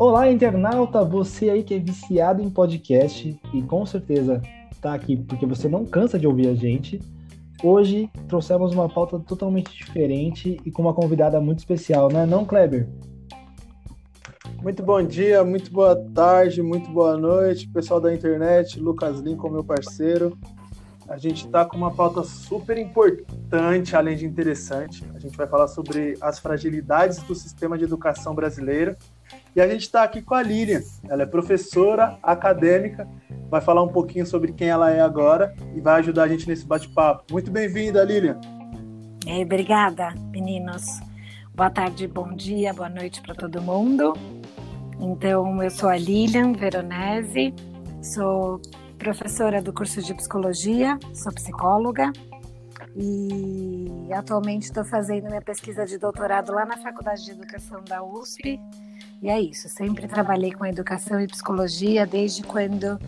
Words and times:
Olá, 0.00 0.30
internauta, 0.30 1.04
você 1.04 1.50
aí 1.50 1.62
que 1.62 1.74
é 1.74 1.78
viciado 1.78 2.42
em 2.42 2.48
podcast 2.48 3.38
e 3.52 3.62
com 3.62 3.84
certeza 3.84 4.40
está 4.72 4.94
aqui 4.94 5.16
porque 5.16 5.44
você 5.44 5.68
não 5.68 5.84
cansa 5.84 6.18
de 6.18 6.26
ouvir 6.26 6.48
a 6.48 6.54
gente. 6.54 6.98
Hoje 7.62 8.10
trouxemos 8.26 8.72
uma 8.72 8.88
pauta 8.88 9.18
totalmente 9.18 9.76
diferente 9.76 10.58
e 10.64 10.70
com 10.70 10.80
uma 10.80 10.94
convidada 10.94 11.38
muito 11.38 11.58
especial, 11.58 12.10
né, 12.10 12.24
não, 12.24 12.46
Kleber? 12.46 12.88
Muito 14.62 14.82
bom 14.82 15.02
dia, 15.02 15.44
muito 15.44 15.70
boa 15.70 15.94
tarde, 16.14 16.62
muito 16.62 16.90
boa 16.90 17.16
noite, 17.16 17.68
pessoal 17.68 18.00
da 18.00 18.14
internet, 18.14 18.80
Lucas 18.80 19.20
Lincoln, 19.20 19.50
meu 19.50 19.64
parceiro. 19.64 20.36
A 21.10 21.18
gente 21.18 21.44
está 21.44 21.64
com 21.64 21.76
uma 21.76 21.90
pauta 21.90 22.22
super 22.22 22.78
importante, 22.78 23.96
além 23.96 24.16
de 24.16 24.24
interessante. 24.24 25.04
A 25.12 25.18
gente 25.18 25.36
vai 25.36 25.44
falar 25.48 25.66
sobre 25.66 26.16
as 26.20 26.38
fragilidades 26.38 27.20
do 27.24 27.34
sistema 27.34 27.76
de 27.76 27.82
educação 27.82 28.32
brasileiro 28.32 28.96
e 29.56 29.60
a 29.60 29.66
gente 29.66 29.80
está 29.80 30.04
aqui 30.04 30.22
com 30.22 30.34
a 30.36 30.42
Lilian. 30.42 30.82
Ela 31.08 31.24
é 31.24 31.26
professora 31.26 32.16
acadêmica, 32.22 33.08
vai 33.50 33.60
falar 33.60 33.82
um 33.82 33.88
pouquinho 33.88 34.24
sobre 34.24 34.52
quem 34.52 34.68
ela 34.68 34.88
é 34.92 35.00
agora 35.00 35.52
e 35.74 35.80
vai 35.80 35.98
ajudar 35.98 36.22
a 36.22 36.28
gente 36.28 36.46
nesse 36.46 36.64
bate-papo. 36.64 37.24
Muito 37.32 37.50
bem-vinda, 37.50 38.04
Lilian. 38.04 38.40
É, 39.26 39.42
obrigada, 39.42 40.14
meninos. 40.30 41.00
Boa 41.52 41.70
tarde, 41.70 42.06
bom 42.06 42.32
dia, 42.36 42.72
boa 42.72 42.88
noite 42.88 43.20
para 43.20 43.34
todo 43.34 43.60
mundo. 43.60 44.14
Então, 45.00 45.60
eu 45.60 45.70
sou 45.70 45.88
a 45.88 45.96
Lilian 45.96 46.52
Veronese, 46.52 47.52
sou 48.00 48.60
professora 49.00 49.62
do 49.62 49.72
curso 49.72 50.02
de 50.02 50.12
psicologia, 50.12 50.98
sou 51.14 51.32
psicóloga 51.32 52.12
e 52.94 54.12
atualmente 54.12 54.64
estou 54.64 54.84
fazendo 54.84 55.26
minha 55.26 55.40
pesquisa 55.40 55.86
de 55.86 55.96
doutorado 55.96 56.52
lá 56.52 56.66
na 56.66 56.76
Faculdade 56.76 57.24
de 57.24 57.30
Educação 57.30 57.82
da 57.82 58.04
USP 58.04 58.60
e 59.22 59.30
é 59.30 59.40
isso, 59.40 59.70
sempre 59.70 60.06
trabalhei 60.06 60.52
com 60.52 60.66
educação 60.66 61.18
e 61.18 61.26
psicologia 61.26 62.06
desde 62.06 62.42
quando 62.42 62.98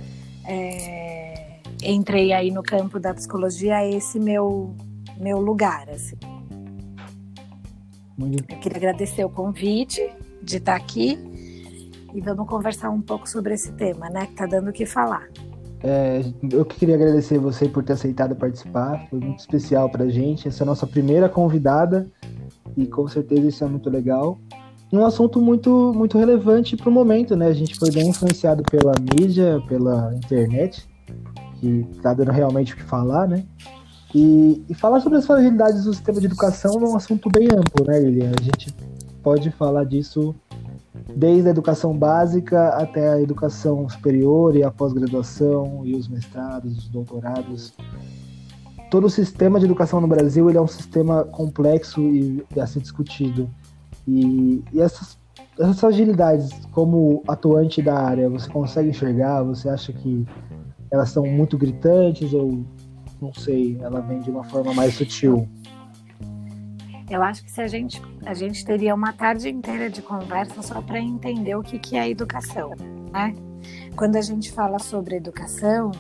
é, 0.47 1.61
entrei 1.83 2.33
aí 2.33 2.51
no 2.51 2.63
campo 2.63 2.99
da 2.99 3.13
psicologia, 3.13 3.83
é 3.83 3.91
esse 3.91 4.19
meu 4.19 4.75
meu 5.19 5.39
lugar, 5.39 5.89
assim. 5.91 6.17
Eu 8.19 8.59
queria 8.59 8.79
agradecer 8.79 9.25
o 9.25 9.31
convite 9.31 10.01
de 10.43 10.57
estar 10.57 10.75
aqui 10.75 11.19
e 12.15 12.21
vamos 12.21 12.49
conversar 12.49 12.89
um 12.89 13.01
pouco 13.01 13.29
sobre 13.29 13.53
esse 13.53 13.73
tema, 13.73 14.09
né, 14.09 14.27
que 14.27 14.35
tá 14.35 14.47
dando 14.47 14.71
o 14.71 14.73
que 14.73 14.87
falar. 14.87 15.29
É, 15.85 16.23
eu 16.51 16.65
queria 16.65 16.95
agradecer 16.95 17.39
você 17.39 17.69
por 17.69 17.83
ter 17.83 17.95
aceitado 17.95 18.37
participar, 18.37 19.07
foi 19.11 19.19
muito 19.19 19.41
especial 19.41 19.91
pra 19.91 20.09
gente, 20.09 20.47
essa 20.47 20.63
é 20.63 20.65
a 20.65 20.67
nossa 20.67 20.87
primeira 20.87 21.29
convidada 21.29 22.07
e 22.77 22.87
com 22.87 23.09
certeza 23.09 23.49
isso 23.49 23.65
é 23.65 23.67
muito 23.67 23.91
legal 23.91 24.39
um 24.93 25.05
assunto 25.07 25.41
muito, 25.41 25.93
muito 25.95 26.19
relevante 26.19 26.77
para 26.77 26.89
o 26.89 26.93
momento, 26.93 27.35
né? 27.35 27.47
A 27.47 27.55
gente 27.55 27.79
foi 27.79 27.91
bem 27.91 28.09
influenciado 28.09 28.63
pela 28.63 28.93
mídia, 29.01 29.61
pela 29.67 30.15
internet, 30.15 30.87
que 31.59 31.87
está 31.93 32.13
dando 32.13 32.31
realmente 32.31 32.75
o 32.75 32.77
que 32.77 32.83
falar, 32.83 33.27
né? 33.27 33.45
E, 34.15 34.63
e, 34.69 34.75
falar 34.75 35.01
sobre 35.01 35.19
as 35.19 35.27
fragilidades 35.27 35.85
do 35.85 35.95
sistema 35.95 36.21
de 36.21 36.27
educação 36.27 36.75
é 36.75 36.87
um 36.87 36.97
assunto 36.97 37.31
bem 37.31 37.47
amplo, 37.47 37.87
né, 37.87 37.99
Lilian? 37.99 38.33
A 38.39 38.43
gente 38.43 38.75
pode 39.23 39.51
falar 39.53 39.85
disso 39.85 40.35
desde 41.17 41.49
a 41.49 41.51
educação 41.51 41.97
básica 41.97 42.69
até 42.71 43.13
a 43.13 43.21
educação 43.21 43.89
superior 43.89 44.57
e 44.57 44.63
a 44.63 44.71
pós-graduação 44.71 45.83
e 45.85 45.95
os 45.95 46.09
mestrados, 46.09 46.79
os 46.79 46.89
doutorados. 46.89 47.75
Todo 48.91 49.07
o 49.07 49.11
sistema 49.11 49.59
de 49.59 49.65
educação 49.65 50.01
no 50.01 50.07
Brasil 50.07 50.49
ele 50.49 50.59
é 50.59 50.61
um 50.61 50.67
sistema 50.67 51.25
complexo 51.25 52.01
e 52.01 52.45
a 52.59 52.67
ser 52.67 52.81
discutido. 52.81 53.49
E, 54.07 54.63
e 54.73 54.81
essas, 54.81 55.19
essas 55.59 55.83
agilidades, 55.85 56.51
como 56.73 57.23
atuante 57.27 57.81
da 57.81 57.99
área, 57.99 58.29
você 58.29 58.49
consegue 58.51 58.91
enxergar? 58.91 59.43
Você 59.45 59.69
acha 59.69 59.93
que 59.93 60.27
elas 60.91 61.09
são 61.09 61.27
muito 61.27 61.57
gritantes 61.57 62.35
ou 62.35 62.65
não 63.21 63.33
sei, 63.33 63.79
ela 63.81 64.01
vem 64.01 64.21
de 64.21 64.31
uma 64.31 64.45
forma 64.45 64.75
mais 64.75 64.95
sutil? 64.95 65.49
Eu 67.11 67.23
acho 67.23 67.45
que 67.45 67.51
se 67.51 67.61
a 67.61 67.67
gente 67.67 68.01
a 68.25 68.35
gente 68.35 68.65
teria 68.65 68.95
uma 68.95 69.13
tarde 69.13 69.49
inteira 69.49 69.91
de 69.91 70.03
conversa 70.03 70.63
só 70.63 70.81
para 70.81 71.01
entender 71.01 71.55
o 71.55 71.63
que, 71.63 71.79
que 71.79 71.97
é 71.97 72.09
educação, 72.09 72.71
né? 73.13 73.35
Quando 73.97 74.17
a 74.17 74.23
gente 74.23 74.53
fala 74.53 74.79
sobre 74.79 75.17
educação, 75.17 75.93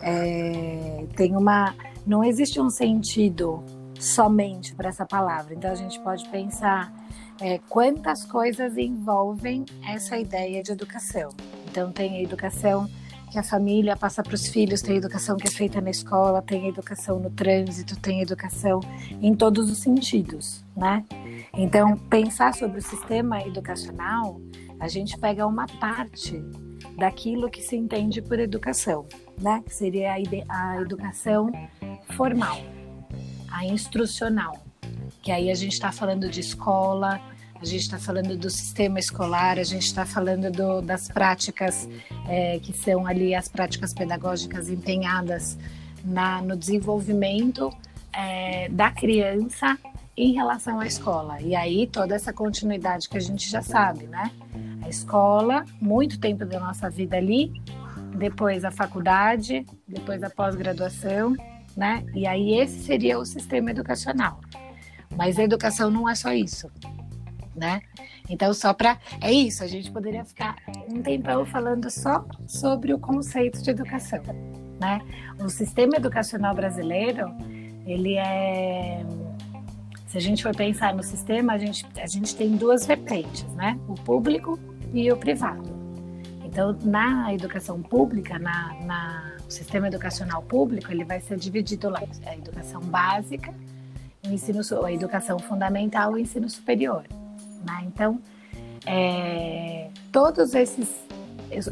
é, 0.00 1.06
tem 1.16 1.36
uma 1.36 1.74
não 2.06 2.24
existe 2.24 2.60
um 2.60 2.70
sentido 2.70 3.62
somente 3.98 4.74
para 4.74 4.88
essa 4.88 5.04
palavra. 5.04 5.54
Então 5.54 5.70
a 5.70 5.74
gente 5.74 5.98
pode 6.00 6.28
pensar 6.28 6.92
é, 7.40 7.58
quantas 7.68 8.24
coisas 8.24 8.76
envolvem 8.76 9.64
essa 9.86 10.18
ideia 10.18 10.62
de 10.62 10.72
educação. 10.72 11.30
Então, 11.70 11.92
tem 11.92 12.16
a 12.16 12.22
educação 12.22 12.88
que 13.30 13.38
a 13.38 13.42
família 13.42 13.96
passa 13.96 14.22
para 14.22 14.34
os 14.34 14.48
filhos, 14.48 14.82
tem 14.82 14.96
educação 14.96 15.36
que 15.36 15.46
é 15.46 15.50
feita 15.50 15.80
na 15.80 15.90
escola, 15.90 16.42
tem 16.42 16.68
educação 16.68 17.18
no 17.18 17.30
trânsito, 17.30 17.98
tem 18.00 18.20
educação 18.20 18.80
em 19.20 19.34
todos 19.34 19.70
os 19.70 19.78
sentidos, 19.78 20.64
né? 20.76 21.04
Então, 21.52 21.96
pensar 21.96 22.54
sobre 22.54 22.78
o 22.78 22.82
sistema 22.82 23.40
educacional, 23.42 24.40
a 24.80 24.88
gente 24.88 25.18
pega 25.18 25.46
uma 25.46 25.66
parte 25.80 26.42
daquilo 26.96 27.50
que 27.50 27.62
se 27.62 27.76
entende 27.76 28.22
por 28.22 28.38
educação, 28.38 29.06
né? 29.40 29.62
Que 29.64 29.74
seria 29.74 30.14
a, 30.14 30.16
a 30.48 30.80
educação 30.80 31.50
formal, 32.16 32.58
a 33.50 33.64
instrucional 33.64 34.68
que 35.22 35.32
aí 35.32 35.50
a 35.50 35.54
gente 35.54 35.72
está 35.72 35.92
falando 35.92 36.28
de 36.28 36.40
escola, 36.40 37.20
a 37.60 37.64
gente 37.64 37.82
está 37.82 37.98
falando 37.98 38.36
do 38.36 38.48
sistema 38.48 38.98
escolar, 38.98 39.58
a 39.58 39.64
gente 39.64 39.82
está 39.82 40.06
falando 40.06 40.50
do, 40.50 40.80
das 40.80 41.08
práticas 41.08 41.88
é, 42.28 42.58
que 42.60 42.72
são 42.72 43.06
ali 43.06 43.34
as 43.34 43.48
práticas 43.48 43.92
pedagógicas 43.92 44.68
empenhadas 44.68 45.58
na, 46.04 46.40
no 46.40 46.56
desenvolvimento 46.56 47.70
é, 48.12 48.68
da 48.68 48.90
criança 48.90 49.76
em 50.16 50.32
relação 50.32 50.80
à 50.80 50.86
escola. 50.86 51.40
E 51.40 51.54
aí 51.54 51.86
toda 51.86 52.14
essa 52.14 52.32
continuidade 52.32 53.08
que 53.08 53.16
a 53.16 53.20
gente 53.20 53.48
já 53.48 53.62
sabe, 53.62 54.06
né? 54.06 54.30
A 54.82 54.88
escola, 54.88 55.64
muito 55.80 56.18
tempo 56.18 56.44
da 56.44 56.58
nossa 56.60 56.88
vida 56.88 57.16
ali, 57.16 57.52
depois 58.16 58.64
a 58.64 58.70
faculdade, 58.70 59.66
depois 59.86 60.22
a 60.22 60.30
pós-graduação, 60.30 61.34
né? 61.76 62.04
E 62.14 62.26
aí 62.26 62.54
esse 62.54 62.80
seria 62.80 63.18
o 63.18 63.24
sistema 63.24 63.70
educacional. 63.70 64.40
Mas 65.16 65.38
a 65.38 65.42
educação 65.42 65.90
não 65.90 66.08
é 66.08 66.14
só 66.14 66.32
isso, 66.32 66.70
né? 67.58 67.82
Então, 68.28 68.54
só 68.54 68.72
para. 68.72 68.98
É 69.20 69.32
isso, 69.32 69.62
a 69.62 69.66
gente 69.66 69.90
poderia 69.90 70.24
ficar 70.24 70.56
um 70.90 71.02
tempão 71.02 71.44
falando 71.44 71.90
só 71.90 72.24
sobre 72.46 72.94
o 72.94 72.98
conceito 72.98 73.62
de 73.62 73.70
educação, 73.70 74.22
né? 74.80 75.00
O 75.40 75.48
sistema 75.48 75.96
educacional 75.96 76.54
brasileiro, 76.54 77.28
ele 77.86 78.14
é. 78.16 79.04
Se 80.06 80.16
a 80.16 80.20
gente 80.20 80.42
for 80.42 80.56
pensar 80.56 80.94
no 80.94 81.02
sistema, 81.02 81.52
a 81.52 81.58
gente, 81.58 81.84
a 82.00 82.06
gente 82.06 82.34
tem 82.34 82.56
duas 82.56 82.86
vertentes, 82.86 83.44
né? 83.54 83.78
O 83.86 83.94
público 83.94 84.58
e 84.94 85.12
o 85.12 85.16
privado. 85.16 85.76
Então, 86.44 86.76
na 86.82 87.34
educação 87.34 87.82
pública, 87.82 88.38
na, 88.38 88.74
na 88.84 89.34
o 89.46 89.50
sistema 89.50 89.88
educacional 89.88 90.42
público, 90.42 90.92
ele 90.92 91.04
vai 91.04 91.20
ser 91.20 91.38
dividido 91.38 91.88
lá, 91.88 92.02
a 92.26 92.36
educação 92.36 92.82
básica 92.82 93.54
ensino, 94.22 94.60
a 94.84 94.92
educação 94.92 95.38
fundamental 95.38 96.18
e 96.18 96.22
ensino 96.22 96.48
superior. 96.48 97.04
Né? 97.64 97.84
Então, 97.86 98.20
é, 98.86 99.90
todos 100.12 100.54
esses 100.54 101.08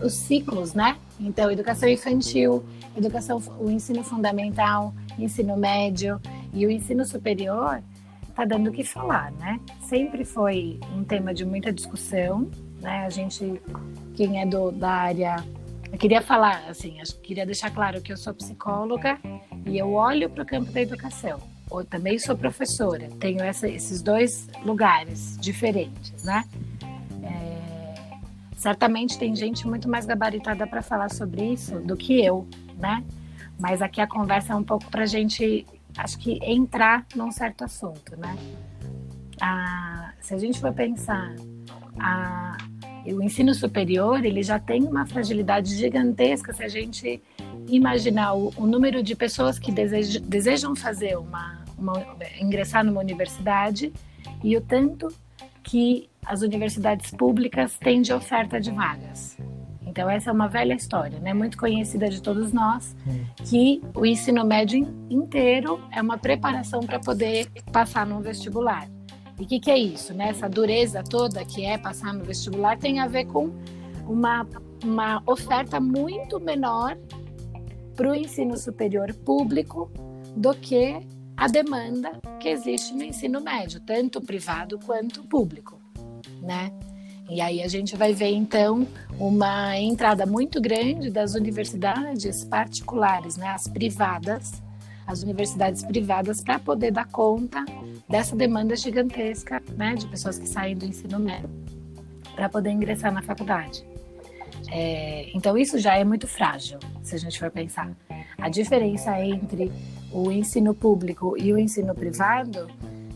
os 0.02 0.14
ciclos, 0.14 0.74
né? 0.74 0.96
Então, 1.20 1.50
educação 1.50 1.88
infantil, 1.88 2.64
educação, 2.96 3.42
o 3.58 3.70
ensino 3.70 4.02
fundamental, 4.02 4.94
ensino 5.18 5.56
médio 5.56 6.20
e 6.52 6.66
o 6.66 6.70
ensino 6.70 7.04
superior 7.04 7.82
está 8.28 8.44
dando 8.44 8.68
o 8.68 8.72
que 8.72 8.84
falar, 8.84 9.32
né? 9.32 9.60
Sempre 9.82 10.24
foi 10.24 10.80
um 10.94 11.04
tema 11.04 11.34
de 11.34 11.44
muita 11.44 11.72
discussão, 11.72 12.50
né? 12.80 13.04
A 13.04 13.10
gente, 13.10 13.60
quem 14.14 14.40
é 14.40 14.46
do, 14.46 14.70
da 14.70 14.90
área, 14.90 15.44
eu 15.92 15.98
queria 15.98 16.22
falar, 16.22 16.64
assim, 16.68 16.98
eu 16.98 17.20
queria 17.22 17.44
deixar 17.44 17.70
claro 17.70 18.00
que 18.00 18.12
eu 18.12 18.16
sou 18.16 18.34
psicóloga 18.34 19.18
e 19.66 19.78
eu 19.78 19.92
olho 19.92 20.28
para 20.30 20.42
o 20.42 20.46
campo 20.46 20.70
da 20.72 20.80
educação 20.80 21.38
ou 21.70 21.84
também 21.84 22.18
sou 22.18 22.36
professora, 22.36 23.08
tenho 23.18 23.42
essa, 23.42 23.68
esses 23.68 24.02
dois 24.02 24.48
lugares 24.64 25.36
diferentes, 25.40 26.24
né? 26.24 26.44
É, 27.22 27.94
certamente 28.56 29.18
tem 29.18 29.34
gente 29.34 29.66
muito 29.66 29.88
mais 29.88 30.06
gabaritada 30.06 30.66
para 30.66 30.82
falar 30.82 31.10
sobre 31.10 31.44
isso 31.52 31.78
do 31.80 31.96
que 31.96 32.24
eu, 32.24 32.46
né? 32.78 33.04
Mas 33.58 33.82
aqui 33.82 34.00
a 34.00 34.06
conversa 34.06 34.52
é 34.52 34.56
um 34.56 34.62
pouco 34.62 34.88
para 34.90 35.02
a 35.02 35.06
gente, 35.06 35.66
acho 35.96 36.18
que 36.18 36.38
entrar 36.42 37.06
num 37.14 37.32
certo 37.32 37.64
assunto, 37.64 38.16
né? 38.16 38.36
Ah, 39.40 40.12
se 40.20 40.34
a 40.34 40.38
gente 40.38 40.60
for 40.60 40.72
pensar, 40.72 41.34
a, 41.98 42.56
o 43.06 43.22
ensino 43.22 43.54
superior 43.54 44.24
ele 44.24 44.42
já 44.42 44.58
tem 44.58 44.84
uma 44.84 45.06
fragilidade 45.06 45.74
gigantesca 45.74 46.52
se 46.52 46.62
a 46.62 46.68
gente 46.68 47.22
imaginar 47.68 48.34
o, 48.34 48.52
o 48.56 48.66
número 48.66 49.02
de 49.02 49.14
pessoas 49.14 49.58
que 49.58 49.72
desejam, 49.72 50.22
desejam 50.22 50.76
fazer 50.76 51.16
uma, 51.16 51.64
uma, 51.78 51.92
ingressar 52.40 52.84
numa 52.84 53.00
universidade 53.00 53.92
e 54.42 54.56
o 54.56 54.60
tanto 54.60 55.08
que 55.62 56.08
as 56.24 56.42
universidades 56.42 57.10
públicas 57.10 57.76
têm 57.78 58.02
de 58.02 58.12
oferta 58.12 58.60
de 58.60 58.70
vagas. 58.70 59.36
Então 59.84 60.10
essa 60.10 60.28
é 60.28 60.32
uma 60.32 60.46
velha 60.46 60.74
história, 60.74 61.18
né? 61.20 61.32
Muito 61.32 61.56
conhecida 61.56 62.08
de 62.10 62.20
todos 62.20 62.52
nós, 62.52 62.94
que 63.44 63.80
o 63.94 64.04
ensino 64.04 64.44
médio 64.44 64.94
inteiro 65.08 65.80
é 65.90 66.02
uma 66.02 66.18
preparação 66.18 66.80
para 66.80 67.00
poder 67.00 67.48
passar 67.72 68.06
no 68.06 68.20
vestibular. 68.20 68.88
E 69.38 69.42
o 69.42 69.46
que, 69.46 69.58
que, 69.58 69.70
é 69.70 69.78
isso, 69.78 70.12
né? 70.12 70.28
Essa 70.28 70.48
dureza 70.48 71.02
toda 71.02 71.44
que 71.44 71.64
é 71.64 71.78
passar 71.78 72.12
no 72.12 72.24
vestibular 72.24 72.76
tem 72.78 73.00
a 73.00 73.06
ver 73.06 73.26
com 73.26 73.50
uma, 74.06 74.46
uma 74.84 75.22
oferta 75.26 75.80
muito 75.80 76.38
menor 76.40 76.96
para 77.96 78.10
o 78.10 78.14
ensino 78.14 78.56
superior 78.56 79.12
público 79.14 79.90
do 80.36 80.54
que 80.54 81.00
a 81.36 81.48
demanda 81.48 82.20
que 82.38 82.48
existe 82.48 82.94
no 82.94 83.02
ensino 83.02 83.40
médio, 83.40 83.80
tanto 83.80 84.20
privado 84.20 84.78
quanto 84.78 85.22
público, 85.24 85.80
né? 86.42 86.70
E 87.28 87.40
aí 87.40 87.62
a 87.62 87.68
gente 87.68 87.96
vai 87.96 88.12
ver 88.12 88.30
então 88.30 88.86
uma 89.18 89.76
entrada 89.76 90.24
muito 90.24 90.60
grande 90.60 91.10
das 91.10 91.34
universidades 91.34 92.44
particulares, 92.44 93.36
né, 93.36 93.48
as 93.48 93.66
privadas, 93.66 94.62
as 95.06 95.22
universidades 95.22 95.82
privadas 95.82 96.40
para 96.40 96.58
poder 96.58 96.92
dar 96.92 97.06
conta 97.08 97.64
dessa 98.08 98.36
demanda 98.36 98.76
gigantesca, 98.76 99.60
né, 99.76 99.94
de 99.96 100.06
pessoas 100.06 100.38
que 100.38 100.48
saem 100.48 100.76
do 100.76 100.84
ensino 100.84 101.18
médio 101.18 101.50
para 102.36 102.48
poder 102.48 102.70
ingressar 102.70 103.12
na 103.12 103.22
faculdade. 103.22 103.84
É, 104.70 105.30
então 105.34 105.56
isso 105.56 105.78
já 105.78 105.96
é 105.96 106.04
muito 106.04 106.26
frágil, 106.26 106.78
se 107.02 107.14
a 107.14 107.18
gente 107.18 107.38
for 107.38 107.50
pensar. 107.50 107.90
A 108.38 108.48
diferença 108.48 109.18
entre 109.20 109.70
o 110.12 110.30
ensino 110.30 110.74
público 110.74 111.36
e 111.38 111.52
o 111.52 111.58
ensino 111.58 111.94
privado, 111.94 112.68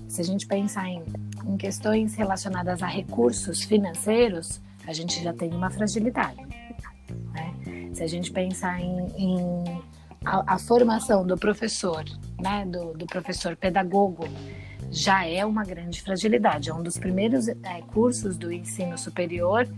se 0.09 0.21
a 0.21 0.25
gente 0.25 0.47
pensar 0.47 0.89
em, 0.89 1.03
em 1.47 1.57
questões 1.57 2.15
relacionadas 2.15 2.83
a 2.83 2.87
recursos 2.87 3.63
financeiros, 3.63 4.61
a 4.87 4.93
gente 4.93 5.23
já 5.23 5.33
tem 5.33 5.53
uma 5.53 5.71
fragilidade. 5.71 6.41
Né? 7.33 7.91
Se 7.95 8.03
a 8.03 8.07
gente 8.07 8.31
pensar 8.33 8.81
em, 8.81 9.07
em 9.17 9.83
a, 10.25 10.55
a, 10.55 10.59
formação 10.59 11.27
do 11.27 11.37
professor, 11.37 12.05
né, 12.41 12.65
do, 12.67 12.93
do, 12.93 13.07
professor 13.07 13.57
pedagogo, 13.57 14.27
já 14.91 15.25
é 15.27 15.45
uma 15.45 15.65
grande 15.65 16.03
fragilidade. 16.03 16.71
É 16.71 16.75
um 16.75 16.83
dos 16.83 16.99
primeiros 16.99 17.49
é, 17.49 17.83
cursos 17.93 18.37
do 18.37 18.53
ensino 18.53 18.99
superior 18.99 19.69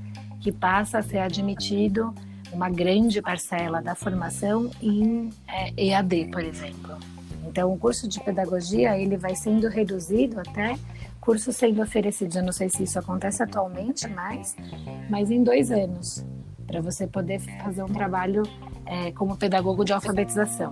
que 0.43 0.51
passa 0.51 0.99
a 0.99 1.03
ser 1.03 1.19
admitido 1.19 2.13
uma 2.53 2.69
grande 2.69 3.23
parcela 3.23 3.81
da 3.81 3.95
formação 3.95 4.71
em 4.83 5.31
é, 5.49 5.73
EAD, 5.77 6.31
por 6.31 6.43
exemplo. 6.45 6.99
Então, 7.47 7.73
o 7.73 7.79
curso 7.79 8.07
de 8.09 8.21
pedagogia 8.21 8.99
ele 8.99 9.17
vai 9.17 9.35
sendo 9.35 9.69
reduzido 9.69 10.41
até 10.41 10.77
cursos 11.21 11.57
sendo 11.57 11.81
oferecidos. 11.81 12.37
Eu 12.37 12.43
não 12.43 12.53
sei 12.53 12.69
se 12.69 12.83
isso 12.83 12.99
acontece 12.99 13.43
atualmente 13.43 14.07
mais, 14.09 14.57
mas 15.09 15.31
em 15.31 15.43
dois 15.43 15.71
anos, 15.71 16.25
para 16.67 16.81
você 16.81 17.07
poder 17.07 17.39
fazer 17.63 17.83
um 17.83 17.89
trabalho 17.89 18.43
é, 18.85 19.13
como 19.13 19.37
pedagogo 19.37 19.85
de 19.85 19.93
alfabetização. 19.93 20.71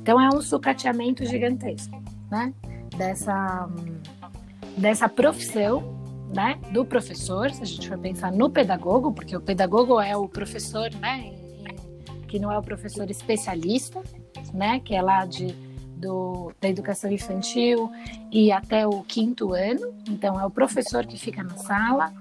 Então, 0.00 0.20
é 0.20 0.28
um 0.28 0.40
sucateamento 0.40 1.26
gigantesco, 1.26 2.02
né? 2.30 2.54
Dessa 2.96 3.68
dessa 4.78 5.08
profissão 5.08 5.97
né, 6.34 6.58
do 6.72 6.84
professor, 6.84 7.50
se 7.50 7.62
a 7.62 7.66
gente 7.66 7.88
for 7.88 7.98
pensar 7.98 8.30
no 8.32 8.50
pedagogo, 8.50 9.12
porque 9.12 9.36
o 9.36 9.40
pedagogo 9.40 10.00
é 10.00 10.16
o 10.16 10.28
professor, 10.28 10.90
né, 10.96 11.32
que 12.26 12.38
não 12.38 12.52
é 12.52 12.58
o 12.58 12.62
professor 12.62 13.10
especialista, 13.10 14.02
né, 14.52 14.80
que 14.80 14.94
é 14.94 15.00
lá 15.00 15.24
de, 15.24 15.54
do, 15.96 16.52
da 16.60 16.68
educação 16.68 17.10
infantil 17.10 17.90
e 18.30 18.52
até 18.52 18.86
o 18.86 19.02
quinto 19.02 19.54
ano. 19.54 19.94
Então, 20.08 20.38
é 20.38 20.44
o 20.44 20.50
professor 20.50 21.06
que 21.06 21.18
fica 21.18 21.42
na 21.42 21.56
sala, 21.56 22.12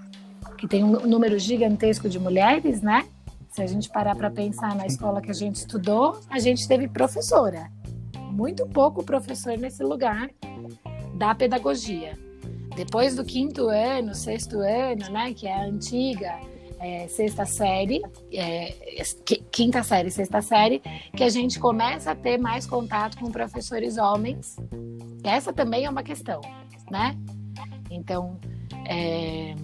que 0.58 0.68
tem 0.68 0.84
um 0.84 1.06
número 1.06 1.38
gigantesco 1.38 2.10
de 2.10 2.18
mulheres, 2.18 2.82
né? 2.82 3.06
Se 3.50 3.62
a 3.62 3.68
gente 3.68 3.90
parar 3.90 4.16
para 4.16 4.30
pensar 4.30 4.76
na 4.76 4.86
escola 4.86 5.22
que 5.22 5.32
a 5.32 5.34
gente 5.34 5.56
estudou, 5.58 6.20
a 6.30 6.40
gente 6.40 6.68
teve 6.68 6.88
professora. 6.88 7.72
Muito 8.32 8.68
pouco 8.68 9.04
professor 9.04 9.58
nesse 9.58 9.84
lugar 9.84 10.30
da 11.16 11.34
pedagogia. 11.34 12.27
Depois 12.78 13.16
do 13.16 13.26
quinto 13.26 13.70
ano, 13.70 14.14
sexto 14.14 14.60
ano, 14.60 15.10
né, 15.10 15.34
que 15.34 15.48
é 15.48 15.54
a 15.54 15.64
antiga 15.64 16.40
é, 16.80 17.08
sexta 17.08 17.44
série, 17.44 18.04
é, 18.32 18.72
quinta 19.52 19.82
série, 19.82 20.12
sexta 20.12 20.44
série, 20.44 20.80
que 21.16 21.24
a 21.24 21.30
gente 21.30 21.60
começa 21.60 22.12
a 22.12 22.16
ter 22.16 22.38
mais 22.38 22.68
contato 22.68 23.18
com 23.18 23.32
professores 23.32 23.98
homens. 23.98 24.58
Essa 25.24 25.52
também 25.52 25.86
é 25.86 25.90
uma 25.90 26.04
questão, 26.04 26.40
né? 26.92 27.18
Então, 27.90 28.40
é, 28.86 29.56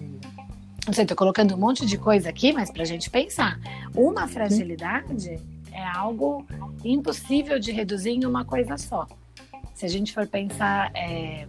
não 0.84 0.92
sei, 0.92 1.04
estou 1.04 1.16
colocando 1.16 1.54
um 1.54 1.58
monte 1.58 1.86
de 1.86 1.96
coisa 1.96 2.28
aqui, 2.28 2.52
mas 2.52 2.68
para 2.68 2.82
a 2.82 2.86
gente 2.86 3.08
pensar, 3.08 3.60
uma 3.94 4.26
fragilidade 4.26 5.38
é 5.70 5.86
algo 5.86 6.44
impossível 6.84 7.60
de 7.60 7.70
reduzir 7.70 8.10
em 8.10 8.24
uma 8.24 8.44
coisa 8.44 8.76
só. 8.76 9.06
Se 9.72 9.86
a 9.86 9.88
gente 9.88 10.12
for 10.12 10.26
pensar 10.26 10.90
é, 10.94 11.46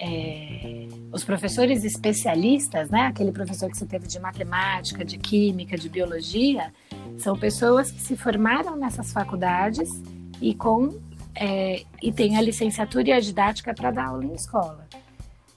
é, 0.00 0.86
os 1.12 1.22
professores 1.22 1.84
especialistas, 1.84 2.88
né, 2.88 3.02
aquele 3.02 3.30
professor 3.30 3.70
que 3.70 3.76
você 3.76 3.84
teve 3.84 4.06
de 4.06 4.18
matemática, 4.18 5.04
de 5.04 5.18
química, 5.18 5.76
de 5.76 5.90
biologia, 5.90 6.72
são 7.18 7.38
pessoas 7.38 7.90
que 7.90 8.00
se 8.00 8.16
formaram 8.16 8.76
nessas 8.76 9.12
faculdades 9.12 9.90
e 10.40 10.54
com 10.54 10.98
é, 11.34 11.84
e 12.02 12.10
tem 12.10 12.36
a 12.36 12.40
licenciatura 12.40 13.10
e 13.10 13.12
a 13.12 13.20
didática 13.20 13.74
para 13.74 13.90
dar 13.90 14.06
aula 14.06 14.24
em 14.24 14.32
escola. 14.32 14.88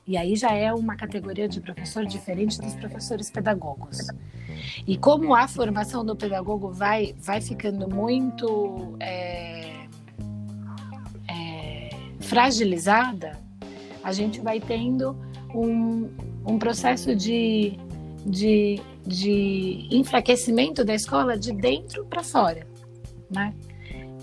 E 0.05 0.17
aí 0.17 0.35
já 0.35 0.51
é 0.51 0.73
uma 0.73 0.97
categoria 0.97 1.47
de 1.47 1.61
professor 1.61 2.05
diferente 2.05 2.59
dos 2.59 2.75
professores 2.75 3.31
pedagogos. 3.31 4.07
E 4.85 4.97
como 4.97 5.33
a 5.33 5.47
formação 5.47 6.05
do 6.05 6.15
pedagogo 6.15 6.69
vai, 6.69 7.15
vai 7.17 7.39
ficando 7.39 7.89
muito 7.89 8.97
é, 8.99 9.87
é, 11.27 11.89
fragilizada, 12.19 13.39
a 14.03 14.11
gente 14.11 14.41
vai 14.41 14.59
tendo 14.59 15.15
um, 15.53 16.09
um 16.45 16.59
processo 16.59 17.15
de, 17.15 17.77
de, 18.25 18.81
de 19.05 19.87
enfraquecimento 19.91 20.83
da 20.83 20.93
escola 20.93 21.37
de 21.37 21.53
dentro 21.53 22.05
para 22.05 22.23
fora, 22.23 22.67
né? 23.29 23.53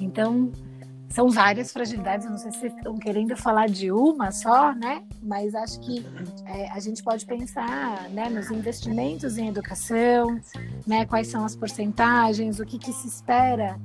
Então, 0.01 0.51
são 1.11 1.29
várias 1.29 1.73
fragilidades, 1.73 2.25
eu 2.25 2.31
não 2.31 2.39
sei 2.39 2.53
se 2.53 2.61
vocês 2.61 2.73
estão 2.73 2.97
querendo 2.97 3.37
falar 3.37 3.69
de 3.69 3.91
uma 3.91 4.31
só, 4.31 4.73
né? 4.73 5.03
Mas 5.21 5.55
acho 5.57 5.81
que 5.81 6.07
é, 6.47 6.71
a 6.71 6.79
gente 6.79 7.03
pode 7.03 7.27
pensar 7.27 8.09
né, 8.11 8.29
nos 8.29 8.51
investimentos 8.51 9.37
em 9.37 9.49
educação, 9.49 10.41
né? 10.87 11.05
Quais 11.07 11.27
são 11.27 11.45
as 11.45 11.57
porcentagens, 11.57 12.61
o 12.61 12.65
que, 12.65 12.79
que 12.79 12.93
se 12.93 13.09
espera 13.09 13.77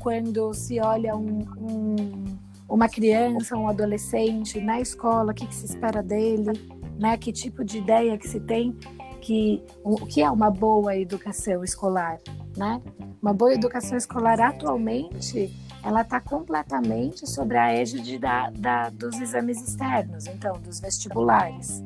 quando 0.00 0.52
se 0.52 0.80
olha 0.80 1.14
um, 1.14 1.46
um 1.56 2.24
uma 2.72 2.88
criança, 2.88 3.54
um 3.54 3.68
adolescente 3.68 4.58
na 4.58 4.80
escola, 4.80 5.32
o 5.32 5.34
que, 5.34 5.46
que 5.46 5.54
se 5.54 5.66
espera 5.66 6.02
dele, 6.02 6.52
né? 6.98 7.18
Que 7.18 7.30
tipo 7.30 7.62
de 7.62 7.76
ideia 7.76 8.16
que 8.16 8.26
se 8.26 8.40
tem 8.40 8.74
que 9.20 9.62
o 9.84 10.06
que 10.06 10.22
é 10.22 10.30
uma 10.30 10.50
boa 10.50 10.96
educação 10.96 11.62
escolar, 11.62 12.18
né? 12.56 12.80
Uma 13.20 13.34
boa 13.34 13.52
educação 13.52 13.96
escolar 13.96 14.40
atualmente 14.40 15.54
ela 15.84 16.00
está 16.00 16.20
completamente 16.20 17.28
sobre 17.28 17.58
a 17.58 17.72
égide 17.72 18.18
da, 18.18 18.50
da, 18.50 18.88
dos 18.88 19.20
exames 19.20 19.60
externos, 19.60 20.26
então 20.26 20.58
dos 20.60 20.80
vestibulares. 20.80 21.82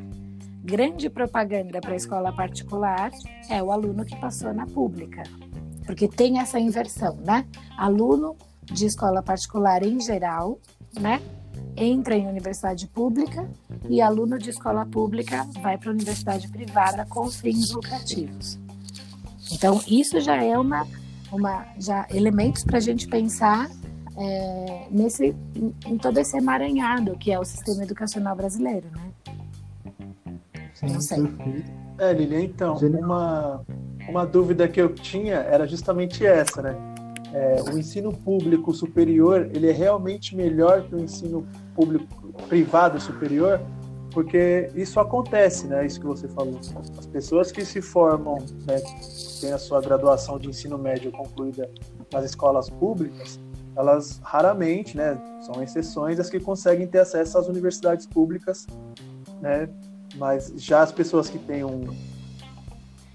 Grande 0.62 1.10
propaganda 1.10 1.80
para 1.80 1.92
a 1.92 1.96
escola 1.96 2.32
particular 2.32 3.10
é 3.48 3.62
o 3.62 3.72
aluno 3.72 4.04
que 4.04 4.14
passou 4.16 4.52
na 4.52 4.66
pública, 4.66 5.22
porque 5.84 6.06
tem 6.06 6.38
essa 6.38 6.60
inversão, 6.60 7.16
né? 7.24 7.46
Aluno 7.76 8.36
de 8.64 8.86
escola 8.86 9.22
particular 9.22 9.82
em 9.82 10.00
geral 10.00 10.60
né? 10.98 11.20
Entra 11.76 12.16
em 12.16 12.26
universidade 12.26 12.86
pública 12.86 13.48
e 13.88 14.00
aluno 14.00 14.38
de 14.38 14.50
escola 14.50 14.86
pública 14.86 15.46
vai 15.60 15.76
para 15.76 15.90
a 15.90 15.92
universidade 15.92 16.48
privada 16.48 17.04
com 17.06 17.30
fins 17.30 17.70
lucrativos. 17.72 18.58
Então, 19.52 19.80
isso 19.86 20.20
já 20.20 20.42
é 20.42 20.58
uma, 20.58 20.86
uma 21.30 21.66
já 21.78 22.06
elementos 22.10 22.64
para 22.64 22.78
a 22.78 22.80
gente 22.80 23.06
pensar 23.06 23.70
é, 24.16 24.86
nesse, 24.90 25.36
em, 25.54 25.74
em, 25.86 25.98
todo 25.98 26.18
esse 26.18 26.36
emaranhado 26.36 27.16
que 27.18 27.30
é 27.30 27.38
o 27.38 27.44
sistema 27.44 27.84
educacional 27.84 28.34
brasileiro, 28.34 28.88
né? 28.90 29.34
Sim, 30.74 30.86
Não 30.86 31.00
sei. 31.00 31.18
É, 31.98 32.12
Lilian, 32.12 32.42
então, 32.42 32.76
uma, 32.76 33.62
uma 34.08 34.26
dúvida 34.26 34.68
que 34.68 34.80
eu 34.80 34.94
tinha 34.94 35.36
era 35.36 35.66
justamente 35.66 36.24
essa, 36.26 36.60
né? 36.60 36.95
É, 37.32 37.62
o 37.72 37.78
ensino 37.78 38.12
público 38.12 38.72
superior 38.72 39.50
ele 39.52 39.68
é 39.68 39.72
realmente 39.72 40.34
melhor 40.36 40.82
que 40.82 40.94
o 40.94 41.00
ensino 41.00 41.46
público 41.74 42.06
privado 42.48 43.00
superior, 43.00 43.60
porque 44.12 44.70
isso 44.74 44.98
acontece, 44.98 45.66
né? 45.66 45.84
Isso 45.84 46.00
que 46.00 46.06
você 46.06 46.26
falou. 46.28 46.58
As 46.98 47.06
pessoas 47.06 47.52
que 47.52 47.64
se 47.64 47.82
formam, 47.82 48.38
né, 48.66 48.80
têm 49.40 49.52
a 49.52 49.58
sua 49.58 49.80
graduação 49.80 50.38
de 50.38 50.48
ensino 50.48 50.78
médio 50.78 51.12
concluída 51.12 51.70
nas 52.12 52.24
escolas 52.24 52.70
públicas, 52.70 53.38
elas 53.76 54.18
raramente, 54.22 54.96
né, 54.96 55.20
são 55.42 55.62
exceções 55.62 56.18
as 56.18 56.30
que 56.30 56.40
conseguem 56.40 56.86
ter 56.86 57.00
acesso 57.00 57.36
às 57.36 57.46
universidades 57.46 58.06
públicas, 58.06 58.66
né, 59.42 59.68
mas 60.16 60.50
já 60.56 60.80
as 60.80 60.90
pessoas 60.90 61.28
que 61.28 61.38
têm 61.38 61.62
um, 61.62 61.84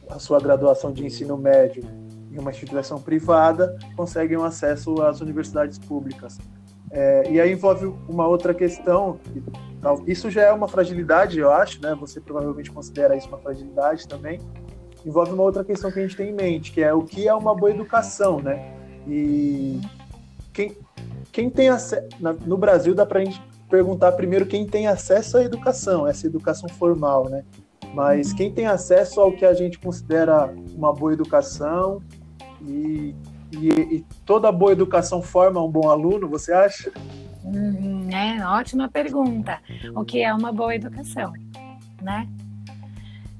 a 0.08 0.20
sua 0.20 0.39
graduação 0.39 0.94
de 0.94 1.03
ensino 1.03 1.36
médio 1.36 1.84
em 2.32 2.40
uma 2.40 2.52
instituição 2.52 3.00
privada 3.02 3.78
conseguem 3.96 4.38
um 4.38 4.44
acesso 4.44 5.02
às 5.02 5.22
universidades 5.22 5.78
públicas. 5.78 6.38
É, 6.92 7.24
e 7.30 7.40
aí 7.40 7.54
envolve 7.54 7.86
uma 8.08 8.28
outra 8.28 8.54
questão, 8.54 9.18
isso 10.06 10.30
já 10.30 10.44
é 10.44 10.52
uma 10.52 10.68
fragilidade, 10.68 11.40
eu 11.40 11.52
acho, 11.52 11.82
né? 11.82 11.96
Você 12.00 12.20
provavelmente 12.20 12.70
considera 12.70 13.16
isso 13.16 13.28
uma 13.28 13.38
fragilidade 13.38 14.08
também. 14.08 14.40
Envolve 15.06 15.32
uma 15.32 15.44
outra 15.44 15.64
questão 15.64 15.92
que 15.92 16.00
a 16.00 16.02
gente 16.02 16.18
tem 16.18 16.30
em 16.30 16.34
mente, 16.34 16.72
que 16.72 16.82
é 16.82 16.94
o 16.94 17.02
que 17.02 17.28
é 17.28 17.34
uma 17.34 17.56
boa 17.56 17.72
educação, 17.72 18.40
né? 18.40 18.76
E 19.08 19.80
quem, 20.54 20.78
quem 21.32 21.50
tem 21.50 21.70
acesso. 21.70 22.08
No 22.46 22.58
Brasil 22.58 22.94
dá 22.94 23.06
para 23.06 23.20
a 23.20 23.24
gente 23.24 23.42
perguntar 23.70 24.12
primeiro 24.12 24.46
quem 24.46 24.66
tem 24.66 24.88
acesso 24.88 25.38
à 25.38 25.44
educação, 25.44 26.06
essa 26.06 26.28
educação 26.28 26.68
formal, 26.70 27.30
né? 27.30 27.44
Mas 27.94 28.34
quem 28.34 28.52
tem 28.52 28.68
acesso 28.68 29.20
ao 29.20 29.32
que 29.32 29.46
a 29.46 29.54
gente 29.54 29.80
considera 29.80 30.54
uma 30.76 30.94
boa 30.94 31.14
educação 31.14 32.02
e, 32.65 33.15
e, 33.51 33.70
e 33.70 34.06
toda 34.25 34.51
boa 34.51 34.72
educação 34.72 35.22
forma 35.22 35.63
um 35.63 35.70
bom 35.70 35.89
aluno, 35.89 36.27
você 36.27 36.53
acha? 36.53 36.91
Uhum, 37.44 38.10
é 38.12 38.46
ótima 38.46 38.88
pergunta. 38.88 39.60
O 39.96 40.06
que 40.06 40.22
é 40.22 40.34
uma 40.34 40.51
boa 40.51 40.75
educação, 40.75 41.34
né? 42.01 42.27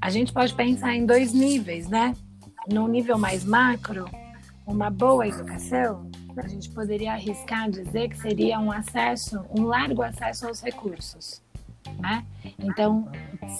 A 0.02 0.10
gente 0.10 0.34
pode 0.34 0.54
pensar 0.56 0.96
em 0.96 1.06
dois 1.06 1.34
níveis, 1.34 1.88
né? 1.88 2.16
No 2.68 2.88
nível 2.88 3.18
mais 3.18 3.46
macro, 3.46 4.10
uma 4.66 4.90
boa 4.90 5.28
educação, 5.28 6.10
a 6.38 6.48
gente 6.48 6.70
poderia 6.70 7.14
arriscar 7.14 7.70
dizer 7.70 8.10
que 8.10 8.18
seria 8.18 8.60
um 8.60 8.72
acesso, 8.72 9.44
um 9.58 9.64
largo 9.66 10.02
acesso 10.02 10.48
aos 10.48 10.62
recursos, 10.62 11.42
né? 12.00 12.26
Então, 12.58 13.08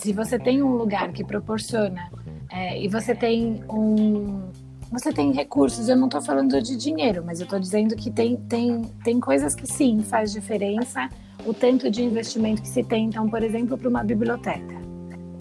se 0.00 0.12
você 0.12 0.38
tem 0.38 0.62
um 0.62 0.74
lugar 0.74 1.12
que 1.12 1.22
proporciona 1.22 2.10
é, 2.50 2.82
e 2.82 2.88
você 2.88 3.14
tem 3.14 3.62
um 3.68 4.50
você 4.92 5.10
tem 5.10 5.32
recursos, 5.32 5.88
eu 5.88 5.96
não 5.96 6.04
estou 6.04 6.20
falando 6.20 6.60
de 6.60 6.76
dinheiro, 6.76 7.24
mas 7.24 7.40
eu 7.40 7.44
estou 7.44 7.58
dizendo 7.58 7.96
que 7.96 8.10
tem, 8.10 8.36
tem, 8.36 8.82
tem 9.02 9.18
coisas 9.18 9.54
que 9.54 9.66
sim 9.66 10.02
faz 10.02 10.30
diferença 10.30 11.08
o 11.46 11.54
tanto 11.54 11.90
de 11.90 12.02
investimento 12.04 12.60
que 12.60 12.68
se 12.68 12.84
tem, 12.84 13.06
então, 13.06 13.28
por 13.28 13.42
exemplo, 13.42 13.78
para 13.78 13.88
uma 13.88 14.04
biblioteca, 14.04 14.80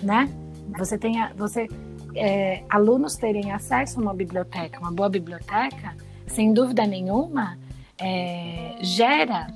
né? 0.01 0.29
Você 0.77 0.97
tem, 0.97 1.15
você, 1.35 1.67
é, 2.15 2.63
alunos 2.69 3.15
terem 3.15 3.51
acesso 3.51 3.99
a 3.99 4.01
uma 4.01 4.13
biblioteca, 4.13 4.79
uma 4.79 4.91
boa 4.91 5.09
biblioteca, 5.09 5.97
sem 6.27 6.53
dúvida 6.53 6.87
nenhuma, 6.87 7.59
é, 7.99 8.77
gera 8.79 9.47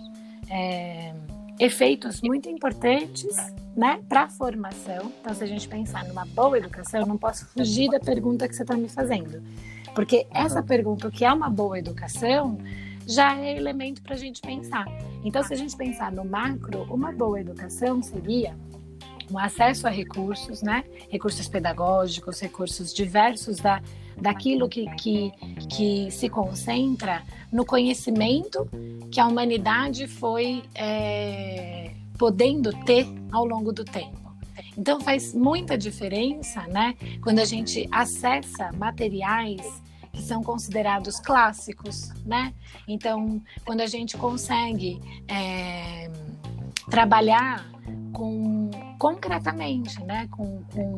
é, 0.50 1.14
efeitos 1.58 2.22
muito 2.22 2.50
importantes 2.50 3.34
né, 3.76 4.02
para 4.10 4.24
a 4.24 4.30
formação. 4.30 5.12
Então, 5.22 5.34
se 5.34 5.42
a 5.42 5.48
gente 5.48 5.70
pensar 5.70 6.04
numa 6.04 6.26
boa 6.26 6.58
educação, 6.58 7.00
eu 7.00 7.08
não 7.08 7.18
posso 7.18 7.46
fugir 7.48 7.90
da 7.90 8.00
pergunta 8.00 8.46
que 8.46 8.54
você 8.54 8.64
está 8.64 8.76
me 8.76 8.90
fazendo. 8.90 9.42
Porque 9.96 10.28
essa 10.30 10.62
pergunta, 10.62 11.08
o 11.08 11.12
que 11.12 11.24
é 11.24 11.34
uma 11.34 11.50
boa 11.50 11.80
educação, 11.80 12.60
já 13.08 13.40
é 13.40 13.56
elemento 13.56 14.02
para 14.02 14.14
a 14.14 14.18
gente 14.18 14.42
pensar. 14.42 14.86
Então, 15.24 15.42
se 15.42 15.54
a 15.54 15.58
gente 15.58 15.76
pensar 15.76 16.12
no 16.12 16.26
macro, 16.26 16.84
uma 16.90 17.12
boa 17.12 17.40
educação 17.40 18.04
seria 18.04 18.56
um 19.32 19.40
acesso 19.40 19.88
a 19.88 19.90
recursos, 19.90 20.62
né? 20.62 20.84
Recursos 21.10 21.48
pedagógicos, 21.48 22.40
recursos 22.40 22.94
diversos 22.94 23.58
da, 23.58 23.82
daquilo 24.18 24.68
que, 24.68 24.86
que, 24.96 25.32
que 25.70 26.12
se 26.12 26.30
concentra 26.30 27.24
no 27.52 27.66
conhecimento 27.66 28.68
que 29.12 29.20
a 29.20 29.28
humanidade 29.28 30.08
foi 30.08 30.64
é, 30.76 31.92
podendo 32.18 32.72
ter 32.84 33.08
ao 33.32 33.46
longo 33.46 33.72
do 33.72 33.84
tempo. 33.84 34.26
Então 34.78 35.00
faz 35.00 35.34
muita 35.34 35.78
diferença, 35.78 36.68
né? 36.68 36.96
Quando 37.22 37.40
a 37.40 37.46
gente 37.46 37.88
acessa 37.92 38.72
materiais 38.74 39.85
que 40.16 40.22
são 40.24 40.42
considerados 40.42 41.20
clássicos, 41.20 42.10
né? 42.26 42.54
Então, 42.88 43.42
quando 43.66 43.82
a 43.82 43.88
gente 43.88 44.18
consegue 44.18 45.02
é, 45.28 46.10
trabalhar 46.90 47.66
com 48.14 48.72
concretamente, 48.98 50.02
né? 50.04 50.28
Com, 50.32 50.64
com, 50.74 50.98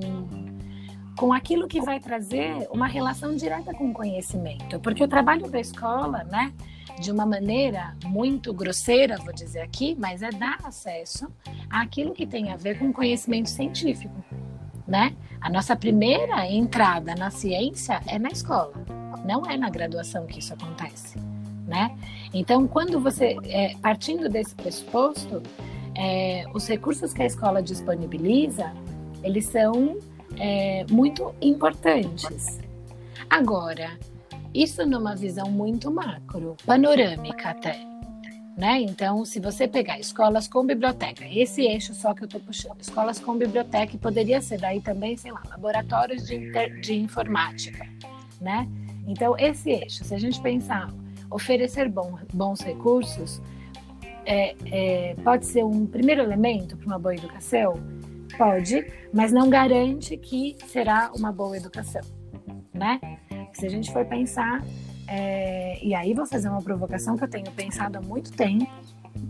com 1.18 1.34
aquilo 1.34 1.68
que 1.68 1.82
vai 1.82 2.00
trazer 2.00 2.68
uma 2.72 2.88
relação 2.88 3.36
direta 3.36 3.74
com 3.74 3.90
o 3.90 3.94
conhecimento, 3.94 4.80
porque 4.80 5.04
o 5.04 5.08
trabalho 5.08 5.50
da 5.50 5.60
escola, 5.60 6.24
né? 6.26 6.54
De 7.02 7.12
uma 7.12 7.26
maneira 7.26 7.96
muito 8.06 8.54
grosseira, 8.54 9.18
vou 9.18 9.34
dizer 9.34 9.62
aqui, 9.62 9.96
mas 10.00 10.24
é 10.24 10.30
dar 10.30 10.58
acesso 10.64 11.28
àquilo 11.70 12.14
que 12.14 12.26
tem 12.26 12.52
a 12.52 12.56
ver 12.56 12.80
com 12.80 12.92
conhecimento 12.92 13.50
científico, 13.50 14.16
né? 14.88 15.16
A 15.40 15.50
nossa 15.50 15.76
primeira 15.76 16.50
entrada 16.50 17.14
na 17.16 17.30
ciência 17.30 18.02
é 18.08 18.18
na 18.18 18.30
escola, 18.30 18.74
não 19.28 19.46
é 19.46 19.58
na 19.58 19.70
graduação 19.70 20.26
que 20.26 20.40
isso 20.40 20.54
acontece, 20.54 21.20
né? 21.68 21.96
Então, 22.34 22.66
quando 22.66 23.00
você, 23.00 23.38
é, 23.44 23.76
partindo 23.82 24.30
desse 24.30 24.56
pressuposto, 24.56 25.44
é, 25.94 26.46
os 26.54 26.66
recursos 26.68 27.12
que 27.12 27.22
a 27.22 27.26
escola 27.26 27.62
disponibiliza, 27.62 28.72
eles 29.22 29.46
são 29.46 29.98
é, 30.38 30.86
muito 30.90 31.36
importantes. 31.42 32.60
Agora, 33.30 34.00
isso 34.54 34.86
numa 34.86 35.16
visão 35.16 35.52
muito 35.52 35.92
macro, 35.92 36.56
panorâmica 36.66 37.50
até. 37.50 37.86
Né? 38.58 38.82
Então, 38.82 39.24
se 39.24 39.40
você 39.40 39.68
pegar 39.68 40.00
escolas 40.00 40.48
com 40.48 40.66
biblioteca, 40.66 41.24
esse 41.28 41.62
eixo 41.62 41.94
só 41.94 42.14
que 42.16 42.24
eu 42.24 42.26
estou 42.26 42.42
puxando, 42.42 42.80
escolas 42.80 43.20
com 43.20 43.38
biblioteca, 43.38 43.96
poderia 44.00 44.42
ser 44.42 44.60
daí 44.60 44.82
também, 44.82 45.16
sei 45.16 45.32
lá, 45.32 45.44
laboratórios 45.48 46.26
de, 46.26 46.36
inter, 46.36 46.80
de 46.80 46.96
informática, 46.96 47.86
né? 48.42 48.68
Então, 49.08 49.36
esse 49.38 49.72
eixo, 49.72 50.04
se 50.04 50.14
a 50.14 50.20
gente 50.20 50.40
pensar 50.42 50.94
oferecer 51.32 51.90
bom, 51.90 52.18
bons 52.34 52.62
recursos, 52.62 53.42
é, 54.26 54.56
é, 54.66 55.16
pode 55.24 55.46
ser 55.46 55.64
um 55.64 55.86
primeiro 55.86 56.22
elemento 56.22 56.76
para 56.76 56.86
uma 56.86 57.00
boa 57.00 57.16
educação? 57.16 57.76
Pode, 58.38 58.86
mas 59.14 59.32
não 59.32 59.50
garante 59.50 60.18
que 60.18 60.58
será 60.68 61.10
uma 61.16 61.32
boa 61.32 61.56
educação, 61.56 62.02
né? 62.74 63.00
Se 63.54 63.66
a 63.66 63.70
gente 63.70 63.92
for 63.92 64.06
pensar, 64.06 64.64
é, 65.08 65.84
e 65.84 65.96
aí 65.96 66.14
vou 66.14 66.26
fazer 66.26 66.50
uma 66.50 66.62
provocação 66.62 67.16
que 67.16 67.24
eu 67.24 67.30
tenho 67.30 67.50
pensado 67.52 67.98
há 67.98 68.02
muito 68.02 68.32
tempo, 68.34 68.70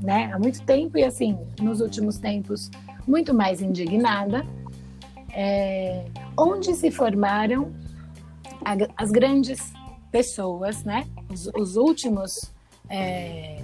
né? 0.01 0.31
Há 0.33 0.39
muito 0.39 0.63
tempo 0.63 0.97
e 0.97 1.03
assim, 1.03 1.37
nos 1.61 1.79
últimos 1.79 2.17
tempos, 2.17 2.71
muito 3.07 3.33
mais 3.33 3.61
indignada. 3.61 4.45
É, 5.31 6.05
onde 6.35 6.73
se 6.73 6.89
formaram 6.89 7.71
as 8.95 9.11
grandes 9.11 9.71
pessoas, 10.11 10.83
né? 10.83 11.07
Os, 11.31 11.47
os 11.55 11.75
últimos 11.75 12.53
é, 12.89 13.61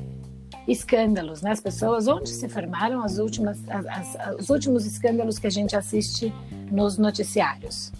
escândalos, 0.67 1.41
né? 1.41 1.51
As 1.51 1.59
pessoas 1.59 2.07
onde 2.07 2.29
se 2.29 2.47
formaram 2.47 3.03
as 3.03 3.17
últimas, 3.17 3.59
as, 3.69 4.15
as, 4.15 4.39
os 4.39 4.49
últimos 4.49 4.85
escândalos 4.85 5.39
que 5.39 5.47
a 5.47 5.51
gente 5.51 5.75
assiste 5.75 6.33
nos 6.71 6.97
noticiários, 6.97 7.91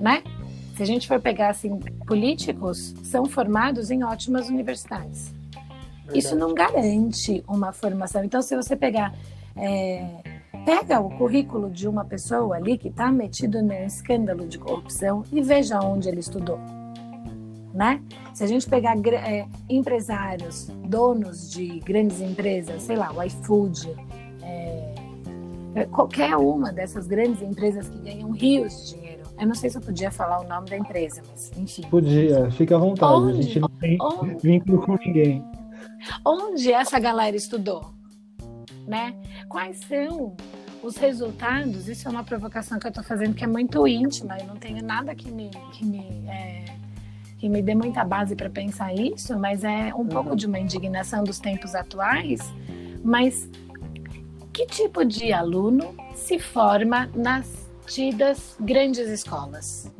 né? 0.00 0.22
Se 0.76 0.82
a 0.82 0.86
gente 0.86 1.06
for 1.06 1.20
pegar 1.20 1.50
assim, 1.50 1.78
políticos 2.04 2.94
são 3.04 3.26
formados 3.26 3.90
em 3.90 4.02
ótimas 4.02 4.48
universidades. 4.48 5.32
Verdade. 6.04 6.18
Isso 6.18 6.34
não 6.34 6.52
garante 6.52 7.44
uma 7.46 7.72
formação. 7.72 8.24
Então, 8.24 8.42
se 8.42 8.56
você 8.56 8.74
pegar 8.74 9.14
é, 9.56 10.33
pega 10.64 11.00
o 11.00 11.10
currículo 11.16 11.70
de 11.70 11.88
uma 11.88 12.04
pessoa 12.04 12.56
ali 12.56 12.78
que 12.78 12.88
está 12.88 13.10
metido 13.10 13.62
num 13.62 13.84
escândalo 13.84 14.46
de 14.46 14.58
corrupção 14.58 15.24
e 15.32 15.40
veja 15.40 15.80
onde 15.80 16.08
ele 16.08 16.20
estudou 16.20 16.58
né? 17.74 18.00
Se 18.32 18.44
a 18.44 18.46
gente 18.46 18.68
pegar 18.68 18.96
é, 19.08 19.46
empresários, 19.68 20.68
donos 20.86 21.50
de 21.50 21.80
grandes 21.80 22.20
empresas, 22.20 22.82
sei 22.82 22.94
lá, 22.94 23.12
o 23.12 23.20
iFood, 23.24 23.90
é, 24.42 24.94
é, 25.74 25.84
qualquer 25.86 26.36
uma 26.36 26.72
dessas 26.72 27.08
grandes 27.08 27.42
empresas 27.42 27.88
que 27.88 27.98
ganham 27.98 28.30
rios 28.30 28.90
de 28.90 28.94
dinheiro. 28.94 29.24
Eu 29.40 29.48
não 29.48 29.54
sei 29.56 29.68
se 29.68 29.76
eu 29.76 29.82
podia 29.82 30.12
falar 30.12 30.40
o 30.40 30.48
nome 30.48 30.70
da 30.70 30.78
empresa, 30.78 31.20
mas 31.28 31.50
enfim. 31.58 31.82
Podia, 31.90 32.48
fica 32.52 32.76
à 32.76 32.78
vontade, 32.78 33.12
onde, 33.12 33.38
a 33.40 33.42
gente 33.42 33.58
não 33.58 33.68
tem 33.68 33.98
onde, 34.00 34.36
vínculo 34.36 34.80
com 34.80 34.96
ninguém. 35.04 35.44
Onde 36.24 36.72
essa 36.72 37.00
galera 37.00 37.34
estudou? 37.34 37.86
Né? 38.86 39.14
Quais 39.48 39.78
são 39.88 40.36
os 40.82 40.96
resultados? 40.96 41.88
Isso 41.88 42.06
é 42.06 42.10
uma 42.10 42.24
provocação 42.24 42.78
que 42.78 42.86
eu 42.86 42.90
estou 42.90 43.02
fazendo 43.02 43.34
que 43.34 43.44
é 43.44 43.46
muito 43.46 43.86
íntima, 43.88 44.36
eu 44.38 44.46
não 44.46 44.56
tenho 44.56 44.84
nada 44.84 45.14
que 45.14 45.30
me, 45.30 45.50
que 45.72 45.84
me 45.84 46.26
é, 46.28 46.64
que 47.38 47.48
me 47.48 47.60
dê 47.60 47.74
muita 47.74 48.04
base 48.04 48.34
para 48.34 48.48
pensar 48.48 48.94
isso, 48.94 49.38
mas 49.38 49.64
é 49.64 49.94
um 49.94 49.98
uhum. 49.98 50.06
pouco 50.08 50.36
de 50.36 50.46
uma 50.46 50.58
indignação 50.58 51.22
dos 51.22 51.38
tempos 51.38 51.74
atuais. 51.74 52.40
Mas 53.02 53.48
que 54.50 54.64
tipo 54.66 55.04
de 55.04 55.30
aluno 55.32 55.94
se 56.14 56.38
forma 56.38 57.10
nas 57.14 57.68
tidas 57.86 58.56
grandes 58.60 59.08
escolas? 59.08 59.92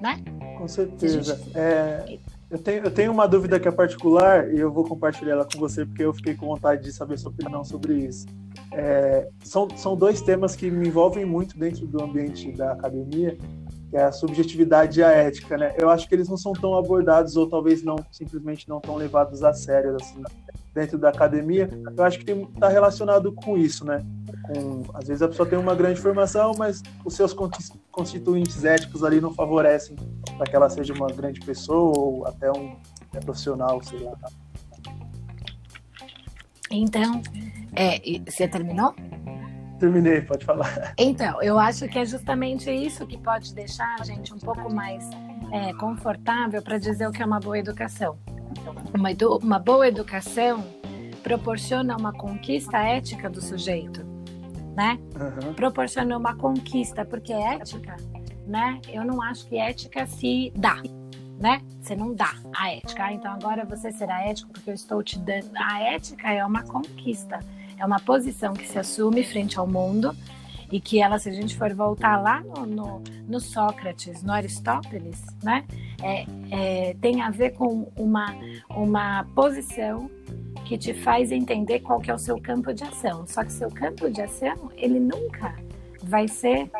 Né? 0.00 0.22
Com 0.56 0.68
certeza. 0.68 1.36
Gente... 1.36 1.58
É, 1.58 2.18
Eu 2.48 2.58
tenho, 2.58 2.84
eu 2.84 2.90
tenho 2.90 3.12
uma 3.12 3.26
dúvida 3.26 3.58
que 3.58 3.66
é 3.66 3.72
particular 3.72 4.52
e 4.54 4.58
eu 4.58 4.72
vou 4.72 4.84
compartilhar 4.84 5.32
ela 5.32 5.44
com 5.44 5.58
você 5.58 5.84
porque 5.84 6.04
eu 6.04 6.14
fiquei 6.14 6.34
com 6.34 6.46
vontade 6.46 6.84
de 6.84 6.92
saber 6.92 7.18
sua 7.18 7.32
opinião 7.32 7.64
sobre 7.64 7.94
isso. 7.94 8.24
É, 8.72 9.28
são, 9.42 9.68
são 9.76 9.96
dois 9.96 10.22
temas 10.22 10.54
que 10.54 10.70
me 10.70 10.86
envolvem 10.86 11.24
muito 11.24 11.58
dentro 11.58 11.86
do 11.86 12.02
ambiente 12.02 12.52
da 12.52 12.72
academia, 12.72 13.36
que 13.90 13.96
é 13.96 14.04
a 14.04 14.12
subjetividade 14.12 15.00
e 15.00 15.02
a 15.02 15.10
ética, 15.10 15.56
né? 15.56 15.74
Eu 15.76 15.90
acho 15.90 16.08
que 16.08 16.14
eles 16.14 16.28
não 16.28 16.36
são 16.36 16.52
tão 16.52 16.76
abordados 16.76 17.36
ou 17.36 17.48
talvez 17.48 17.82
não 17.82 17.96
simplesmente 18.12 18.68
não 18.68 18.80
tão 18.80 18.94
levados 18.94 19.42
a 19.42 19.52
sério 19.52 19.96
assim 20.00 20.22
dentro 20.76 20.98
da 20.98 21.08
academia. 21.08 21.70
Eu 21.96 22.04
acho 22.04 22.18
que 22.18 22.30
está 22.30 22.68
relacionado 22.68 23.32
com 23.32 23.56
isso, 23.56 23.82
né? 23.82 24.04
Com, 24.46 24.82
às 24.92 25.08
vezes 25.08 25.22
a 25.22 25.28
pessoa 25.28 25.48
tem 25.48 25.58
uma 25.58 25.74
grande 25.74 25.98
formação, 25.98 26.52
mas 26.58 26.82
os 27.02 27.14
seus 27.14 27.34
constituintes 27.90 28.62
éticos 28.62 29.02
ali 29.02 29.18
não 29.18 29.32
favorecem 29.32 29.96
para 30.36 30.46
que 30.46 30.54
ela 30.54 30.68
seja 30.68 30.92
uma 30.92 31.06
grande 31.06 31.40
pessoa 31.40 31.98
ou 31.98 32.26
até 32.26 32.52
um 32.52 32.76
profissional, 33.24 33.82
sei 33.82 34.00
lá. 34.00 34.12
Então, 36.70 37.22
é, 37.74 37.98
você 38.30 38.46
terminou? 38.46 38.94
Terminei, 39.78 40.20
pode 40.20 40.44
falar. 40.44 40.92
Então, 40.98 41.40
eu 41.42 41.58
acho 41.58 41.88
que 41.88 41.98
é 41.98 42.04
justamente 42.04 42.70
isso 42.70 43.06
que 43.06 43.16
pode 43.16 43.54
deixar 43.54 43.96
a 43.98 44.04
gente 44.04 44.34
um 44.34 44.38
pouco 44.38 44.70
mais 44.72 45.08
é, 45.52 45.72
confortável 45.74 46.60
para 46.60 46.76
dizer 46.76 47.06
o 47.08 47.12
que 47.12 47.22
é 47.22 47.26
uma 47.26 47.40
boa 47.40 47.58
educação. 47.58 48.18
Uma, 48.94 49.10
edu 49.10 49.36
uma 49.38 49.58
boa 49.58 49.86
educação 49.86 50.64
proporciona 51.22 51.96
uma 51.96 52.12
conquista 52.12 52.78
ética 52.78 53.28
do 53.28 53.40
sujeito, 53.40 54.04
né? 54.76 54.98
Uhum. 55.14 55.54
Proporciona 55.54 56.16
uma 56.16 56.36
conquista, 56.36 57.04
porque 57.04 57.32
ética, 57.32 57.96
né? 58.46 58.80
Eu 58.88 59.04
não 59.04 59.20
acho 59.20 59.46
que 59.48 59.56
ética 59.56 60.06
se 60.06 60.52
dá, 60.54 60.80
né? 61.40 61.60
Você 61.80 61.96
não 61.96 62.14
dá 62.14 62.32
a 62.54 62.72
ética. 62.72 63.06
Ah, 63.06 63.12
então 63.12 63.32
agora 63.32 63.64
você 63.64 63.90
será 63.90 64.24
ético 64.24 64.52
porque 64.52 64.70
eu 64.70 64.74
estou 64.74 65.02
te 65.02 65.18
dando. 65.18 65.50
A 65.56 65.82
ética 65.82 66.32
é 66.32 66.44
uma 66.44 66.62
conquista, 66.62 67.40
é 67.76 67.84
uma 67.84 67.98
posição 67.98 68.52
que 68.52 68.66
se 68.66 68.78
assume 68.78 69.24
frente 69.24 69.58
ao 69.58 69.66
mundo 69.66 70.16
e 70.70 70.80
que 70.80 71.00
ela, 71.00 71.18
se 71.18 71.28
a 71.28 71.32
gente 71.32 71.56
for 71.56 71.72
voltar 71.74 72.20
lá 72.20 72.40
no, 72.40 72.66
no, 72.66 73.02
no 73.28 73.40
Sócrates, 73.40 74.22
no 74.22 74.32
Aristóteles, 74.32 75.22
né, 75.42 75.64
é, 76.02 76.26
é, 76.50 76.94
tem 77.00 77.22
a 77.22 77.30
ver 77.30 77.50
com 77.52 77.90
uma, 77.96 78.34
uma 78.70 79.24
posição 79.34 80.10
que 80.64 80.76
te 80.76 80.92
faz 80.92 81.30
entender 81.30 81.80
qual 81.80 82.00
que 82.00 82.10
é 82.10 82.14
o 82.14 82.18
seu 82.18 82.40
campo 82.40 82.74
de 82.74 82.82
ação. 82.82 83.26
Só 83.26 83.44
que 83.44 83.52
seu 83.52 83.70
campo 83.70 84.10
de 84.10 84.20
ação, 84.20 84.70
ele 84.76 84.98
nunca 84.98 85.54
vai 86.02 86.26
ser 86.26 86.70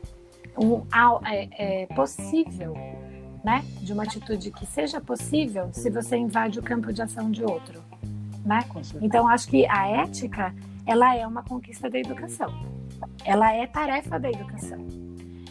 um, 0.59 0.83
é, 1.25 1.83
é 1.83 1.87
possível 1.95 2.75
né? 3.47 3.65
De 3.81 3.93
uma 3.93 4.03
atitude 4.03 4.51
que 4.51 4.67
seja 4.67 5.01
possível 5.01 5.69
se 5.73 5.89
você 5.89 6.17
invade 6.17 6.59
o 6.59 6.63
campo 6.63 6.93
de 6.93 7.01
ação 7.01 7.31
de 7.31 7.45
outro, 7.45 7.81
né? 8.45 8.59
Então 9.01 9.29
acho 9.29 9.47
que 9.47 9.65
a 9.69 9.87
ética 9.87 10.53
ela 10.85 11.15
é 11.15 11.25
uma 11.25 11.45
conquista 11.45 11.89
da 11.89 11.97
educação. 11.97 12.53
Ela 13.25 13.53
é 13.55 13.67
tarefa 13.67 14.19
da 14.19 14.31
educação. 14.31 14.87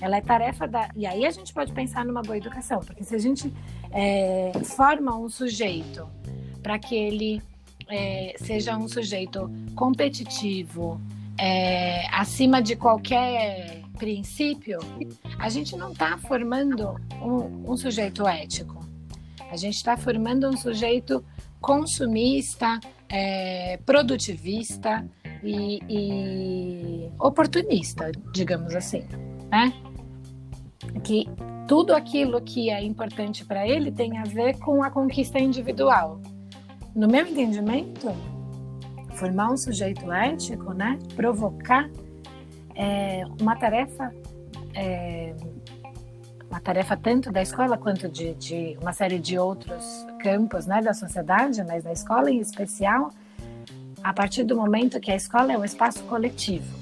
Ela 0.01 0.17
é 0.17 0.21
tarefa 0.21 0.67
da. 0.67 0.89
E 0.95 1.05
aí 1.05 1.25
a 1.25 1.31
gente 1.31 1.53
pode 1.53 1.71
pensar 1.71 2.05
numa 2.05 2.21
boa 2.21 2.37
educação, 2.37 2.79
porque 2.79 3.03
se 3.03 3.15
a 3.15 3.17
gente 3.17 3.53
é, 3.91 4.51
forma 4.63 5.17
um 5.17 5.29
sujeito 5.29 6.07
para 6.61 6.77
que 6.77 6.95
ele 6.95 7.41
é, 7.87 8.35
seja 8.37 8.77
um 8.77 8.87
sujeito 8.87 9.49
competitivo, 9.75 10.99
é, 11.37 12.07
acima 12.11 12.61
de 12.61 12.75
qualquer 12.75 13.81
princípio, 13.97 14.79
a 15.39 15.49
gente 15.49 15.75
não 15.75 15.91
está 15.91 16.17
formando 16.17 16.99
um, 17.21 17.71
um, 17.71 17.77
sujeito 17.77 18.27
ético. 18.27 18.85
A 19.51 19.55
gente 19.55 19.75
está 19.75 19.95
formando 19.95 20.49
um 20.49 20.57
sujeito 20.57 21.23
consumista, 21.61 22.79
é, 23.09 23.77
produtivista 23.85 25.07
e, 25.43 25.79
e, 25.89 27.11
oportunista, 27.19 28.11
digamos 28.33 28.75
assim, 28.75 29.03
né? 29.49 29.73
Que 31.03 31.27
tudo 31.67 31.95
aquilo 31.95 32.41
que 32.41 32.69
é 32.69 32.83
importante 32.83 33.45
para 33.45 33.67
ele 33.67 33.91
tem 33.91 34.17
a 34.17 34.23
ver 34.23 34.57
com 34.59 34.83
a 34.83 34.89
conquista 34.89 35.39
individual. 35.39 36.21
No 36.95 37.07
meu 37.07 37.25
entendimento, 37.25 38.07
formar 39.15 39.51
um 39.51 39.57
sujeito 39.57 40.11
ético, 40.11 40.73
né? 40.73 40.99
Provocar 41.15 41.89
é 42.75 43.23
uma 43.39 43.55
tarefa, 43.55 44.13
é, 44.73 45.33
uma 46.49 46.59
tarefa 46.59 46.97
tanto 46.97 47.31
da 47.31 47.41
escola 47.41 47.77
quanto 47.77 48.09
de, 48.09 48.35
de, 48.35 48.77
uma 48.81 48.91
série 48.91 49.17
de 49.17 49.39
outros 49.39 50.05
campos 50.19 50.65
né, 50.65 50.81
da 50.81 50.93
sociedade, 50.93 51.63
mas 51.63 51.83
da 51.83 51.93
escola 51.93 52.29
em 52.29 52.39
especial, 52.39 53.09
a 54.05 54.13
partir 54.13 54.43
do 54.43 54.55
momento 54.55 54.99
que 54.99 55.09
a 55.09 55.15
escola 55.15 55.51
é 55.51 55.57
um 55.57 55.65
espaço 55.65 56.03
coletivo, 56.03 56.77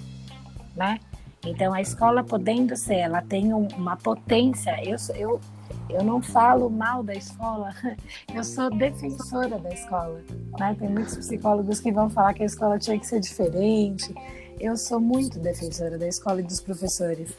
né? 0.76 1.00
Então 1.46 1.74
a 1.74 1.80
escola 1.80 2.22
podendo 2.22 2.76
ser, 2.76 2.96
ela 2.96 3.22
tem 3.22 3.54
uma 3.54 3.96
potência. 3.96 4.76
Eu, 4.84 4.98
eu, 5.16 5.42
eu 5.90 6.04
não 6.04 6.22
falo 6.22 6.70
mal 6.70 7.02
da 7.02 7.14
escola, 7.14 7.74
eu 8.36 8.44
sou 8.44 8.70
defensora 8.70 9.58
da 9.58 9.70
escola. 9.70 10.22
Né? 10.60 10.76
Tem 10.78 10.90
muitos 10.90 11.16
psicólogos 11.16 11.80
que 11.80 11.94
vão 11.94 12.10
falar 12.10 12.34
que 12.34 12.44
a 12.44 12.46
escola 12.46 12.78
tinha 12.78 13.00
que 13.00 13.08
ser 13.08 13.22
diferente, 13.22 14.14
eu 14.60 14.76
sou 14.76 15.00
muito 15.00 15.40
defensora 15.40 15.98
da 15.98 16.08
escola 16.10 16.42
e 16.42 16.44
dos 16.44 16.60
professores. 16.60 17.34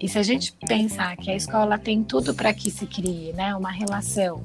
E 0.00 0.08
se 0.08 0.18
a 0.18 0.24
gente 0.24 0.56
pensar 0.66 1.16
que 1.16 1.30
a 1.30 1.36
escola 1.36 1.78
tem 1.78 2.02
tudo 2.02 2.34
para 2.34 2.52
que 2.52 2.68
se 2.68 2.84
crie, 2.84 3.32
né, 3.32 3.54
uma 3.54 3.70
relação 3.70 4.44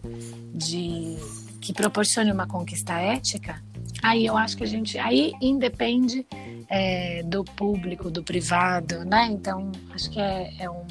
de 0.54 1.18
que 1.60 1.74
proporcione 1.74 2.32
uma 2.32 2.46
conquista 2.46 2.94
ética, 2.94 3.60
aí 4.02 4.26
eu 4.26 4.38
acho 4.38 4.58
que 4.58 4.64
a 4.64 4.68
gente 4.68 4.98
aí 4.98 5.34
independe 5.42 6.26
é, 6.70 7.24
do 7.24 7.44
público, 7.44 8.10
do 8.10 8.24
privado, 8.24 9.04
né? 9.06 9.28
Então 9.32 9.72
acho 9.94 10.10
que 10.10 10.20
é, 10.20 10.54
é 10.60 10.70
um, 10.70 10.86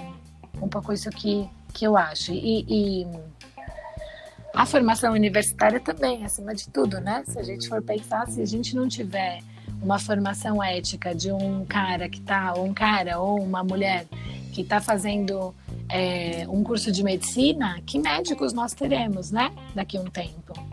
um 0.63 0.69
pouco 0.69 0.93
isso 0.93 1.11
que, 1.11 1.49
que 1.73 1.87
eu 1.87 1.97
acho. 1.97 2.33
E, 2.33 2.65
e 2.69 3.07
a 4.55 4.67
formação 4.67 5.13
universitária 5.13 5.79
também, 5.79 6.25
acima 6.25 6.55
de 6.55 6.69
tudo, 6.69 7.01
né? 7.01 7.23
Se 7.27 7.39
a 7.39 7.43
gente 7.43 7.69
for 7.69 7.83
pensar, 7.83 8.27
se 8.29 8.41
a 8.41 8.47
gente 8.47 8.75
não 8.75 8.89
tiver 8.89 9.41
uma 9.81 9.99
formação 9.99 10.63
ética 10.63 11.15
de 11.15 11.31
um 11.31 11.65
cara 11.65 12.09
que 12.09 12.21
tá, 12.21 12.55
ou 12.57 12.65
um 12.65 12.75
cara 12.75 13.21
ou 13.21 13.41
uma 13.41 13.63
mulher 13.63 14.07
que 14.53 14.63
está 14.63 14.81
fazendo 14.81 15.55
é, 15.89 16.45
um 16.49 16.65
curso 16.65 16.91
de 16.91 17.05
medicina, 17.05 17.81
que 17.87 17.99
médicos 17.99 18.53
nós 18.53 18.73
teremos, 18.73 19.31
né? 19.31 19.53
Daqui 19.75 19.97
a 19.97 20.01
um 20.01 20.07
tempo. 20.07 20.68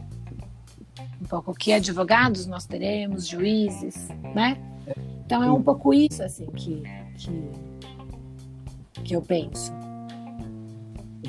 Um 1.26 1.28
pouco 1.28 1.54
que 1.56 1.74
advogados 1.74 2.46
nós 2.46 2.68
teremos, 2.68 3.28
juízes, 3.28 4.10
né? 4.36 4.58
Então 5.26 5.44
é 5.44 5.52
um 5.52 5.62
pouco 5.62 5.92
isso 5.92 6.22
assim 6.22 6.46
que, 6.56 6.84
que, 7.18 7.52
que 9.04 9.16
eu 9.16 9.24
penso. 9.24 9.74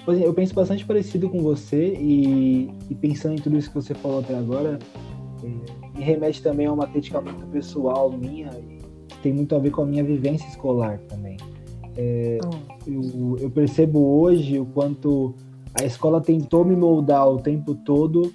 Eu 0.07 0.35
penso 0.35 0.55
bastante 0.55 0.85
parecido 0.85 1.31
com 1.31 1.41
você 1.41 1.95
e, 1.95 2.71
e 2.91 2.95
pensando 2.95 3.37
em 3.37 3.39
tudo 3.39 3.57
isso 3.57 3.71
que 3.71 3.75
você 3.75 3.95
falou 3.95 4.21
até 4.21 4.37
agora, 4.37 4.79
é 5.43 5.99
me 5.99 6.05
remete 6.05 6.43
também 6.43 6.67
a 6.67 6.73
uma 6.73 6.87
crítica 6.87 7.19
muito 7.23 7.47
pessoal 7.47 8.13
minha, 8.13 8.51
que 9.09 9.17
tem 9.23 9.33
muito 9.33 9.57
a 9.57 9.59
ver 9.59 9.71
com 9.71 9.81
a 9.81 9.87
minha 9.87 10.05
vivência 10.05 10.47
escolar 10.47 10.99
também. 11.09 11.39
É, 11.97 12.39
eu, 12.87 13.39
eu, 13.41 13.51
percebo 13.51 14.21
hoje 14.21 14.61
o 14.61 14.67
quanto 14.67 15.35
a 15.81 15.85
escola 15.87 16.21
tentou 16.21 16.67
me 16.67 16.77
moldar 16.77 17.27
o 17.27 17.39
tempo 17.39 17.75
todo 17.75 18.31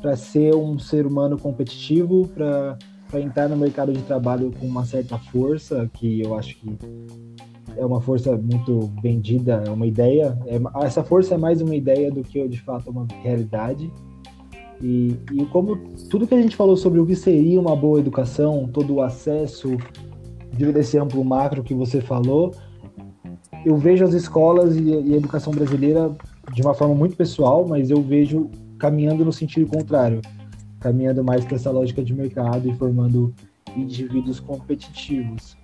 para 0.00 0.16
ser 0.16 0.54
um 0.54 0.78
ser 0.78 1.06
humano 1.06 1.38
competitivo, 1.38 2.28
para 2.28 2.78
entrar 3.20 3.48
no 3.48 3.56
mercado 3.56 3.92
de 3.92 4.02
trabalho 4.02 4.52
com 4.58 4.66
uma 4.66 4.84
certa 4.84 5.18
força, 5.18 5.88
que 5.92 6.22
eu 6.22 6.36
acho 6.36 6.56
que 6.58 6.76
é 7.76 7.84
uma 7.84 8.00
força 8.00 8.36
muito 8.36 8.90
vendida, 9.02 9.62
é 9.66 9.70
uma 9.70 9.86
ideia. 9.86 10.38
É, 10.46 10.60
essa 10.84 11.04
força 11.04 11.34
é 11.34 11.38
mais 11.38 11.60
uma 11.60 11.74
ideia 11.74 12.10
do 12.10 12.22
que 12.22 12.46
de 12.48 12.60
fato 12.60 12.90
uma 12.90 13.06
realidade. 13.22 13.90
E, 14.82 15.14
e 15.32 15.44
como 15.46 15.76
tudo 16.08 16.26
que 16.26 16.34
a 16.34 16.40
gente 16.40 16.56
falou 16.56 16.76
sobre 16.76 17.00
o 17.00 17.06
que 17.06 17.14
seria 17.14 17.60
uma 17.60 17.76
boa 17.76 18.00
educação, 18.00 18.68
todo 18.72 18.94
o 18.94 19.02
acesso, 19.02 19.76
devido 20.52 20.78
a 20.78 20.80
esse 20.80 20.98
amplo 20.98 21.22
macro 21.24 21.62
que 21.62 21.74
você 21.74 22.00
falou, 22.00 22.52
eu 23.64 23.76
vejo 23.76 24.04
as 24.04 24.14
escolas 24.14 24.74
e, 24.76 24.82
e 24.82 25.14
a 25.14 25.16
educação 25.16 25.52
brasileira 25.52 26.10
de 26.52 26.62
uma 26.62 26.72
forma 26.72 26.94
muito 26.94 27.14
pessoal, 27.14 27.66
mas 27.68 27.90
eu 27.90 28.00
vejo 28.00 28.50
caminhando 28.80 29.24
no 29.24 29.32
sentido 29.32 29.70
contrário, 29.70 30.20
caminhando 30.80 31.22
mais 31.22 31.44
para 31.44 31.54
essa 31.54 31.70
lógica 31.70 32.02
de 32.02 32.14
mercado 32.14 32.68
e 32.68 32.74
formando 32.74 33.32
indivíduos 33.76 34.40
competitivos. 34.40 35.56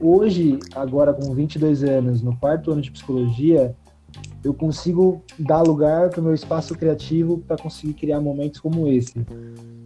Hoje, 0.00 0.58
agora 0.74 1.14
com 1.14 1.32
22 1.32 1.84
anos, 1.84 2.20
no 2.20 2.36
quarto 2.36 2.72
ano 2.72 2.82
de 2.82 2.90
psicologia, 2.90 3.74
eu 4.44 4.52
consigo 4.52 5.22
dar 5.38 5.62
lugar 5.62 6.10
para 6.10 6.20
o 6.20 6.24
meu 6.24 6.34
espaço 6.34 6.74
criativo 6.74 7.38
para 7.38 7.56
conseguir 7.56 7.94
criar 7.94 8.20
momentos 8.20 8.60
como 8.60 8.88
esse. 8.88 9.24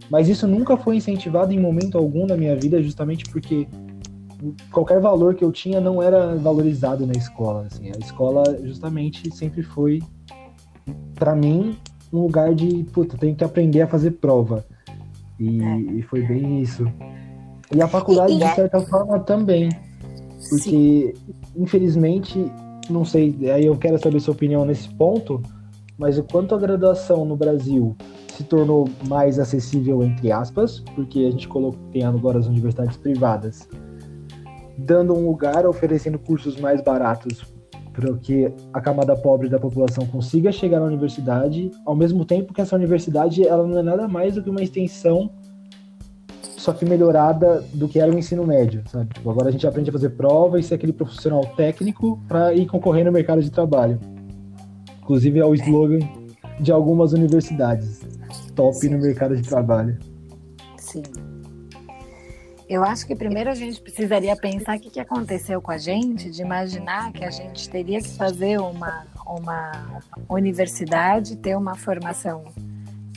Mas 0.09 0.27
isso 0.27 0.47
nunca 0.47 0.75
foi 0.75 0.97
incentivado 0.97 1.53
em 1.53 1.59
momento 1.59 1.97
algum 1.97 2.25
na 2.25 2.35
minha 2.35 2.55
vida, 2.55 2.81
justamente 2.81 3.25
porque 3.25 3.67
qualquer 4.71 4.99
valor 4.99 5.35
que 5.35 5.43
eu 5.43 5.51
tinha 5.51 5.79
não 5.79 6.01
era 6.01 6.35
valorizado 6.35 7.05
na 7.05 7.13
escola. 7.13 7.67
Assim. 7.67 7.91
A 7.91 7.99
escola 7.99 8.43
justamente 8.63 9.33
sempre 9.35 9.61
foi, 9.61 10.01
para 11.13 11.35
mim, 11.35 11.77
um 12.11 12.21
lugar 12.21 12.53
de, 12.53 12.83
puta, 12.85 13.17
tenho 13.17 13.35
que 13.35 13.43
aprender 13.43 13.81
a 13.81 13.87
fazer 13.87 14.11
prova. 14.11 14.65
E, 15.39 15.61
é. 15.61 15.77
e 15.79 16.01
foi 16.03 16.21
bem 16.21 16.61
isso. 16.61 16.85
E 17.73 17.81
a 17.81 17.87
faculdade, 17.87 18.33
e, 18.33 18.35
e 18.35 18.39
de 18.39 18.43
é 18.45 18.55
certa 18.55 18.77
é... 18.77 18.85
forma, 18.85 19.19
também. 19.19 19.69
Porque, 20.49 21.13
Sim. 21.15 21.33
infelizmente, 21.55 22.51
não 22.89 23.03
sei, 23.03 23.35
aí 23.51 23.65
eu 23.65 23.75
quero 23.77 23.97
saber 23.99 24.19
sua 24.19 24.33
opinião 24.33 24.65
nesse 24.65 24.89
ponto, 24.89 25.41
mas 25.97 26.17
o 26.17 26.23
quanto 26.23 26.55
a 26.55 26.57
graduação 26.57 27.25
no 27.25 27.35
Brasil 27.35 27.95
se 28.29 28.43
tornou 28.43 28.87
mais 29.07 29.39
acessível, 29.39 30.03
entre 30.03 30.31
aspas, 30.31 30.79
porque 30.95 31.19
a 31.19 31.31
gente 31.31 31.47
colocou, 31.47 31.79
tem 31.91 32.03
agora 32.03 32.37
as 32.37 32.45
universidades 32.45 32.95
privadas, 32.95 33.67
dando 34.77 35.13
um 35.13 35.27
lugar, 35.27 35.65
oferecendo 35.65 36.19
cursos 36.19 36.59
mais 36.59 36.81
baratos 36.81 37.56
para 37.97 38.15
que 38.19 38.53
a 38.71 38.79
camada 38.79 39.15
pobre 39.15 39.49
da 39.49 39.57
população 39.57 40.05
consiga 40.05 40.51
chegar 40.51 40.79
na 40.79 40.85
universidade, 40.85 41.71
ao 41.83 41.95
mesmo 41.95 42.23
tempo 42.23 42.53
que 42.53 42.61
essa 42.61 42.75
universidade 42.75 43.45
ela 43.45 43.65
não 43.65 43.79
é 43.79 43.81
nada 43.81 44.07
mais 44.07 44.35
do 44.35 44.43
que 44.43 44.49
uma 44.51 44.61
extensão 44.61 45.31
só 46.39 46.73
que 46.73 46.85
melhorada 46.85 47.63
do 47.73 47.87
que 47.87 47.99
era 47.99 48.13
o 48.13 48.17
ensino 48.17 48.45
médio, 48.45 48.83
sabe? 48.91 49.13
Tipo, 49.13 49.31
agora 49.31 49.47
a 49.47 49.51
gente 49.51 49.65
aprende 49.65 49.89
a 49.89 49.93
fazer 49.93 50.09
prova 50.11 50.59
e 50.59 50.63
ser 50.63 50.75
aquele 50.75 50.93
profissional 50.93 51.41
técnico 51.55 52.21
para 52.27 52.53
ir 52.53 52.67
concorrer 52.67 53.05
no 53.05 53.11
mercado 53.11 53.41
de 53.41 53.49
trabalho. 53.49 53.99
Inclusive 55.01 55.39
é 55.39 55.45
o 55.45 55.55
slogan 55.55 55.99
de 56.59 56.71
algumas 56.71 57.13
universidades. 57.13 58.01
Top 58.53 58.75
Sim. 58.75 58.89
no 58.89 58.99
mercado 58.99 59.35
de 59.35 59.47
trabalho. 59.47 59.97
Sim. 60.77 61.03
Eu 62.69 62.83
acho 62.83 63.07
que 63.07 63.15
primeiro 63.15 63.49
a 63.49 63.55
gente 63.55 63.79
precisaria 63.79 64.35
pensar 64.35 64.77
o 64.77 64.79
que, 64.79 64.89
que 64.89 64.99
aconteceu 64.99 65.61
com 65.61 65.71
a 65.71 65.77
gente, 65.77 66.29
de 66.29 66.41
imaginar 66.41 67.13
que 67.13 67.23
a 67.23 67.29
gente 67.29 67.69
teria 67.69 68.01
que 68.01 68.09
fazer 68.09 68.59
uma, 68.59 69.07
uma 69.25 70.01
universidade, 70.29 71.37
ter 71.37 71.55
uma 71.55 71.75
formação 71.75 72.43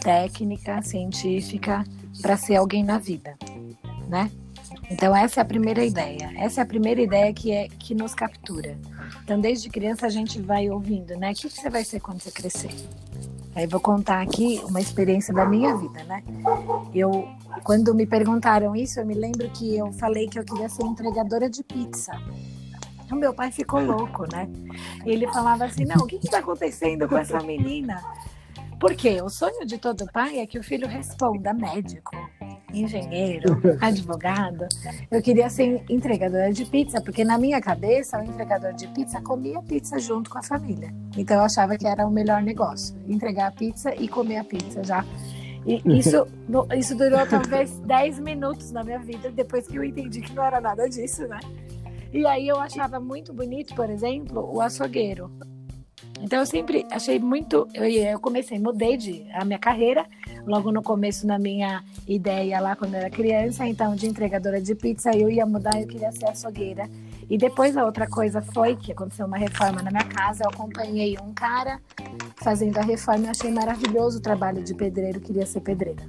técnica, 0.01 0.81
científica, 0.83 1.85
para 2.23 2.37
ser 2.37 2.57
alguém 2.57 2.85
na 2.85 2.99
vida, 2.99 3.37
né? 4.09 4.31
Então 4.89 5.15
essa 5.15 5.41
é 5.41 5.43
a 5.43 5.45
primeira 5.45 5.85
ideia. 5.85 6.33
Essa 6.37 6.61
é 6.61 6.63
a 6.63 6.67
primeira 6.67 7.01
ideia 7.01 7.33
que 7.33 7.51
é 7.51 7.69
que 7.69 7.95
nos 7.95 8.15
captura. 8.15 8.79
Então 9.25 9.41
desde 9.41 9.69
criança 9.69 10.07
a 10.07 10.11
gente 10.11 10.41
vai 10.41 10.71
ouvindo, 10.71 11.17
né? 11.17 11.33
O 11.33 11.35
que, 11.35 11.49
que 11.49 11.61
você 11.61 11.71
vai 11.71 11.85
ser 11.85 12.01
quando 12.01 12.21
você 12.21 12.31
crescer? 12.31 12.71
Aí 13.55 13.67
vou 13.67 13.81
contar 13.81 14.23
aqui 14.23 14.61
uma 14.65 14.81
experiência 14.81 15.35
da 15.35 15.45
minha 15.45 15.77
vida, 15.77 16.05
né? 16.05 16.23
Eu, 16.95 17.29
quando 17.65 17.95
me 17.95 18.07
perguntaram 18.07 18.77
isso, 18.77 19.01
eu 19.01 19.07
me 19.07 19.15
lembro 19.15 19.49
que 19.51 19.77
eu 19.77 19.93
falei 19.93 20.29
que 20.29 20.39
eu 20.39 20.45
queria 20.45 20.69
ser 20.69 20.85
entregadora 20.85 21.51
de 21.51 21.63
pizza. 21.65 22.13
O 23.11 23.17
meu 23.17 23.35
pai 23.35 23.51
ficou 23.51 23.81
louco, 23.81 24.25
né? 24.33 24.49
Ele 25.05 25.27
falava 25.27 25.65
assim: 25.65 25.85
não, 25.85 25.97
o 25.97 26.07
que 26.07 26.17
está 26.17 26.39
acontecendo 26.39 27.09
com 27.09 27.19
essa 27.19 27.41
menina? 27.41 28.01
Porque 28.81 29.21
o 29.21 29.29
sonho 29.29 29.67
de 29.67 29.77
todo 29.77 30.11
pai 30.11 30.39
é 30.39 30.47
que 30.47 30.59
o 30.59 30.63
filho 30.63 30.89
responda 30.89 31.53
médico, 31.53 32.17
engenheiro, 32.73 33.61
advogado. 33.79 34.67
Eu 35.11 35.21
queria 35.21 35.51
ser 35.51 35.85
entregadora 35.87 36.51
de 36.51 36.65
pizza, 36.65 36.99
porque 36.99 37.23
na 37.23 37.37
minha 37.37 37.61
cabeça 37.61 38.19
o 38.19 38.25
entregador 38.25 38.73
de 38.73 38.89
pizza 38.89 39.21
comia 39.21 39.61
pizza 39.61 39.99
junto 39.99 40.31
com 40.31 40.39
a 40.39 40.43
família. 40.43 40.95
Então 41.15 41.37
eu 41.37 41.43
achava 41.43 41.77
que 41.77 41.87
era 41.87 42.07
o 42.07 42.11
melhor 42.11 42.43
negócio, 42.43 42.97
entregar 43.07 43.49
a 43.49 43.53
pizza 43.53 43.95
e 43.95 44.09
comer 44.09 44.39
a 44.39 44.45
pizza 44.45 44.83
já. 44.83 45.05
E 45.67 45.83
isso, 45.99 46.27
isso 46.75 46.97
durou 46.97 47.27
talvez 47.27 47.79
10 47.85 48.19
minutos 48.21 48.73
na 48.73 48.83
minha 48.83 48.99
vida, 48.99 49.31
depois 49.31 49.67
que 49.67 49.77
eu 49.77 49.85
entendi 49.85 50.23
que 50.23 50.33
não 50.33 50.43
era 50.43 50.59
nada 50.59 50.89
disso, 50.89 51.29
né? 51.29 51.39
E 52.15 52.27
aí 52.27 52.49
eu 52.49 52.59
achava 52.59 52.99
muito 52.99 53.35
bonito, 53.35 53.75
por 53.75 53.91
exemplo, 53.91 54.51
o 54.51 54.59
açougueiro. 54.63 55.31
Então 56.23 56.41
eu 56.41 56.47
sempre 56.47 56.87
achei 56.91 57.19
muito. 57.19 57.67
Eu, 57.73 57.85
eu 57.85 58.21
comecei, 58.21 58.59
mudei 58.59 58.97
de, 58.97 59.27
a 59.33 59.45
minha 59.45 59.59
carreira 59.59 60.07
logo 60.47 60.71
no 60.71 60.83
começo 60.83 61.27
na 61.27 61.39
minha 61.39 61.83
ideia 62.07 62.61
lá 62.61 62.77
quando 62.77 62.95
eu 62.95 63.01
era 63.01 63.11
criança, 63.11 63.67
então 63.67 63.95
de 63.95 64.07
entregadora 64.07 64.61
de 64.61 64.75
pizza 64.75 65.11
eu 65.17 65.31
ia 65.31 65.47
mudar, 65.47 65.81
eu 65.81 65.87
queria 65.87 66.13
ser 66.13 66.27
açougueira. 66.29 66.89
E 67.29 67.39
depois 67.39 67.77
a 67.77 67.85
outra 67.85 68.09
coisa 68.09 68.43
foi 68.43 68.75
que 68.75 68.93
aconteceu 68.93 69.27
uma 69.27 69.39
reforma 69.39 69.83
na 69.83 69.91
minha 69.91 70.05
casa, 70.05 70.45
eu 70.45 70.51
acompanhei 70.51 71.17
um 71.23 71.33
cara 71.33 71.81
fazendo 72.37 72.77
a 72.79 72.83
reforma, 72.83 73.27
eu 73.27 73.31
achei 73.31 73.51
maravilhoso 73.51 74.19
o 74.19 74.23
trabalho 74.23 74.63
de 74.63 74.75
pedreiro, 74.75 75.21
queria 75.21 75.47
ser 75.47 75.61
pedreira. 75.61 76.03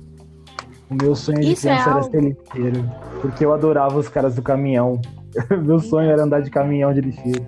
O 0.90 0.96
meu 0.96 1.16
sonho 1.16 1.40
de 1.40 1.54
Isso 1.54 1.70
é 1.70 1.72
criança 1.72 1.90
é 1.90 1.94
era 1.94 2.04
ser 2.04 2.22
lixeiro, 2.22 2.92
porque 3.22 3.46
eu 3.46 3.54
adorava 3.54 3.98
os 3.98 4.10
caras 4.10 4.36
do 4.36 4.42
caminhão. 4.42 5.00
meu 5.64 5.80
sonho 5.80 6.10
era 6.10 6.24
andar 6.24 6.42
de 6.42 6.50
caminhão 6.50 6.94
de 6.94 7.02
lixeiro. 7.02 7.46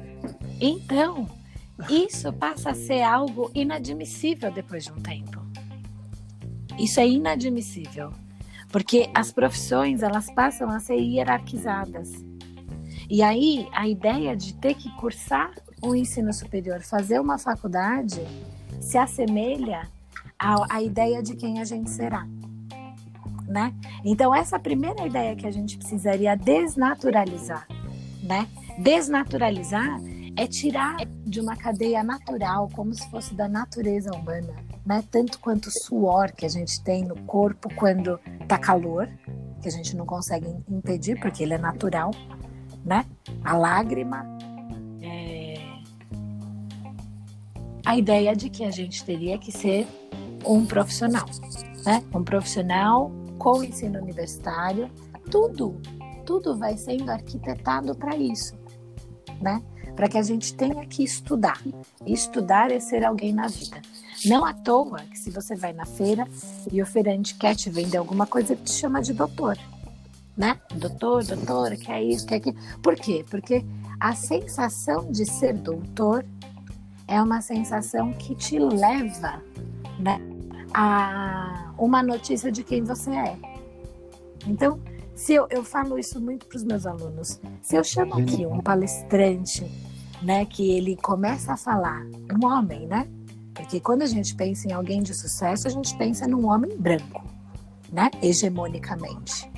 Então, 0.62 1.28
isso 1.90 2.32
passa 2.34 2.72
a 2.72 2.76
ser 2.76 3.02
algo 3.02 3.50
inadmissível 3.54 4.52
depois 4.52 4.86
de 4.86 4.92
um 4.92 5.02
tempo. 5.02 5.42
Isso 6.78 7.00
é 7.00 7.08
inadmissível, 7.08 8.12
porque 8.72 9.10
as 9.14 9.32
profissões 9.32 10.02
elas 10.02 10.30
passam 10.32 10.70
a 10.70 10.80
ser 10.80 10.96
hierarquizadas. 10.96 12.12
E 13.10 13.22
aí 13.22 13.68
a 13.74 13.88
ideia 13.88 14.36
de 14.36 14.54
ter 14.56 14.76
que 14.76 14.90
cursar 14.98 15.52
o 15.82 15.94
ensino 15.96 16.32
superior, 16.32 16.82
fazer 16.82 17.20
uma 17.20 17.38
faculdade, 17.38 18.22
se 18.80 18.98
assemelha 18.98 19.90
à, 20.40 20.78
à 20.78 20.82
ideia 20.82 21.22
de 21.22 21.36
quem 21.36 21.60
a 21.60 21.66
gente 21.66 21.90
será. 21.90 22.28
Né? 23.48 23.74
Então 24.06 24.34
essa 24.34 24.58
primeira 24.58 25.06
ideia 25.06 25.36
que 25.36 25.46
a 25.46 25.52
gente 25.52 25.78
precisaria 25.78 26.36
desnaturalizar, 26.36 27.68
né? 28.24 28.48
Desnaturalizar 28.80 30.00
é 30.36 30.48
tirar 30.48 31.06
de 31.06 31.40
uma 31.40 31.56
cadeia 31.56 32.04
natural, 32.04 32.70
como 32.74 32.94
se 32.94 33.10
fosse 33.10 33.34
da 33.36 33.48
natureza 33.48 34.12
humana, 34.12 34.54
né? 34.86 35.04
Tanto 35.12 35.40
quanto 35.40 35.68
o 35.68 35.72
suor 35.72 36.32
que 36.32 36.46
a 36.46 36.50
gente 36.50 36.84
tem 36.84 37.04
no 37.04 37.16
corpo 37.24 37.74
quando 37.76 38.20
tá 38.48 38.58
calor, 38.58 39.08
que 39.62 39.68
a 39.68 39.72
gente 39.72 39.96
não 39.96 40.06
consegue 40.06 40.48
impedir 40.70 41.20
porque 41.20 41.44
ele 41.44 41.54
é 41.54 41.58
natural, 41.58 42.12
né? 42.84 43.06
A 43.44 43.56
lágrima, 43.56 44.26
é... 45.02 45.54
a 47.86 47.96
ideia 47.96 48.36
de 48.36 48.50
que 48.50 48.64
a 48.64 48.72
gente 48.72 49.06
teria 49.06 49.38
que 49.38 49.52
ser 49.52 49.88
um 50.46 50.66
profissional, 50.66 51.26
né? 51.86 52.04
Um 52.14 52.24
profissional 52.24 53.12
com 53.38 53.64
ensino 53.64 54.00
universitário, 54.00 54.90
tudo, 55.30 55.80
tudo 56.26 56.58
vai 56.58 56.76
sendo 56.76 57.12
arquitetado 57.12 57.96
para 57.96 58.16
isso, 58.16 58.58
né? 59.40 59.62
Para 59.96 60.08
que 60.08 60.18
a 60.18 60.22
gente 60.22 60.54
tenha 60.54 60.86
que 60.86 61.04
estudar. 61.04 61.62
Estudar 62.06 62.72
é 62.72 62.80
ser 62.80 63.06
alguém 63.06 63.34
na 63.34 63.48
vida. 63.48 63.82
Não 64.26 64.46
à 64.46 64.54
toa 64.54 65.00
que 65.02 65.18
se 65.18 65.30
você 65.30 65.56
vai 65.56 65.74
na 65.74 65.86
feira 65.86 66.28
e 66.72 66.82
o 66.82 66.86
feirante 66.86 67.36
quer 67.36 67.56
te 67.56 67.70
vender 67.70 67.98
alguma 67.98 68.26
coisa, 68.26 68.54
ele 68.54 68.62
te 68.62 68.72
chama 68.72 69.02
de 69.02 69.14
doutor. 69.14 69.58
Né? 70.36 70.60
Doutor, 70.76 71.24
doutora, 71.24 71.76
quer 71.78 72.02
isso, 72.02 72.26
quer 72.26 72.36
aquilo. 72.36 72.58
Por 72.82 72.96
quê? 72.96 73.24
Porque 73.30 73.64
a 74.00 74.16
sensação 74.16 75.12
de 75.12 75.26
ser 75.26 75.54
doutor 75.54 76.26
é 77.08 77.22
uma 77.22 77.42
sensação 77.42 78.14
que 78.14 78.34
te 78.34 78.58
leva 78.58 79.44
né, 80.00 80.20
a 80.74 81.72
uma 81.78 82.02
notícia 82.02 82.52
de 82.52 82.64
quem 82.64 82.84
você 82.84 83.12
é. 83.12 83.38
Então, 84.48 84.80
se 85.16 85.34
eu, 85.34 85.48
eu 85.50 85.64
falo 85.64 85.98
isso 85.98 86.20
muito 86.20 86.46
para 86.48 86.58
os 86.58 86.64
meus 86.64 86.86
alunos, 86.86 87.40
se 87.62 87.76
eu 87.76 87.84
chamo 87.84 88.16
aqui 88.16 88.46
um 88.46 88.60
palestrante, 88.60 89.64
né, 90.22 90.46
que 90.46 90.72
ele 90.72 90.96
começa 90.96 91.54
a 91.54 91.58
falar, 91.58 92.06
um 92.32 92.46
homem, 92.46 92.88
né? 92.88 93.08
Porque 93.54 93.80
quando 93.80 94.02
a 94.02 94.08
gente 94.08 94.36
pensa 94.36 94.68
em 94.68 94.72
alguém 94.72 95.04
de 95.04 95.14
sucesso, 95.14 95.68
a 95.68 95.72
gente 95.72 95.96
pensa 95.98 96.28
num 96.28 96.48
homem 96.48 96.76
branco, 96.78 97.24
né? 97.92 98.10
Hegemonicamente. 98.22 99.52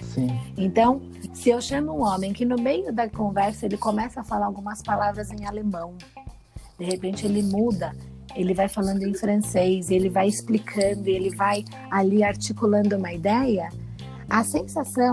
Sim. 0.00 0.28
Então, 0.56 1.00
se 1.32 1.50
eu 1.50 1.60
chamo 1.60 1.92
um 1.92 2.02
homem 2.02 2.32
que 2.32 2.44
no 2.44 2.56
meio 2.56 2.92
da 2.92 3.08
conversa 3.08 3.66
ele 3.66 3.76
começa 3.76 4.20
a 4.20 4.24
falar 4.24 4.46
algumas 4.46 4.82
palavras 4.82 5.30
em 5.30 5.46
alemão, 5.46 5.96
de 6.78 6.84
repente 6.84 7.26
ele 7.26 7.42
muda, 7.42 7.94
ele 8.34 8.54
vai 8.54 8.68
falando 8.68 9.02
em 9.02 9.14
francês, 9.14 9.90
ele 9.90 10.08
vai 10.08 10.28
explicando, 10.28 11.08
ele 11.08 11.34
vai 11.34 11.64
ali 11.90 12.22
articulando 12.22 12.96
uma 12.96 13.12
ideia, 13.12 13.68
a 14.30 14.44
sensação 14.44 15.12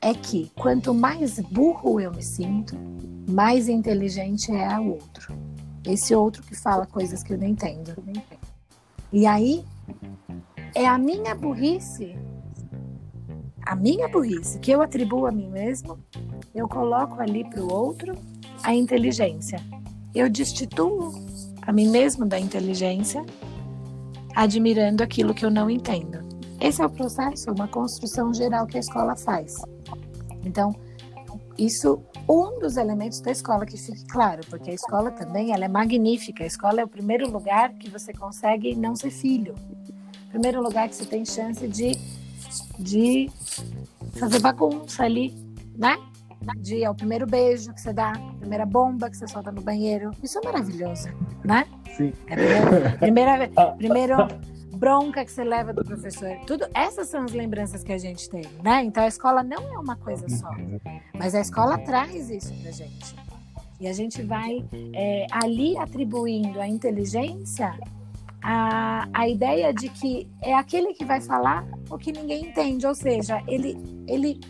é 0.00 0.14
que 0.14 0.50
quanto 0.56 0.94
mais 0.94 1.38
burro 1.38 2.00
eu 2.00 2.10
me 2.10 2.22
sinto, 2.22 2.74
mais 3.28 3.68
inteligente 3.68 4.50
é 4.50 4.78
o 4.78 4.92
outro. 4.92 5.36
Esse 5.84 6.14
outro 6.14 6.42
que 6.42 6.54
fala 6.54 6.86
coisas 6.86 7.22
que 7.22 7.34
eu 7.34 7.38
não 7.38 7.46
entendo. 7.46 7.94
E 9.12 9.26
aí 9.26 9.64
é 10.74 10.86
a 10.86 10.96
minha 10.96 11.34
burrice, 11.34 12.16
a 13.62 13.76
minha 13.76 14.08
burrice 14.08 14.58
que 14.58 14.70
eu 14.70 14.80
atribuo 14.80 15.26
a 15.26 15.32
mim 15.32 15.50
mesmo, 15.50 15.98
eu 16.54 16.66
coloco 16.66 17.20
ali 17.20 17.44
para 17.44 17.62
o 17.62 17.70
outro 17.70 18.14
a 18.62 18.74
inteligência. 18.74 19.60
Eu 20.14 20.30
destituo 20.30 21.12
a 21.60 21.70
mim 21.70 21.88
mesmo 21.88 22.24
da 22.24 22.40
inteligência, 22.40 23.24
admirando 24.34 25.02
aquilo 25.02 25.34
que 25.34 25.44
eu 25.44 25.50
não 25.50 25.68
entendo. 25.68 26.25
Esse 26.66 26.82
é 26.82 26.86
o 26.86 26.90
processo, 26.90 27.52
uma 27.52 27.68
construção 27.68 28.34
geral 28.34 28.66
que 28.66 28.76
a 28.76 28.80
escola 28.80 29.14
faz. 29.14 29.54
Então, 30.44 30.74
isso 31.56 32.02
um 32.28 32.58
dos 32.58 32.76
elementos 32.76 33.20
da 33.20 33.30
escola 33.30 33.64
que 33.64 33.76
fique 33.76 34.04
claro, 34.08 34.40
porque 34.50 34.72
a 34.72 34.74
escola 34.74 35.12
também 35.12 35.52
ela 35.52 35.64
é 35.64 35.68
magnífica. 35.68 36.42
A 36.42 36.46
escola 36.46 36.80
é 36.80 36.84
o 36.84 36.88
primeiro 36.88 37.30
lugar 37.30 37.72
que 37.74 37.88
você 37.88 38.12
consegue 38.12 38.74
não 38.74 38.96
ser 38.96 39.10
filho. 39.10 39.54
Primeiro 40.28 40.60
lugar 40.60 40.88
que 40.88 40.96
você 40.96 41.06
tem 41.06 41.24
chance 41.24 41.68
de, 41.68 41.96
de 42.80 43.30
fazer 44.18 44.40
bagunça 44.40 45.04
ali, 45.04 45.32
né? 45.78 45.96
De 46.58 46.82
é 46.82 46.90
o 46.90 46.94
primeiro 46.96 47.28
beijo 47.28 47.72
que 47.72 47.80
você 47.80 47.92
dá, 47.92 48.10
a 48.10 48.38
primeira 48.40 48.66
bomba 48.66 49.08
que 49.08 49.16
você 49.16 49.28
solta 49.28 49.52
no 49.52 49.62
banheiro. 49.62 50.10
Isso 50.20 50.36
é 50.40 50.42
maravilhoso, 50.44 51.10
né? 51.44 51.64
Sim. 51.96 52.12
É 52.26 52.34
primeira, 52.34 52.98
primeira, 52.98 53.48
primeiro 53.78 54.55
bronca 54.76 55.24
que 55.24 55.32
você 55.32 55.42
leva 55.42 55.72
do 55.72 55.84
professor. 55.84 56.36
Tudo, 56.46 56.66
essas 56.74 57.08
são 57.08 57.24
as 57.24 57.32
lembranças 57.32 57.82
que 57.82 57.92
a 57.92 57.98
gente 57.98 58.28
tem, 58.28 58.44
né? 58.62 58.84
Então 58.84 59.02
a 59.02 59.08
escola 59.08 59.42
não 59.42 59.74
é 59.74 59.78
uma 59.78 59.96
coisa 59.96 60.28
só, 60.28 60.50
mas 61.14 61.34
a 61.34 61.40
escola 61.40 61.78
traz 61.78 62.30
isso 62.30 62.54
pra 62.62 62.70
gente. 62.70 63.16
E 63.80 63.88
a 63.88 63.92
gente 63.92 64.22
vai 64.22 64.64
é, 64.94 65.26
ali 65.30 65.76
atribuindo 65.76 66.60
a 66.60 66.68
inteligência 66.68 67.76
a, 68.48 69.08
a 69.12 69.28
ideia 69.28 69.74
de 69.74 69.88
que 69.88 70.30
é 70.40 70.54
aquele 70.54 70.94
que 70.94 71.04
vai 71.04 71.20
falar 71.20 71.66
o 71.90 71.98
que 71.98 72.12
ninguém 72.12 72.46
entende, 72.46 72.86
ou 72.86 72.94
seja, 72.94 73.42
ele, 73.48 73.76
ele, 74.06 74.40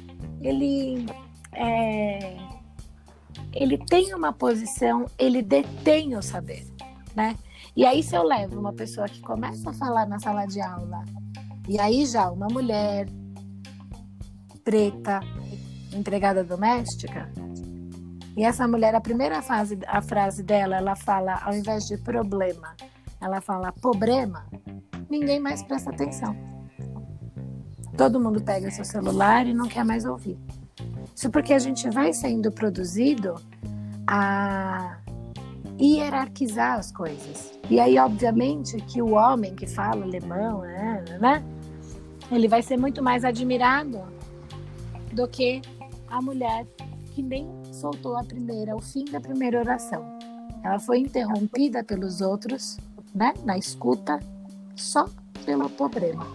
ele, 0.43 1.07
é, 1.55 2.37
ele 3.55 3.79
tem 3.79 4.15
uma 4.15 4.35
posição, 4.35 5.07
ele 5.19 5.41
detém 5.41 6.15
o 6.15 6.23
saber, 6.23 6.67
né? 7.15 7.37
E 7.77 7.85
aí, 7.85 8.03
se 8.03 8.17
eu 8.17 8.23
levo 8.23 8.59
uma 8.59 8.73
pessoa 8.73 9.07
que 9.07 9.21
começa 9.21 9.69
a 9.69 9.73
falar 9.75 10.07
na 10.07 10.19
sala 10.19 10.47
de 10.47 10.63
aula, 10.63 11.05
e 11.69 11.79
aí 11.79 12.07
já 12.07 12.31
uma 12.31 12.47
mulher 12.47 13.07
preta, 14.65 15.21
empregada 15.93 16.43
doméstica, 16.43 17.31
e 18.35 18.45
essa 18.45 18.67
mulher, 18.67 18.95
a 18.95 19.01
primeira 19.01 19.43
fase, 19.43 19.79
a 19.87 20.01
frase 20.01 20.43
dela, 20.43 20.77
ela 20.77 20.97
fala, 20.97 21.39
ao 21.43 21.55
invés 21.55 21.87
de 21.87 21.99
problema, 21.99 22.75
ela 23.21 23.43
fala 23.43 23.71
problema, 23.73 24.47
ninguém 25.11 25.39
mais 25.39 25.63
presta 25.63 25.91
atenção. 25.91 26.35
Todo 27.95 28.19
mundo 28.19 28.43
pega 28.43 28.71
seu 28.71 28.87
celular 28.87 29.47
e 29.47 29.53
não 29.53 29.69
quer 29.69 29.85
mais 29.85 30.07
ouvir. 30.07 30.39
Isso 31.15 31.31
porque 31.31 31.53
a 31.53 31.59
gente 31.59 31.91
vai 31.91 32.15
sendo 32.15 32.51
produzido 32.51 33.35
a 34.07 34.99
hierarquizar 35.81 36.79
as 36.79 36.91
coisas. 36.91 37.59
E 37.69 37.79
aí, 37.79 37.99
obviamente, 37.99 38.77
que 38.79 39.03
o 39.03 39.13
homem 39.13 39.55
que 39.55 39.67
fala 39.67 40.05
alemão, 40.05 40.63
né, 40.63 41.05
né, 41.21 41.45
ele 42.31 42.49
vai 42.49 42.63
ser 42.63 42.77
muito 42.77 43.03
mais 43.03 43.25
admirado 43.25 44.01
do 45.13 45.29
que 45.29 45.61
a 46.09 46.21
mulher 46.21 46.67
que 47.15 47.23
nem 47.23 47.49
soltou 47.73 48.17
a 48.17 48.25
primeira, 48.25 48.75
o 48.75 48.81
fim 48.81 49.05
da 49.05 49.21
primeira 49.21 49.59
oração. 49.59 50.05
Ela 50.63 50.79
foi 50.79 50.99
interrompida 50.99 51.85
pelos 51.85 52.21
outros, 52.21 52.79
né, 53.15 53.33
na 53.45 53.57
escuta, 53.57 54.19
só 54.75 55.07
pelo 55.45 55.71
problema. 55.71 56.27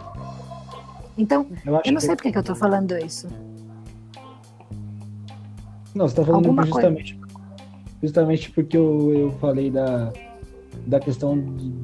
Então, 1.17 1.45
eu, 1.65 1.81
eu 1.83 1.91
não 1.91 1.99
sei 1.99 2.15
que... 2.15 2.23
por 2.23 2.31
que 2.31 2.37
eu 2.37 2.41
estou 2.41 2.55
falando 2.55 2.97
isso. 2.97 3.27
Não, 5.93 6.07
você 6.07 6.13
está 6.13 6.25
falando 6.25 6.45
Alguma 6.45 6.65
justamente 6.65 7.15
coisa 7.15 7.20
justamente 8.01 8.51
porque 8.51 8.75
eu, 8.75 9.13
eu 9.13 9.31
falei 9.33 9.69
da, 9.69 10.11
da 10.85 10.99
questão 10.99 11.37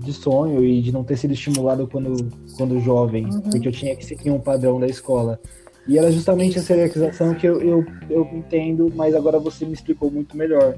de 0.03 0.13
sonho 0.13 0.63
e 0.63 0.81
de 0.81 0.91
não 0.91 1.03
ter 1.03 1.17
sido 1.17 1.33
estimulado 1.33 1.87
quando, 1.87 2.29
quando 2.55 2.79
jovem, 2.79 3.25
uhum. 3.25 3.41
porque 3.41 3.67
eu 3.67 3.71
tinha 3.71 3.95
que 3.95 4.05
seguir 4.05 4.31
um 4.31 4.39
padrão 4.39 4.79
da 4.79 4.87
escola. 4.87 5.39
E 5.87 5.97
era 5.97 6.11
justamente 6.11 6.59
essa 6.59 6.73
hierarquização 6.73 7.33
que 7.33 7.47
eu, 7.47 7.61
eu, 7.61 7.85
eu 8.09 8.27
entendo, 8.33 8.91
mas 8.93 9.15
agora 9.15 9.39
você 9.39 9.65
me 9.65 9.71
explicou 9.71 10.11
muito 10.11 10.35
melhor. 10.35 10.75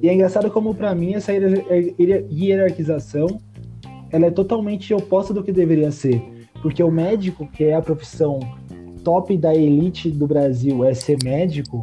E 0.00 0.08
é 0.08 0.14
engraçado 0.14 0.48
como, 0.48 0.72
para 0.74 0.94
mim, 0.94 1.14
essa 1.14 1.32
hierarquização 1.32 3.40
ela 4.12 4.26
é 4.26 4.30
totalmente 4.30 4.94
oposta 4.94 5.34
do 5.34 5.42
que 5.42 5.50
deveria 5.50 5.90
ser. 5.90 6.22
Porque 6.62 6.84
o 6.84 6.90
médico, 6.90 7.48
que 7.48 7.64
é 7.64 7.74
a 7.74 7.82
profissão 7.82 8.38
top 9.02 9.36
da 9.36 9.52
elite 9.52 10.08
do 10.08 10.24
Brasil, 10.24 10.84
é 10.84 10.94
ser 10.94 11.18
médico, 11.24 11.80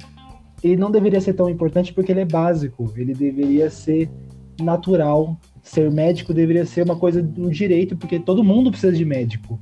ele 0.63 0.77
não 0.77 0.91
deveria 0.91 1.19
ser 1.19 1.33
tão 1.33 1.49
importante 1.49 1.93
porque 1.93 2.11
ele 2.11 2.21
é 2.21 2.25
básico. 2.25 2.93
Ele 2.95 3.13
deveria 3.13 3.69
ser 3.69 4.09
natural. 4.61 5.37
Ser 5.63 5.91
médico 5.91 6.33
deveria 6.33 6.65
ser 6.65 6.83
uma 6.83 6.95
coisa 6.95 7.21
do 7.21 7.49
direito, 7.49 7.95
porque 7.95 8.19
todo 8.19 8.43
mundo 8.43 8.71
precisa 8.71 8.93
de 8.93 9.05
médico. 9.05 9.59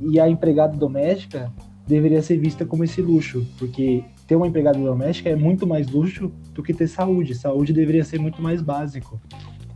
E 0.00 0.18
a 0.20 0.28
empregada 0.28 0.76
doméstica 0.76 1.52
deveria 1.86 2.22
ser 2.22 2.38
vista 2.38 2.66
como 2.66 2.84
esse 2.84 3.00
luxo, 3.00 3.46
porque 3.58 4.04
ter 4.26 4.36
uma 4.36 4.46
empregada 4.46 4.78
doméstica 4.78 5.30
é 5.30 5.36
muito 5.36 5.66
mais 5.66 5.90
luxo 5.90 6.30
do 6.52 6.62
que 6.62 6.74
ter 6.74 6.86
saúde. 6.86 7.34
Saúde 7.34 7.72
deveria 7.72 8.04
ser 8.04 8.18
muito 8.18 8.42
mais 8.42 8.60
básico. 8.60 9.20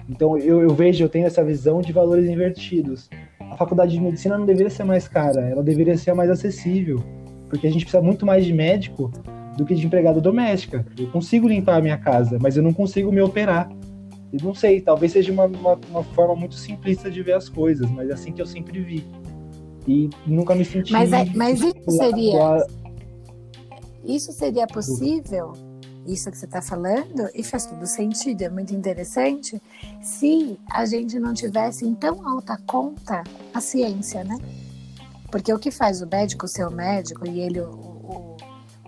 Então 0.08 0.36
eu, 0.36 0.60
eu 0.62 0.74
vejo, 0.74 1.02
eu 1.02 1.08
tenho 1.08 1.26
essa 1.26 1.42
visão 1.42 1.80
de 1.80 1.92
valores 1.92 2.28
invertidos. 2.28 3.08
A 3.40 3.56
faculdade 3.56 3.92
de 3.92 4.00
medicina 4.00 4.36
não 4.36 4.44
deveria 4.44 4.70
ser 4.70 4.84
mais 4.84 5.08
cara, 5.08 5.40
ela 5.48 5.62
deveria 5.62 5.96
ser 5.96 6.12
mais 6.14 6.30
acessível, 6.30 7.02
porque 7.48 7.66
a 7.66 7.70
gente 7.70 7.84
precisa 7.84 8.02
muito 8.02 8.26
mais 8.26 8.44
de 8.44 8.52
médico 8.52 9.10
do 9.56 9.64
que 9.64 9.74
de 9.74 9.86
empregada 9.86 10.20
doméstica. 10.20 10.84
Eu 10.98 11.10
consigo 11.10 11.48
limpar 11.48 11.76
a 11.76 11.82
minha 11.82 11.98
casa, 11.98 12.38
mas 12.40 12.56
eu 12.56 12.62
não 12.62 12.72
consigo 12.72 13.12
me 13.12 13.20
operar. 13.20 13.70
E 14.32 14.42
não 14.42 14.54
sei, 14.54 14.80
talvez 14.80 15.12
seja 15.12 15.30
uma, 15.30 15.44
uma, 15.44 15.78
uma, 15.90 16.02
forma 16.02 16.34
muito 16.34 16.54
simplista 16.54 17.10
de 17.10 17.22
ver 17.22 17.34
as 17.34 17.48
coisas, 17.48 17.90
mas 17.90 18.08
é 18.08 18.14
assim 18.14 18.32
que 18.32 18.40
eu 18.40 18.46
sempre 18.46 18.80
vi. 18.80 19.06
E 19.86 20.08
nunca 20.26 20.54
me 20.54 20.64
senti. 20.64 20.92
Mas, 20.92 21.12
é, 21.12 21.24
mas 21.34 21.60
isso 21.60 21.90
seria. 21.90 22.66
Isso 24.04 24.32
seria 24.32 24.66
possível, 24.66 25.52
isso 26.06 26.30
que 26.30 26.36
você 26.36 26.46
está 26.46 26.60
falando, 26.60 27.28
e 27.34 27.44
faz 27.44 27.66
todo 27.66 27.86
sentido, 27.86 28.42
é 28.42 28.48
muito 28.48 28.74
interessante, 28.74 29.62
se 30.00 30.58
a 30.70 30.84
gente 30.86 31.20
não 31.20 31.32
tivesse 31.32 31.86
em 31.86 31.94
tão 31.94 32.26
alta 32.26 32.58
conta 32.66 33.22
a 33.54 33.60
ciência, 33.60 34.24
né? 34.24 34.36
Porque 35.30 35.52
o 35.52 35.58
que 35.58 35.70
faz 35.70 36.02
o 36.02 36.06
médico 36.06 36.48
ser 36.48 36.66
o 36.66 36.70
médico 36.70 37.26
e 37.28 37.40
ele 37.40 37.60
o 37.60 37.91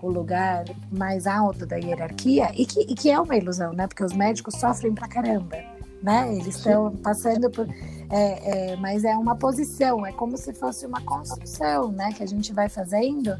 o 0.05 0.11
lugar 0.11 0.65
mais 0.91 1.25
alto 1.25 1.65
da 1.65 1.77
hierarquia 1.77 2.51
e 2.55 2.65
que, 2.65 2.81
e 2.81 2.93
que 2.93 3.09
é 3.09 3.19
uma 3.19 3.35
ilusão, 3.35 3.73
né? 3.73 3.87
Porque 3.87 4.03
os 4.03 4.13
médicos 4.13 4.55
sofrem 4.55 4.93
pra 4.93 5.07
caramba, 5.07 5.57
né? 6.01 6.31
Eles 6.31 6.55
estão 6.57 6.95
passando 6.97 7.49
por. 7.49 7.67
É, 8.11 8.71
é, 8.71 8.75
mas 8.75 9.03
é 9.03 9.15
uma 9.15 9.35
posição, 9.35 10.05
é 10.05 10.11
como 10.11 10.37
se 10.37 10.53
fosse 10.53 10.85
uma 10.85 11.01
construção, 11.01 11.91
né? 11.91 12.11
Que 12.13 12.21
a 12.21 12.27
gente 12.27 12.53
vai 12.53 12.69
fazendo 12.69 13.35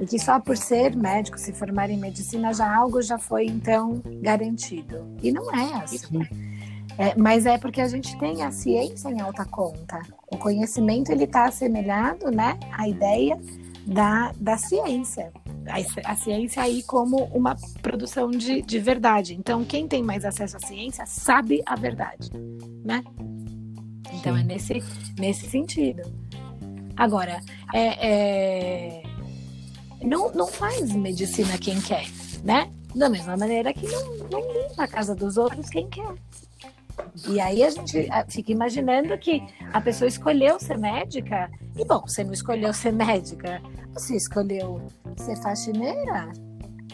e 0.00 0.06
que 0.06 0.18
só 0.18 0.40
por 0.40 0.56
ser 0.56 0.96
médico, 0.96 1.38
se 1.38 1.52
formar 1.52 1.90
em 1.90 1.98
medicina, 1.98 2.52
já 2.52 2.74
algo 2.74 3.00
já 3.00 3.18
foi 3.18 3.46
então 3.46 4.02
garantido. 4.20 5.06
E 5.22 5.30
não 5.30 5.54
é 5.54 5.74
assim. 5.74 6.20
É, 6.98 7.14
mas 7.16 7.46
é 7.46 7.56
porque 7.56 7.80
a 7.80 7.88
gente 7.88 8.18
tem 8.18 8.42
a 8.42 8.50
ciência 8.50 9.08
em 9.08 9.20
alta 9.20 9.44
conta. 9.44 10.02
O 10.30 10.36
conhecimento 10.36 11.12
ele 11.12 11.24
está 11.24 11.44
assemelhado, 11.44 12.30
né, 12.30 12.58
à 12.72 12.88
ideia 12.88 13.38
da, 13.90 14.32
da 14.38 14.56
ciência 14.56 15.32
a, 15.66 16.12
a, 16.12 16.16
ciência 16.16 16.62
aí 16.62 16.82
como 16.84 17.24
uma 17.26 17.56
produção 17.82 18.30
de, 18.30 18.62
de 18.62 18.78
verdade. 18.78 19.34
Então, 19.34 19.64
quem 19.64 19.86
tem 19.86 20.02
mais 20.02 20.24
acesso 20.24 20.56
à 20.56 20.60
ciência 20.60 21.04
sabe 21.06 21.62
a 21.66 21.74
verdade, 21.74 22.30
né? 22.84 23.02
Então, 24.12 24.34
Sim. 24.34 24.40
é 24.40 24.44
nesse, 24.44 24.82
nesse 25.18 25.48
sentido. 25.48 26.02
Agora, 26.96 27.40
é, 27.74 28.98
é, 28.98 29.02
não, 30.02 30.32
não 30.32 30.46
faz 30.46 30.92
medicina 30.92 31.56
quem 31.58 31.80
quer, 31.80 32.06
né? 32.44 32.70
Da 32.94 33.08
mesma 33.08 33.36
maneira 33.36 33.72
que 33.72 33.86
não, 33.86 34.16
não 34.30 34.40
limpa 34.40 34.84
a 34.84 34.88
casa 34.88 35.14
dos 35.14 35.36
outros 35.36 35.68
quem 35.68 35.88
quer. 35.88 36.14
E 37.28 37.40
aí 37.40 37.62
a 37.62 37.70
gente 37.70 38.08
fica 38.28 38.52
imaginando 38.52 39.16
que 39.18 39.42
a 39.72 39.80
pessoa 39.80 40.08
escolheu 40.08 40.58
ser 40.58 40.78
médica. 40.78 41.50
E 41.76 41.84
bom, 41.84 42.00
você 42.00 42.24
não 42.24 42.32
escolheu 42.32 42.72
ser 42.72 42.92
médica, 42.92 43.60
você 43.92 44.16
escolheu 44.16 44.82
ser 45.16 45.36
faxineira, 45.36 46.32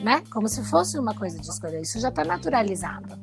né? 0.00 0.22
Como 0.30 0.48
se 0.48 0.62
fosse 0.68 0.98
uma 0.98 1.14
coisa 1.14 1.38
de 1.38 1.48
escolher. 1.48 1.80
Isso 1.80 2.00
já 2.00 2.08
está 2.08 2.24
naturalizado, 2.24 3.18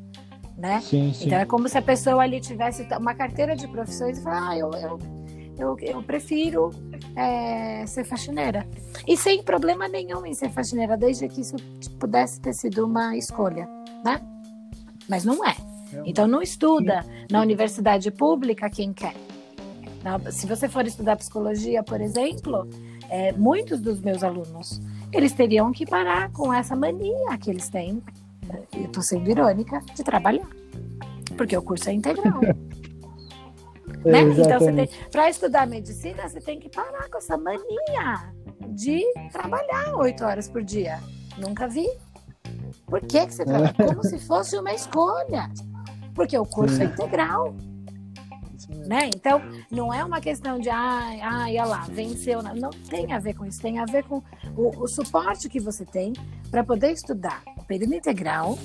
né? 0.58 0.82
Sim, 0.82 1.14
sim. 1.14 1.26
Então 1.26 1.40
é 1.40 1.46
como 1.46 1.68
se 1.68 1.78
a 1.78 1.82
pessoa 1.82 2.24
ali 2.24 2.40
tivesse 2.40 2.88
uma 3.00 3.14
carteira 3.14 3.56
de 3.56 3.68
profissões 3.68 4.18
e 4.18 4.24
falar, 4.24 4.50
ah, 4.50 4.58
eu, 4.58 4.72
eu, 4.72 5.00
eu, 5.58 5.78
eu 5.80 6.04
prefiro 6.04 6.72
é, 7.16 7.86
ser 7.86 8.04
faxineira. 8.04 8.68
E 9.08 9.16
sem 9.18 9.44
problema 9.44 9.88
nenhum 9.88 10.26
em 10.26 10.34
ser 10.34 10.50
faxineira, 10.50 10.98
desde 10.98 11.28
que 11.28 11.42
isso 11.42 11.56
pudesse 12.00 12.40
ter 12.40 12.54
sido 12.54 12.86
uma 12.86 13.16
escolha, 13.16 13.68
né? 14.04 14.20
Mas 15.08 15.26
não 15.26 15.46
é. 15.46 15.56
Então 16.06 16.28
não 16.28 16.42
estuda 16.42 17.06
na 17.30 17.42
universidade 17.42 18.10
pública 18.12 18.70
quem 18.70 18.94
quer. 18.94 19.16
Se 20.32 20.46
você 20.46 20.68
for 20.68 20.86
estudar 20.86 21.16
psicologia, 21.16 21.82
por 21.82 22.02
exemplo, 22.02 22.68
é, 23.10 23.32
muitos 23.32 23.80
dos 23.80 24.02
meus 24.02 24.24
alunos 24.24 24.82
eles 25.14 25.32
teriam 25.32 25.72
que 25.72 25.86
parar 25.86 26.32
com 26.32 26.52
essa 26.52 26.76
mania 26.76 27.38
que 27.40 27.50
eles 27.50 27.70
têm. 27.70 28.02
Eu 28.74 28.86
estou 28.86 29.04
sendo 29.04 29.30
irônica 29.30 29.80
de 29.96 30.04
trabalhar, 30.04 30.48
porque 31.38 31.56
o 31.56 31.62
curso 31.62 31.90
é 31.90 31.94
integral. 31.94 32.42
né? 34.04 34.22
Então, 34.22 34.60
para 35.12 35.30
estudar 35.30 35.68
medicina, 35.68 36.28
você 36.28 36.42
tem 36.42 36.60
que 36.60 36.68
parar 36.68 37.10
com 37.10 37.18
essa 37.18 37.38
mania 37.38 38.34
de 38.70 39.04
trabalhar 39.32 39.96
oito 39.98 40.26
horas 40.26 40.50
por 40.50 40.64
dia. 40.64 41.00
Nunca 41.38 41.68
vi. 41.68 41.88
Por 42.88 43.00
que, 43.02 43.26
que 43.28 43.34
você 43.34 43.46
trabalha? 43.46 43.76
É. 43.78 43.86
Como 43.94 44.04
se 44.04 44.20
fosse 44.20 44.58
uma 44.58 44.74
escolha. 44.74 45.50
Porque 46.14 46.38
o 46.38 46.46
curso 46.46 46.82
é 46.82 46.86
integral. 46.86 47.56
Né? 48.88 49.10
Então, 49.16 49.42
não 49.70 49.94
é 49.94 50.04
uma 50.04 50.20
questão 50.20 50.58
de, 50.58 50.70
ai, 50.70 51.20
ah, 51.22 51.44
olha 51.46 51.66
lá, 51.66 51.82
venceu. 51.90 52.42
Não, 52.42 52.56
não 52.56 52.70
tem 52.70 53.12
a 53.14 53.20
ver 53.20 53.34
com 53.34 53.46
isso, 53.46 53.62
tem 53.62 53.80
a 53.80 53.86
ver 53.86 54.04
com 54.04 54.22
o, 54.56 54.84
o 54.84 54.88
suporte 54.88 55.50
que 55.50 55.60
você 55.60 55.86
tem 55.86 56.14
para 56.50 56.64
poder 56.64 56.92
estudar 56.92 57.44
o 57.58 57.64
período 57.64 57.94
integral, 57.94 58.58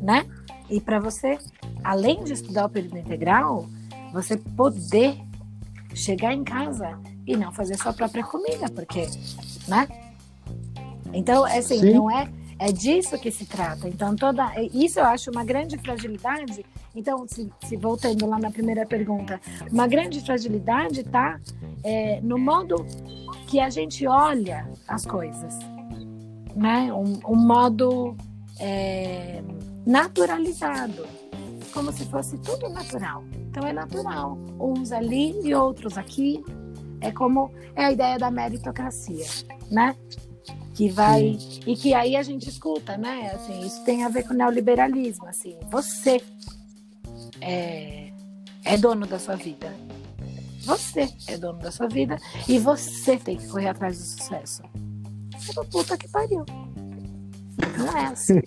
né? 0.00 0.26
E 0.70 0.80
para 0.80 0.98
você, 0.98 1.38
além 1.84 2.24
de 2.24 2.32
estudar 2.32 2.66
o 2.66 2.68
período 2.68 2.98
integral, 2.98 3.66
você 4.12 4.36
poder 4.36 5.16
chegar 5.94 6.32
em 6.32 6.44
casa 6.44 6.98
e 7.26 7.36
não 7.36 7.52
fazer 7.52 7.76
sua 7.78 7.92
própria 7.92 8.24
comida, 8.24 8.68
porque, 8.70 9.06
né? 9.68 9.86
Então, 11.12 11.44
assim, 11.44 11.78
Sim. 11.78 11.94
não 11.94 12.10
é 12.10 12.26
é 12.62 12.70
disso 12.70 13.18
que 13.18 13.30
se 13.30 13.44
trata. 13.44 13.88
Então, 13.88 14.14
toda 14.14 14.52
isso 14.72 15.00
eu 15.00 15.04
acho 15.04 15.32
uma 15.32 15.44
grande 15.44 15.76
fragilidade. 15.78 16.64
Então, 16.94 17.26
se, 17.26 17.50
se 17.64 17.76
voltando 17.76 18.26
lá 18.26 18.38
na 18.38 18.50
primeira 18.50 18.84
pergunta, 18.84 19.40
uma 19.70 19.86
grande 19.86 20.20
fragilidade 20.20 21.00
está 21.00 21.40
é, 21.82 22.20
no 22.20 22.38
modo 22.38 22.86
que 23.46 23.60
a 23.60 23.70
gente 23.70 24.06
olha 24.06 24.68
as 24.86 25.06
coisas, 25.06 25.58
né? 26.54 26.92
Um, 26.92 27.20
um 27.32 27.36
modo 27.36 28.16
é, 28.58 29.42
naturalizado, 29.86 31.06
como 31.72 31.90
se 31.92 32.04
fosse 32.06 32.36
tudo 32.38 32.68
natural. 32.68 33.24
Então, 33.50 33.66
é 33.66 33.72
natural. 33.72 34.38
Uns 34.60 34.92
ali 34.92 35.38
e 35.42 35.54
outros 35.54 35.96
aqui. 35.96 36.42
É 37.00 37.10
como 37.10 37.50
é 37.74 37.86
a 37.86 37.92
ideia 37.92 38.16
da 38.16 38.30
meritocracia, 38.30 39.26
né? 39.68 39.96
que 40.74 40.88
vai 40.88 41.38
Sim. 41.38 41.60
e 41.66 41.76
que 41.76 41.94
aí 41.94 42.16
a 42.16 42.22
gente 42.22 42.48
escuta, 42.48 42.96
né? 42.96 43.30
Assim, 43.34 43.60
isso 43.60 43.84
tem 43.84 44.04
a 44.04 44.08
ver 44.08 44.26
com 44.26 44.32
o 44.32 44.36
neoliberalismo, 44.36 45.26
assim, 45.26 45.58
você 45.70 46.20
é, 47.42 48.12
é 48.64 48.76
dono 48.76 49.06
da 49.06 49.18
sua 49.18 49.36
vida. 49.36 49.74
Você 50.64 51.12
é 51.26 51.36
dono 51.36 51.58
da 51.58 51.72
sua 51.72 51.88
vida 51.88 52.18
e 52.48 52.58
você 52.58 53.16
tem 53.16 53.36
que 53.36 53.48
correr 53.48 53.68
atrás 53.68 53.98
do 53.98 54.04
sucesso. 54.04 54.62
É 55.34 55.64
puta 55.70 55.96
que 55.98 56.08
pariu. 56.08 56.44
Não 57.76 57.96
é 57.96 58.06
assim. 58.12 58.40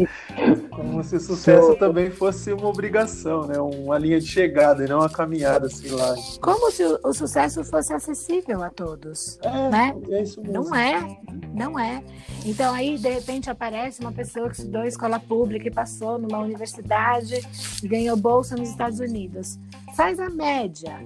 Como 0.70 1.04
se 1.04 1.20
sucesso 1.20 1.74
so... 1.74 1.76
também 1.76 2.10
fosse 2.10 2.52
uma 2.52 2.68
obrigação, 2.68 3.46
né? 3.46 3.60
Uma 3.60 3.98
linha 3.98 4.20
de 4.20 4.28
chegada 4.28 4.84
e 4.84 4.88
não 4.88 5.00
uma 5.00 5.10
caminhada 5.10 5.68
assim 5.68 5.90
lá. 5.90 6.16
Como 6.42 6.72
se 6.72 6.84
o, 6.84 7.00
o 7.04 7.14
sucesso 7.14 7.64
fosse 7.64 7.94
acessível 7.94 8.64
a 8.64 8.70
todos, 8.70 9.40
é, 9.42 9.70
né? 9.70 9.96
É 10.10 10.24
isso 10.24 10.42
mesmo. 10.42 10.54
Não 10.54 10.76
é, 10.76 11.18
não 11.54 11.80
é. 11.80 12.04
Então 12.46 12.74
aí 12.74 12.98
de 12.98 13.10
repente 13.10 13.50
aparece 13.50 14.02
uma 14.02 14.12
pessoa 14.12 14.50
que 14.50 14.58
estudou 14.58 14.84
escola 14.84 15.20
pública 15.20 15.68
e 15.68 15.72
passou 15.72 16.18
numa 16.18 16.40
universidade 16.40 17.42
e 17.84 17.88
ganhou 17.88 18.18
bolsa 18.18 18.56
nos 18.56 18.70
Estados 18.70 19.00
Unidos. 19.00 19.60
Faz 19.96 20.20
a 20.20 20.30
média 20.30 21.00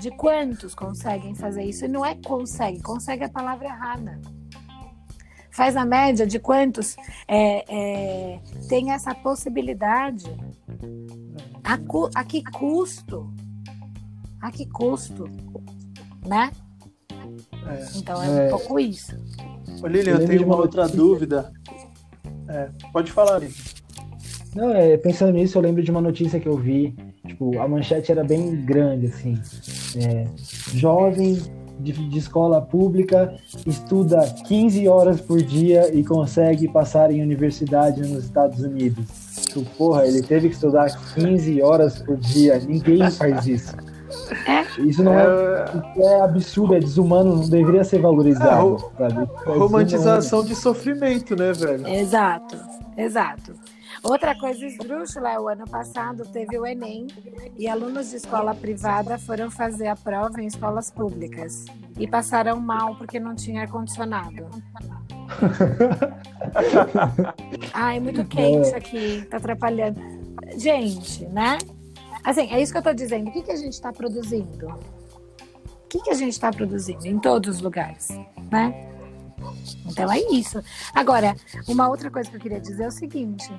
de 0.00 0.10
quantos 0.12 0.74
conseguem 0.74 1.34
fazer 1.34 1.64
isso. 1.64 1.84
E 1.84 1.88
não 1.88 2.04
é 2.04 2.14
consegue, 2.14 2.82
consegue 2.82 3.24
a 3.24 3.28
palavra 3.28 3.66
errada 3.66 4.18
faz 5.60 5.76
a 5.76 5.84
média 5.84 6.26
de 6.26 6.38
quantos 6.38 6.96
é, 7.28 7.64
é, 7.68 8.40
tem 8.66 8.92
essa 8.92 9.14
possibilidade. 9.14 10.24
A, 11.62 11.76
cu, 11.76 12.08
a 12.14 12.24
que 12.24 12.42
custo? 12.44 13.30
A 14.40 14.50
que 14.50 14.64
custo? 14.64 15.28
Né? 16.26 16.50
É, 17.66 17.88
então 17.94 18.22
é, 18.22 18.28
um 18.30 18.38
é. 18.38 18.48
pouco 18.48 18.80
isso. 18.80 19.14
Ô, 19.82 19.86
Lilian, 19.86 20.14
eu 20.14 20.26
tenho 20.26 20.46
uma 20.46 20.56
outra 20.56 20.84
notícia. 20.84 20.98
dúvida. 20.98 21.52
É, 22.48 22.70
pode 22.90 23.12
falar, 23.12 23.40
Lilian. 23.40 23.54
Não, 24.54 24.70
é, 24.74 24.96
pensando 24.96 25.32
nisso, 25.34 25.58
eu 25.58 25.62
lembro 25.62 25.82
de 25.82 25.90
uma 25.90 26.00
notícia 26.00 26.40
que 26.40 26.48
eu 26.48 26.56
vi. 26.56 26.96
Tipo, 27.26 27.58
a 27.60 27.68
manchete 27.68 28.10
era 28.10 28.24
bem 28.24 28.64
grande, 28.64 29.08
assim. 29.08 29.38
É, 29.94 30.26
jovem 30.72 31.38
de, 31.80 31.92
de, 31.92 32.18
escola 32.18 32.60
pública 32.60 33.34
estuda 33.66 34.20
15 34.46 34.88
horas 34.88 35.20
por 35.20 35.42
dia 35.42 35.94
e 35.94 36.04
consegue 36.04 36.68
passar 36.68 37.10
em 37.10 37.22
universidade 37.22 38.00
nos 38.02 38.24
Estados 38.24 38.60
Unidos. 38.60 39.04
Tipo, 39.46 39.64
porra, 39.76 40.06
ele 40.06 40.22
teve 40.22 40.48
que 40.48 40.54
estudar 40.54 40.90
15 41.14 41.62
horas 41.62 42.00
por 42.00 42.16
dia. 42.16 42.58
Ninguém 42.58 43.10
faz 43.10 43.46
isso. 43.46 43.74
É? 44.46 44.82
Isso 44.82 45.02
não 45.02 45.18
é, 45.18 45.24
é, 45.96 46.02
é 46.02 46.20
absurdo, 46.22 46.74
é 46.74 46.80
desumano, 46.80 47.36
não 47.36 47.48
deveria 47.48 47.84
ser 47.84 48.00
valorizado. 48.00 48.84
É, 48.98 49.50
romantização 49.56 50.44
de 50.44 50.54
sofrimento, 50.54 51.36
né, 51.36 51.52
velho? 51.52 51.86
Exato, 51.86 52.56
exato. 52.96 53.54
Outra 54.02 54.38
coisa 54.38 54.64
esdrúxula, 54.64 55.40
o 55.40 55.48
ano 55.48 55.66
passado 55.66 56.24
teve 56.26 56.58
o 56.58 56.66
Enem 56.66 57.06
e 57.56 57.68
alunos 57.68 58.10
de 58.10 58.16
escola 58.16 58.54
privada 58.54 59.18
foram 59.18 59.50
fazer 59.50 59.88
a 59.88 59.96
prova 59.96 60.40
em 60.40 60.46
escolas 60.46 60.90
públicas 60.90 61.66
e 61.98 62.08
passaram 62.08 62.58
mal 62.58 62.96
porque 62.96 63.20
não 63.20 63.34
tinha 63.34 63.62
ar-condicionado. 63.62 64.48
Ai, 67.74 67.98
é 67.98 68.00
muito 68.00 68.24
quente 68.24 68.74
aqui, 68.74 69.26
tá 69.30 69.36
atrapalhando. 69.36 70.00
Gente, 70.56 71.26
né? 71.26 71.58
Assim, 72.24 72.50
é 72.52 72.60
isso 72.60 72.72
que 72.72 72.78
eu 72.78 72.82
tô 72.82 72.94
dizendo. 72.94 73.28
O 73.28 73.32
que, 73.32 73.42
que 73.42 73.52
a 73.52 73.56
gente 73.56 73.74
está 73.74 73.92
produzindo? 73.92 74.68
O 74.68 75.88
que, 75.88 76.00
que 76.00 76.10
a 76.10 76.14
gente 76.14 76.32
está 76.32 76.50
produzindo 76.50 77.06
em 77.06 77.18
todos 77.18 77.56
os 77.56 77.62
lugares, 77.62 78.08
né? 78.50 78.88
Então 79.86 80.10
é 80.10 80.18
isso. 80.32 80.62
Agora, 80.94 81.34
uma 81.66 81.88
outra 81.88 82.10
coisa 82.10 82.30
que 82.30 82.36
eu 82.36 82.40
queria 82.40 82.60
dizer 82.60 82.84
é 82.84 82.88
o 82.88 82.92
seguinte: 82.92 83.52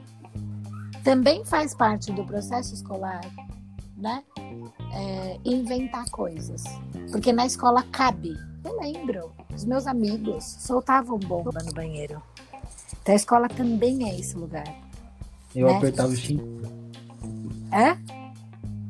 também 1.03 1.43
faz 1.45 1.73
parte 1.73 2.11
do 2.11 2.23
processo 2.23 2.73
escolar, 2.73 3.21
né? 3.97 4.23
É, 4.93 5.39
inventar 5.45 6.09
coisas. 6.09 6.63
Porque 7.11 7.31
na 7.31 7.45
escola 7.45 7.83
cabe. 7.91 8.37
Eu 8.63 8.79
lembro, 8.79 9.31
os 9.53 9.65
meus 9.65 9.87
amigos 9.87 10.43
soltavam 10.43 11.17
bomba 11.17 11.61
no 11.65 11.73
banheiro. 11.73 12.21
Então 13.01 13.13
a 13.13 13.15
escola 13.15 13.49
também 13.49 14.09
é 14.09 14.19
esse 14.19 14.35
lugar. 14.35 14.67
Eu 15.55 15.67
né? 15.67 15.77
apertava 15.77 16.09
o 16.09 16.13
extintor. 16.13 16.71
É? 17.71 17.97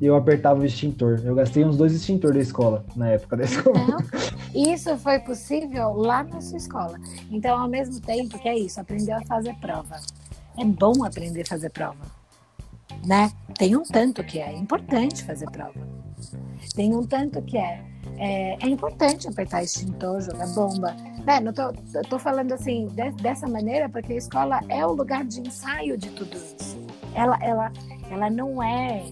Eu 0.01 0.15
apertava 0.15 0.59
o 0.59 0.65
extintor. 0.65 1.21
Eu 1.23 1.35
gastei 1.35 1.63
uns 1.63 1.77
dois 1.77 1.93
extintores 1.93 2.35
da 2.35 2.41
escola, 2.41 2.85
na 2.95 3.09
época 3.09 3.37
da 3.37 3.43
escola. 3.45 3.77
Não, 3.87 3.99
isso 4.53 4.97
foi 4.97 5.19
possível 5.19 5.93
lá 5.93 6.23
na 6.23 6.41
sua 6.41 6.57
escola. 6.57 6.99
Então, 7.29 7.57
ao 7.57 7.69
mesmo 7.69 8.01
tempo 8.01 8.37
que 8.39 8.49
é 8.49 8.57
isso, 8.57 8.81
aprendeu 8.81 9.15
a 9.15 9.21
fazer 9.21 9.55
prova 9.61 9.97
é 10.57 10.65
bom 10.65 11.03
aprender 11.03 11.41
a 11.41 11.45
fazer 11.45 11.69
prova, 11.69 12.05
né? 13.05 13.31
Tem 13.57 13.75
um 13.75 13.83
tanto 13.83 14.23
que 14.23 14.39
é 14.39 14.51
importante 14.53 15.23
fazer 15.23 15.49
prova. 15.49 15.79
Tem 16.75 16.95
um 16.95 17.05
tanto 17.05 17.41
que 17.41 17.57
é 17.57 17.91
é, 18.17 18.57
é 18.59 18.67
importante 18.67 19.27
apertar 19.27 19.63
extintor, 19.63 20.21
jogar 20.21 20.47
bomba. 20.47 20.95
Né? 21.25 21.39
Não 21.39 21.53
tô, 21.53 21.73
tô 22.09 22.19
falando 22.19 22.51
assim 22.51 22.87
de, 22.87 23.11
dessa 23.13 23.47
maneira 23.47 23.89
porque 23.89 24.13
a 24.13 24.17
escola 24.17 24.59
é 24.69 24.85
o 24.85 24.91
lugar 24.91 25.25
de 25.25 25.41
ensaio 25.41 25.97
de 25.97 26.09
tudo 26.11 26.35
isso. 26.35 26.77
Ela, 27.15 27.37
ela, 27.41 27.71
ela 28.09 28.29
não 28.29 28.61
é 28.61 29.03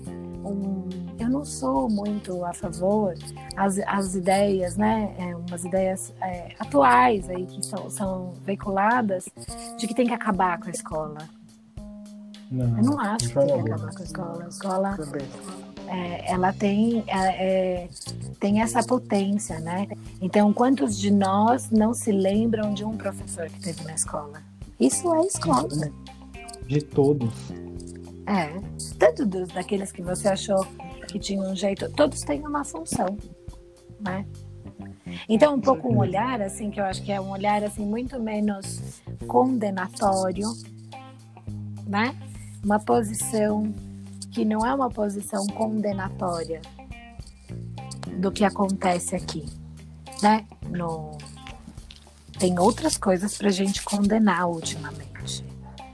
um. 0.46 1.09
Eu 1.30 1.34
não 1.34 1.46
sou 1.46 1.88
muito 1.88 2.44
a 2.44 2.56
favor 2.56 3.14
as, 3.56 3.78
as 3.86 4.16
ideias, 4.16 4.76
né? 4.76 5.14
É, 5.20 5.36
umas 5.36 5.64
ideias 5.64 6.12
é, 6.20 6.56
atuais 6.58 7.30
aí 7.30 7.46
que 7.46 7.64
são, 7.64 7.88
são 7.88 8.34
veiculadas 8.44 9.30
de 9.78 9.88
que 9.88 9.94
tem 9.94 10.08
que 10.08 10.14
acabar 10.14 10.60
com 10.60 10.70
a 10.70 10.72
escola. 10.72 11.20
Não, 12.50 12.78
eu 12.78 12.84
não 12.84 13.00
acho 13.00 13.30
que 13.30 13.36
tem 13.36 13.64
que 13.64 13.72
acabar 13.72 13.94
com 13.94 14.02
a 14.02 14.04
escola. 14.04 14.44
A 14.44 14.48
escola 14.48 14.98
é, 15.88 16.32
ela 16.32 16.52
tem, 16.52 17.04
é, 17.06 17.84
é, 17.84 17.90
tem 18.40 18.64
essa 18.64 18.82
potência, 18.82 19.60
né? 19.60 19.88
Então, 20.20 20.52
quantos 20.52 20.98
de 20.98 21.12
nós 21.12 21.70
não 21.70 21.94
se 21.94 22.12
lembram 22.12 22.74
de 22.74 22.84
um 22.84 22.98
professor 22.98 23.48
que 23.50 23.60
teve 23.60 23.84
na 23.84 23.94
escola? 23.94 24.42
Isso 24.80 25.14
é 25.14 25.28
escola. 25.28 25.92
De 26.66 26.82
todos. 26.82 27.52
É. 28.26 28.60
Tanto 28.98 29.28
dos, 29.28 29.50
daqueles 29.50 29.92
que 29.92 30.02
você 30.02 30.28
achou 30.28 30.66
que 31.12 31.20
tinham 31.20 31.52
um 31.52 31.56
jeito, 31.56 31.90
todos 31.92 32.22
têm 32.22 32.46
uma 32.46 32.64
função, 32.64 33.18
né? 34.00 34.26
Então, 35.28 35.56
um 35.56 35.62
pouco 35.62 35.92
um 35.92 35.98
olhar, 35.98 36.42
assim, 36.42 36.70
que 36.70 36.80
eu 36.80 36.86
acho 36.86 37.02
que 37.04 37.12
é 37.12 37.20
um 37.20 37.32
olhar, 37.32 37.64
assim, 37.64 37.86
muito 37.86 38.20
menos 38.20 39.02
condenatório, 39.28 40.48
né? 41.88 42.16
uma 42.64 42.80
posição 42.80 43.74
que 44.32 44.46
não 44.46 44.66
é 44.66 44.74
uma 44.74 44.90
posição 44.90 45.46
condenatória 45.48 46.62
do 48.18 48.32
que 48.32 48.44
acontece 48.44 49.16
aqui, 49.16 49.46
né? 50.22 50.46
No... 50.70 51.18
Tem 52.38 52.58
outras 52.60 52.98
coisas 52.98 53.38
para 53.38 53.48
a 53.48 53.52
gente 53.52 53.84
condenar 53.84 54.50
ultimamente, 54.50 55.44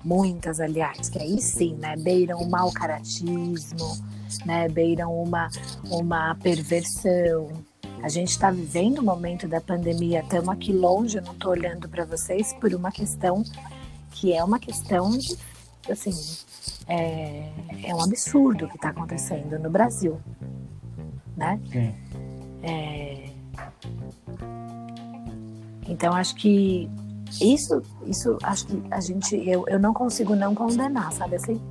muitas, 0.03 0.59
aliás, 0.59 1.09
que 1.09 1.20
aí 1.20 1.41
sim, 1.41 1.76
né? 1.76 1.95
Beiram 1.97 2.39
o 2.39 2.49
mau 2.49 2.72
caratismo, 2.72 3.97
né? 4.43 4.67
Beiram 4.67 5.13
uma, 5.13 5.49
uma 5.89 6.36
perversão. 6.36 7.49
A 8.01 8.09
gente 8.09 8.29
está 8.29 8.51
vivendo 8.51 8.99
o 8.99 9.03
momento 9.03 9.47
da 9.47 9.61
pandemia, 9.61 10.19
estamos 10.19 10.49
aqui 10.49 10.71
longe, 10.71 11.17
eu 11.17 11.23
não 11.23 11.33
estou 11.33 11.51
olhando 11.51 11.88
para 11.88 12.05
vocês 12.05 12.53
por 12.53 12.73
uma 12.73 12.91
questão 12.91 13.43
que 14.11 14.33
é 14.33 14.43
uma 14.43 14.59
questão 14.59 15.09
de 15.09 15.36
assim, 15.89 16.11
é, 16.88 17.49
é 17.83 17.93
um 17.93 18.01
absurdo 18.01 18.65
o 18.65 18.69
que 18.69 18.75
está 18.75 18.89
acontecendo 18.89 19.59
no 19.59 19.69
Brasil, 19.69 20.19
né? 21.36 21.59
É, 22.63 23.29
então 25.88 26.13
acho 26.13 26.36
que 26.36 26.89
isso, 27.41 27.81
isso 28.05 28.38
acho 28.43 28.67
que 28.67 28.81
a 28.91 28.99
gente, 28.99 29.36
eu, 29.36 29.65
eu 29.67 29.79
não 29.79 29.93
consigo 29.93 30.36
não 30.36 30.55
condenar, 30.55 31.11
sabe 31.11 31.36
assim? 31.36 31.61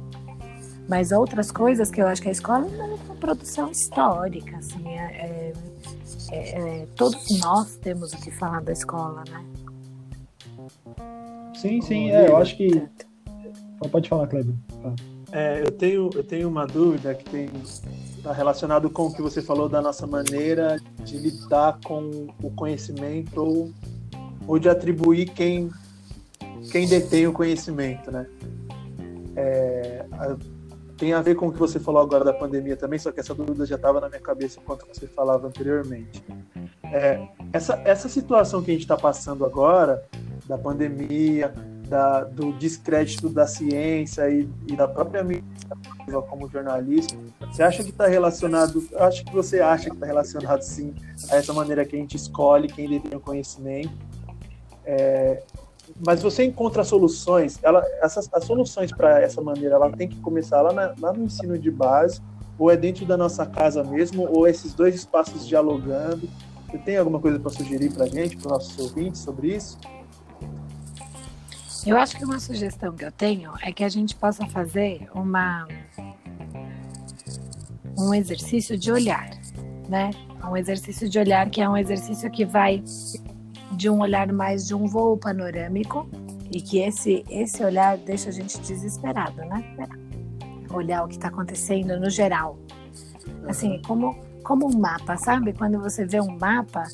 Mas 0.89 1.13
outras 1.13 1.51
coisas 1.51 1.91
que 1.91 2.01
eu 2.01 2.07
acho 2.07 2.21
que 2.21 2.29
a 2.29 2.33
escola 2.33 2.67
é 2.67 2.83
uma 2.83 3.15
produção 3.17 3.71
histórica, 3.71 4.59
assim, 4.59 4.87
é, 4.89 5.53
é, 6.31 6.83
é, 6.83 6.87
todos 6.95 7.41
nós 7.41 7.77
temos 7.77 8.13
o 8.13 8.17
que 8.19 8.31
falar 8.31 8.63
da 8.63 8.73
escola, 8.73 9.25
né? 9.31 9.45
Sim, 11.55 11.81
sim, 11.81 12.11
é, 12.11 12.29
eu 12.29 12.37
acho 12.37 12.57
que. 12.57 12.87
Pode 13.91 14.09
falar, 14.09 14.27
Kleber. 14.27 14.55
É, 15.33 15.63
eu, 15.63 15.71
tenho, 15.71 16.11
eu 16.15 16.25
tenho 16.25 16.49
uma 16.49 16.67
dúvida 16.67 17.15
que 17.15 17.25
tem 17.25 17.51
está 18.25 18.33
relacionado 18.33 18.89
com 18.89 19.09
o 19.09 19.15
que 19.15 19.21
você 19.21 19.43
falou 19.43 19.69
da 19.69 19.83
nossa 19.83 20.07
maneira 20.07 20.79
de 21.05 21.19
lidar 21.19 21.79
com 21.85 22.29
o 22.43 22.51
conhecimento 22.51 23.39
ou, 23.39 23.71
ou 24.47 24.59
de 24.59 24.67
atribuir 24.67 25.29
quem, 25.29 25.71
quem 26.73 26.89
detém 26.89 27.27
o 27.27 27.33
conhecimento, 27.35 28.11
né? 28.11 28.27
É, 29.37 30.07
tem 30.97 31.13
a 31.13 31.21
ver 31.21 31.35
com 31.35 31.49
o 31.49 31.53
que 31.53 31.59
você 31.59 31.81
falou 31.81 32.03
agora 32.03 32.25
da 32.25 32.33
pandemia 32.33 32.77
também, 32.77 32.99
só 32.99 33.11
que 33.11 33.21
essa 33.21 33.35
dúvida 33.35 33.67
já 33.67 33.77
estava 33.77 34.01
na 34.01 34.09
minha 34.09 34.21
cabeça 34.21 34.61
enquanto 34.61 34.87
você 34.87 35.07
falava 35.07 35.47
anteriormente. 35.47 36.25
É, 36.85 37.27
essa, 37.53 37.81
essa 37.85 38.09
situação 38.09 38.63
que 38.63 38.71
a 38.71 38.75
gente 38.75 38.83
está 38.83 38.97
passando 38.97 39.45
agora, 39.45 40.05
da 40.47 40.57
pandemia, 40.57 41.53
da, 41.89 42.25
do 42.25 42.53
descrédito 42.53 43.29
da 43.29 43.47
ciência 43.47 44.29
e, 44.31 44.49
e 44.67 44.77
da 44.77 44.87
própria 44.87 45.23
mídia 45.23 45.45
como 46.29 46.49
jornalista, 46.49 47.17
você 47.41 47.63
acha 47.63 47.83
que 47.83 47.91
está 47.91 48.07
relacionado, 48.07 48.87
acho 48.97 49.25
que 49.25 49.33
você 49.33 49.61
acha 49.61 49.89
que 49.89 49.97
está 49.97 50.07
relacionado 50.07 50.63
sim 50.63 50.95
a 51.31 51.37
essa 51.37 51.53
maneira 51.53 51.85
que 51.85 51.97
a 51.97 51.99
gente 51.99 52.17
escolhe 52.17 52.69
quem 52.69 52.89
detém 52.89 53.17
o 53.17 53.21
conhecimento. 53.21 53.93
É, 54.85 55.43
mas 56.05 56.23
você 56.23 56.45
encontra 56.45 56.85
soluções, 56.85 57.59
ela, 57.63 57.85
essas, 58.01 58.29
as 58.33 58.45
soluções 58.45 58.91
para 58.91 59.21
essa 59.21 59.41
maneira, 59.41 59.75
ela 59.75 59.91
tem 59.91 60.09
que 60.09 60.21
começar 60.21 60.63
lá, 60.63 60.73
na, 60.73 60.95
lá 61.01 61.13
no 61.13 61.25
ensino 61.25 61.59
de 61.59 61.71
base, 61.71 62.21
ou 62.59 62.71
é 62.71 62.77
dentro 62.77 63.05
da 63.05 63.17
nossa 63.17 63.45
casa 63.47 63.83
mesmo, 63.83 64.29
ou 64.31 64.47
esses 64.47 64.75
dois 64.75 64.95
espaços 64.95 65.47
dialogando. 65.47 66.29
Você 66.67 66.79
tem 66.79 66.97
alguma 66.97 67.21
coisa 67.21 67.39
para 67.39 67.51
sugerir 67.51 67.93
para 67.93 68.05
a 68.05 68.09
gente, 68.09 68.37
para 68.37 68.47
os 68.47 68.53
nossos 68.53 68.79
ouvintes 68.79 69.21
sobre 69.21 69.55
isso? 69.55 69.79
Eu 71.87 71.99
acho 71.99 72.17
que 72.17 72.25
uma 72.25 72.41
sugestão 72.41 72.95
que 72.95 73.05
eu 73.05 73.13
tenho 73.13 73.53
é 73.63 73.71
que 73.71 73.85
a 73.85 73.89
gente 73.89 74.17
possa 74.17 74.47
fazer 74.47 75.07
uma 75.15 75.69
um 77.97 78.13
exercício 78.13 78.77
de 78.77 78.91
olhar, 78.91 79.31
né? 79.89 80.11
Um 80.43 80.57
exercício 80.57 81.09
de 81.09 81.19
olhar 81.19 81.49
que 81.51 81.61
é 81.61 81.69
um 81.69 81.77
exercício 81.77 82.31
que 82.31 82.45
vai 82.45 82.83
de 83.77 83.91
um 83.91 84.01
olhar 84.01 84.33
mais 84.33 84.67
de 84.67 84.75
um 84.75 84.87
voo 84.87 85.17
panorâmico 85.17 86.09
e 86.51 86.61
que 86.61 86.79
esse 86.79 87.25
esse 87.29 87.63
olhar 87.65 87.97
deixa 87.99 88.29
a 88.29 88.33
gente 88.33 88.61
desesperado, 88.61 89.37
né? 89.45 89.65
Olhar 90.73 91.05
o 91.05 91.09
que 91.09 91.15
está 91.15 91.29
acontecendo 91.29 91.99
no 91.99 92.11
geral, 92.11 92.59
assim 93.49 93.81
como 93.87 94.17
como 94.43 94.67
um 94.67 94.79
mapa, 94.79 95.17
sabe? 95.17 95.53
Quando 95.53 95.81
você 95.81 96.05
vê 96.05 96.21
um 96.21 96.39
mapa, 96.39 96.85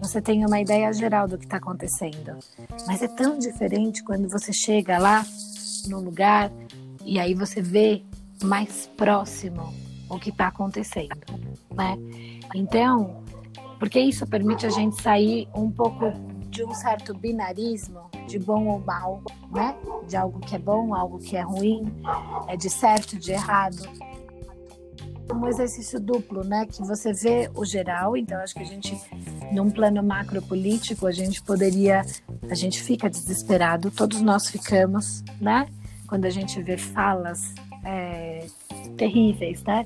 você 0.00 0.20
tem 0.20 0.44
uma 0.46 0.60
ideia 0.60 0.92
geral 0.92 1.26
do 1.26 1.36
que 1.36 1.44
está 1.44 1.56
acontecendo. 1.56 2.38
Mas 2.86 3.02
é 3.02 3.08
tão 3.08 3.38
diferente 3.38 4.02
quando 4.04 4.28
você 4.28 4.52
chega 4.52 4.98
lá 4.98 5.24
no 5.88 6.00
lugar 6.00 6.50
e 7.04 7.18
aí 7.18 7.34
você 7.34 7.60
vê 7.60 8.02
mais 8.44 8.86
próximo 8.96 9.74
o 10.08 10.18
que 10.18 10.30
está 10.30 10.48
acontecendo, 10.48 11.16
né? 11.74 11.96
Então, 12.54 13.21
porque 13.82 13.98
isso 13.98 14.24
permite 14.28 14.64
a 14.64 14.70
gente 14.70 15.02
sair 15.02 15.48
um 15.52 15.68
pouco 15.68 16.12
de 16.48 16.64
um 16.64 16.72
certo 16.72 17.12
binarismo 17.12 18.08
de 18.28 18.38
bom 18.38 18.68
ou 18.68 18.78
mal, 18.78 19.20
né? 19.50 19.74
De 20.06 20.16
algo 20.16 20.38
que 20.38 20.54
é 20.54 20.58
bom, 20.60 20.94
algo 20.94 21.18
que 21.18 21.36
é 21.36 21.40
ruim, 21.40 21.92
é 22.46 22.56
de 22.56 22.70
certo, 22.70 23.18
de 23.18 23.32
errado 23.32 23.82
um 25.34 25.48
exercício 25.48 25.98
duplo, 25.98 26.44
né? 26.44 26.64
Que 26.64 26.80
você 26.82 27.12
vê 27.12 27.50
o 27.56 27.64
geral, 27.64 28.16
então 28.16 28.38
acho 28.38 28.54
que 28.54 28.62
a 28.62 28.66
gente, 28.66 28.96
num 29.50 29.68
plano 29.68 30.00
macro 30.00 30.40
político, 30.42 31.08
a 31.08 31.12
gente 31.12 31.42
poderia, 31.42 32.04
a 32.48 32.54
gente 32.54 32.80
fica 32.80 33.10
desesperado, 33.10 33.90
todos 33.90 34.22
nós 34.22 34.48
ficamos, 34.48 35.24
né? 35.40 35.66
Quando 36.06 36.26
a 36.26 36.30
gente 36.30 36.62
vê 36.62 36.76
falas 36.76 37.52
é, 37.84 38.46
terríveis, 38.96 39.64
né? 39.64 39.82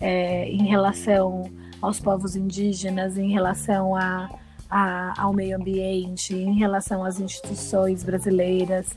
É, 0.00 0.48
em 0.48 0.68
relação 0.68 1.50
aos 1.82 2.00
povos 2.00 2.36
indígenas, 2.36 3.18
em 3.18 3.32
relação 3.32 3.94
a, 3.94 4.30
a, 4.70 5.20
ao 5.20 5.34
meio 5.34 5.56
ambiente, 5.56 6.34
em 6.34 6.56
relação 6.58 7.04
às 7.04 7.20
instituições 7.20 8.04
brasileiras, 8.04 8.96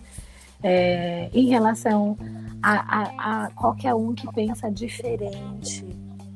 é, 0.63 1.29
em 1.33 1.49
relação 1.49 2.17
a, 2.61 2.73
a, 2.73 3.45
a, 3.45 3.51
qualquer 3.51 3.95
um 3.95 4.13
que 4.13 4.31
pensa 4.31 4.71
diferente. 4.71 5.83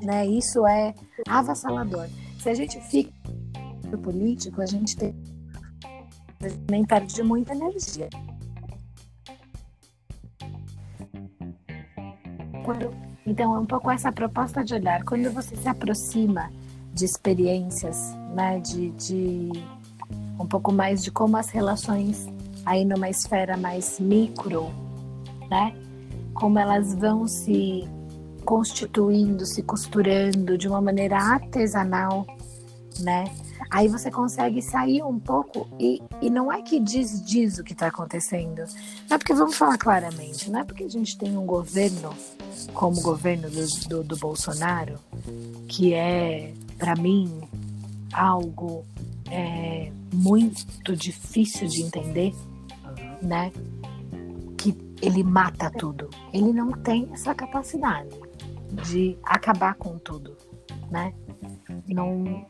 Né? 0.02 0.26
Isso 0.26 0.66
é 0.66 0.94
avassalador. 1.28 2.08
Se 2.40 2.50
a 2.50 2.54
gente 2.54 2.80
fica 2.82 3.14
no 3.90 3.98
político, 3.98 4.62
a 4.62 4.66
gente 4.66 4.98
tem 4.98 5.16
nem 6.70 6.86
perde 6.86 7.22
muita 7.22 7.54
energia. 7.54 8.10
Quando, 12.64 12.92
então, 13.30 13.56
é 13.56 13.60
um 13.60 13.66
pouco 13.66 13.92
essa 13.92 14.12
proposta 14.12 14.64
de 14.64 14.74
olhar. 14.74 15.04
Quando 15.04 15.32
você 15.32 15.56
se 15.56 15.70
aproxima 15.70 16.50
de 16.92 17.06
experiências, 17.06 18.16
né, 18.34 18.60
de, 18.60 18.90
de 18.92 19.52
um 20.40 20.48
pouco 20.48 20.72
mais 20.72 21.04
de 21.04 21.12
como 21.12 21.38
as 21.38 21.50
relações 21.50 22.28
aí 22.66 22.84
numa 22.84 23.08
esfera 23.08 23.56
mais 23.56 24.00
micro, 24.00 24.72
né? 25.48 25.76
Como 26.34 26.58
elas 26.58 26.96
vão 26.96 27.28
se 27.28 27.88
constituindo, 28.44 29.46
se 29.46 29.62
costurando 29.62 30.58
de 30.58 30.68
uma 30.68 30.82
maneira 30.82 31.18
artesanal, 31.18 32.26
né? 33.02 33.26
Aí 33.70 33.88
você 33.88 34.10
consegue 34.10 34.60
sair 34.60 35.04
um 35.04 35.20
pouco 35.20 35.68
e, 35.80 36.02
e 36.20 36.32
não 36.32 36.52
é 36.52 36.64
que 36.64 36.80
diz 36.80 37.24
diz 37.24 37.60
o 37.60 37.64
que 37.64 37.74
está 37.74 37.88
acontecendo. 37.88 38.64
Não 39.08 39.16
é 39.16 39.18
porque 39.20 39.36
vamos 39.36 39.56
falar 39.56 39.78
claramente, 39.78 40.50
não 40.50 40.62
é 40.62 40.64
porque 40.64 40.86
a 40.86 40.90
gente 40.90 41.16
tem 41.16 41.38
um 41.38 41.46
governo 41.46 42.12
como 42.74 43.00
o 43.00 43.02
governo 43.02 43.50
do, 43.50 43.88
do, 43.88 44.04
do 44.04 44.18
Bolsonaro, 44.18 45.00
que 45.68 45.94
é, 45.94 46.54
para 46.78 46.96
mim, 46.96 47.42
algo 48.14 48.86
é, 49.30 49.92
muito 50.14 50.96
difícil 50.96 51.68
de 51.68 51.82
entender, 51.84 52.34
né? 53.22 53.52
Que 54.58 54.76
ele 55.02 55.24
mata 55.24 55.70
tudo. 55.72 56.10
Ele 56.34 56.52
não 56.52 56.72
tem 56.72 57.08
essa 57.12 57.34
capacidade 57.34 58.10
de 58.88 59.18
acabar 59.24 59.76
com 59.76 59.98
tudo, 59.98 60.36
né? 60.90 61.14
Não, 61.88 62.46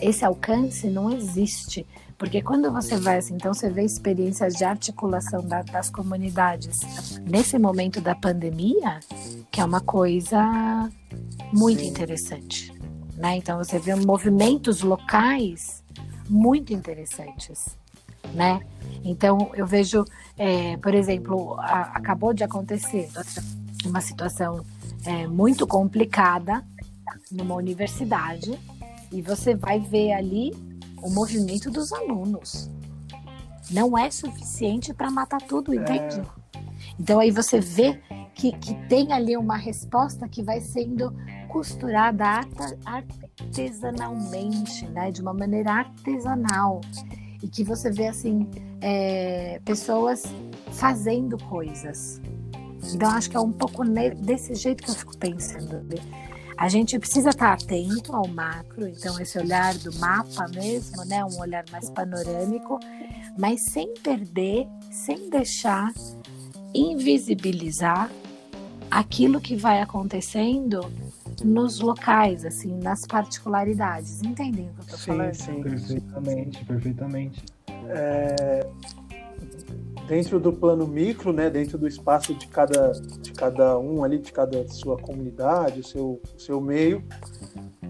esse 0.00 0.24
alcance 0.24 0.88
não 0.88 1.10
existe, 1.10 1.86
porque 2.16 2.42
quando 2.42 2.72
você 2.72 2.96
vai 2.96 3.18
assim, 3.18 3.34
então 3.34 3.54
você 3.54 3.70
vê 3.70 3.84
experiências 3.84 4.54
de 4.54 4.64
articulação 4.64 5.46
da, 5.46 5.62
das 5.62 5.88
comunidades 5.90 6.78
nesse 7.26 7.58
momento 7.58 8.00
da 8.00 8.14
pandemia, 8.14 9.00
que 9.50 9.60
é 9.60 9.64
uma 9.64 9.80
coisa 9.80 10.90
muito 11.52 11.80
Sim. 11.80 11.88
interessante, 11.88 12.72
né? 13.16 13.36
Então 13.36 13.58
você 13.58 13.78
vê 13.78 13.94
movimentos 13.94 14.82
locais 14.82 15.82
muito 16.28 16.72
interessantes, 16.72 17.76
né? 18.34 18.60
Então, 19.04 19.50
eu 19.54 19.66
vejo, 19.66 20.04
é, 20.36 20.76
por 20.78 20.94
exemplo, 20.94 21.58
a, 21.60 21.92
acabou 21.94 22.34
de 22.34 22.44
acontecer 22.44 23.08
uma 23.84 24.00
situação 24.00 24.64
é, 25.04 25.26
muito 25.26 25.66
complicada 25.66 26.64
numa 27.30 27.54
universidade 27.54 28.58
e 29.12 29.22
você 29.22 29.54
vai 29.54 29.80
ver 29.80 30.12
ali 30.12 30.52
o 31.02 31.10
movimento 31.10 31.70
dos 31.70 31.92
alunos. 31.92 32.70
Não 33.70 33.96
é 33.96 34.10
suficiente 34.10 34.92
para 34.94 35.10
matar 35.10 35.40
tudo, 35.42 35.74
entende? 35.74 36.20
É. 36.20 36.24
Então 36.98 37.20
aí 37.20 37.30
você 37.30 37.60
vê 37.60 38.00
que, 38.34 38.52
que 38.52 38.74
tem 38.88 39.12
ali 39.12 39.36
uma 39.36 39.56
resposta 39.56 40.28
que 40.28 40.42
vai 40.42 40.60
sendo 40.60 41.14
costurada 41.48 42.40
artesanalmente, 42.84 44.86
né? 44.88 45.10
De 45.10 45.20
uma 45.20 45.34
maneira 45.34 45.72
artesanal 45.72 46.80
e 47.42 47.48
que 47.48 47.64
você 47.64 47.90
vê 47.90 48.08
assim 48.08 48.48
é, 48.80 49.60
pessoas 49.64 50.24
fazendo 50.72 51.36
coisas. 51.44 52.20
Então 52.94 53.10
acho 53.10 53.30
que 53.30 53.36
é 53.36 53.40
um 53.40 53.52
pouco 53.52 53.84
desse 53.84 54.54
jeito 54.54 54.82
que 54.82 54.90
eu 54.90 54.94
fico 54.94 55.16
pensando. 55.18 55.84
A 56.58 56.68
gente 56.68 56.98
precisa 56.98 57.30
estar 57.30 57.52
atento 57.52 58.14
ao 58.14 58.26
macro, 58.26 58.88
então 58.88 59.18
esse 59.20 59.38
olhar 59.38 59.74
do 59.78 59.94
mapa 60.00 60.48
mesmo, 60.48 61.04
né, 61.04 61.24
um 61.24 61.38
olhar 61.38 61.64
mais 61.70 61.88
panorâmico, 61.88 62.80
mas 63.38 63.64
sem 63.70 63.94
perder, 63.94 64.66
sem 64.90 65.30
deixar 65.30 65.92
invisibilizar 66.74 68.10
aquilo 68.90 69.40
que 69.40 69.54
vai 69.54 69.80
acontecendo 69.80 70.80
nos 71.44 71.78
locais, 71.78 72.44
assim, 72.44 72.76
nas 72.78 73.06
particularidades. 73.06 74.20
Entendem 74.24 74.68
o 74.68 74.72
que 74.72 74.80
eu 74.80 74.84
estou 74.84 74.98
falando? 74.98 75.34
Sim, 75.34 75.62
Perfeitamente, 75.62 76.64
perfeitamente. 76.64 77.44
É, 77.88 78.68
dentro 80.08 80.40
do 80.40 80.52
plano 80.52 80.86
micro, 80.86 81.32
né, 81.32 81.50
dentro 81.50 81.76
do 81.76 81.86
espaço 81.86 82.34
de 82.34 82.48
cada, 82.48 82.92
de 83.20 83.32
cada 83.32 83.78
um 83.78 84.02
ali, 84.02 84.18
de 84.18 84.32
cada 84.32 84.66
sua 84.68 84.96
comunidade, 84.96 85.80
o 85.80 85.84
seu, 85.84 86.20
o 86.34 86.40
seu 86.40 86.60
meio, 86.60 87.04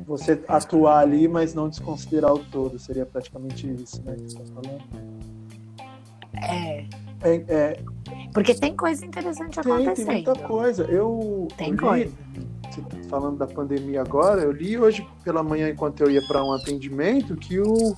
você 0.04 0.38
atuar 0.48 0.98
ali, 0.98 1.28
mas 1.28 1.54
não 1.54 1.68
desconsiderar 1.68 2.34
o 2.34 2.40
todo, 2.40 2.78
seria 2.78 3.06
praticamente 3.06 3.72
isso, 3.72 4.02
né, 4.02 4.16
que 4.16 4.22
você 4.22 4.38
está 4.38 4.44
falando. 4.52 4.82
É. 6.42 6.84
É, 7.20 7.44
é, 7.48 7.82
Porque 8.32 8.54
tem 8.54 8.76
coisa 8.76 9.04
interessante 9.04 9.54
tem, 9.54 9.64
tem 9.64 9.72
acontecendo. 9.72 10.12
muita 10.12 10.34
coisa. 10.36 10.84
Eu, 10.84 11.48
Tem 11.56 11.70
eu 11.70 11.76
coisa. 11.76 12.12
tá 12.62 12.96
falando 13.08 13.38
da 13.38 13.46
pandemia 13.46 14.02
agora, 14.02 14.42
eu 14.42 14.52
li 14.52 14.78
hoje 14.78 15.04
pela 15.24 15.42
manhã, 15.42 15.68
enquanto 15.68 16.00
eu 16.00 16.10
ia 16.10 16.24
para 16.28 16.44
um 16.44 16.52
atendimento, 16.52 17.36
que 17.36 17.58
o, 17.58 17.96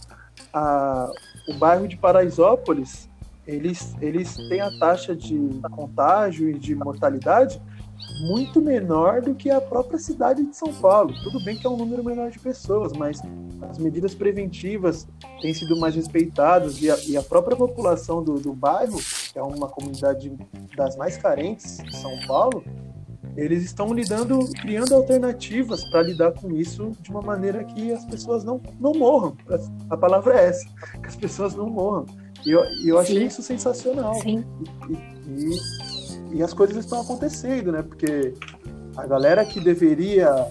a, 0.55 1.11
o 1.49 1.55
bairro 1.55 1.87
de 1.87 1.99
Paraisópolis, 1.99 3.10
eles, 3.51 3.95
eles 4.01 4.37
têm 4.49 4.61
a 4.61 4.71
taxa 4.79 5.15
de 5.15 5.39
contágio 5.71 6.49
e 6.49 6.59
de 6.59 6.75
mortalidade 6.75 7.61
muito 8.23 8.61
menor 8.61 9.21
do 9.21 9.35
que 9.35 9.51
a 9.51 9.61
própria 9.61 9.99
cidade 9.99 10.45
de 10.45 10.57
São 10.57 10.73
Paulo. 10.73 11.13
Tudo 11.23 11.43
bem 11.45 11.57
que 11.57 11.67
é 11.67 11.71
um 11.71 11.77
número 11.77 12.03
menor 12.05 12.31
de 12.31 12.39
pessoas, 12.39 12.93
mas 12.93 13.21
as 13.63 13.79
medidas 13.79 14.15
preventivas 14.15 15.07
têm 15.41 15.53
sido 15.53 15.79
mais 15.79 15.95
respeitadas 15.95 16.81
e 16.81 16.91
a, 16.91 16.97
e 17.07 17.17
a 17.17 17.23
própria 17.23 17.57
população 17.57 18.23
do, 18.23 18.35
do 18.35 18.53
bairro, 18.53 18.99
que 19.33 19.39
é 19.39 19.43
uma 19.43 19.69
comunidade 19.69 20.33
das 20.77 20.97
mais 20.97 21.17
carentes 21.17 21.79
de 21.79 21.97
São 21.97 22.19
Paulo, 22.27 22.65
eles 23.37 23.65
estão 23.65 23.93
lidando, 23.95 24.39
criando 24.61 24.95
alternativas 24.95 25.85
para 25.91 26.03
lidar 26.03 26.33
com 26.33 26.53
isso 26.53 26.93
de 27.01 27.11
uma 27.11 27.23
maneira 27.23 27.65
que 27.65 27.93
as 27.93 28.05
pessoas 28.05 28.45
não, 28.45 28.61
não 28.79 28.93
morram. 28.93 29.37
A 29.89 29.97
palavra 29.97 30.39
é 30.39 30.49
essa, 30.49 30.69
que 31.01 31.07
as 31.07 31.17
pessoas 31.17 31.55
não 31.55 31.69
morram. 31.69 32.07
E 32.45 32.51
eu, 32.51 32.65
eu 32.85 32.99
achei 32.99 33.21
Sim. 33.21 33.27
isso 33.27 33.43
sensacional. 33.43 34.15
Sim. 34.17 34.45
E, 34.89 34.97
e, 35.29 36.37
e 36.37 36.43
as 36.43 36.53
coisas 36.53 36.77
estão 36.77 37.01
acontecendo, 37.01 37.73
né? 37.73 37.83
Porque 37.83 38.35
a 38.97 39.07
galera 39.07 39.45
que 39.45 39.61
deveria, 39.61 40.49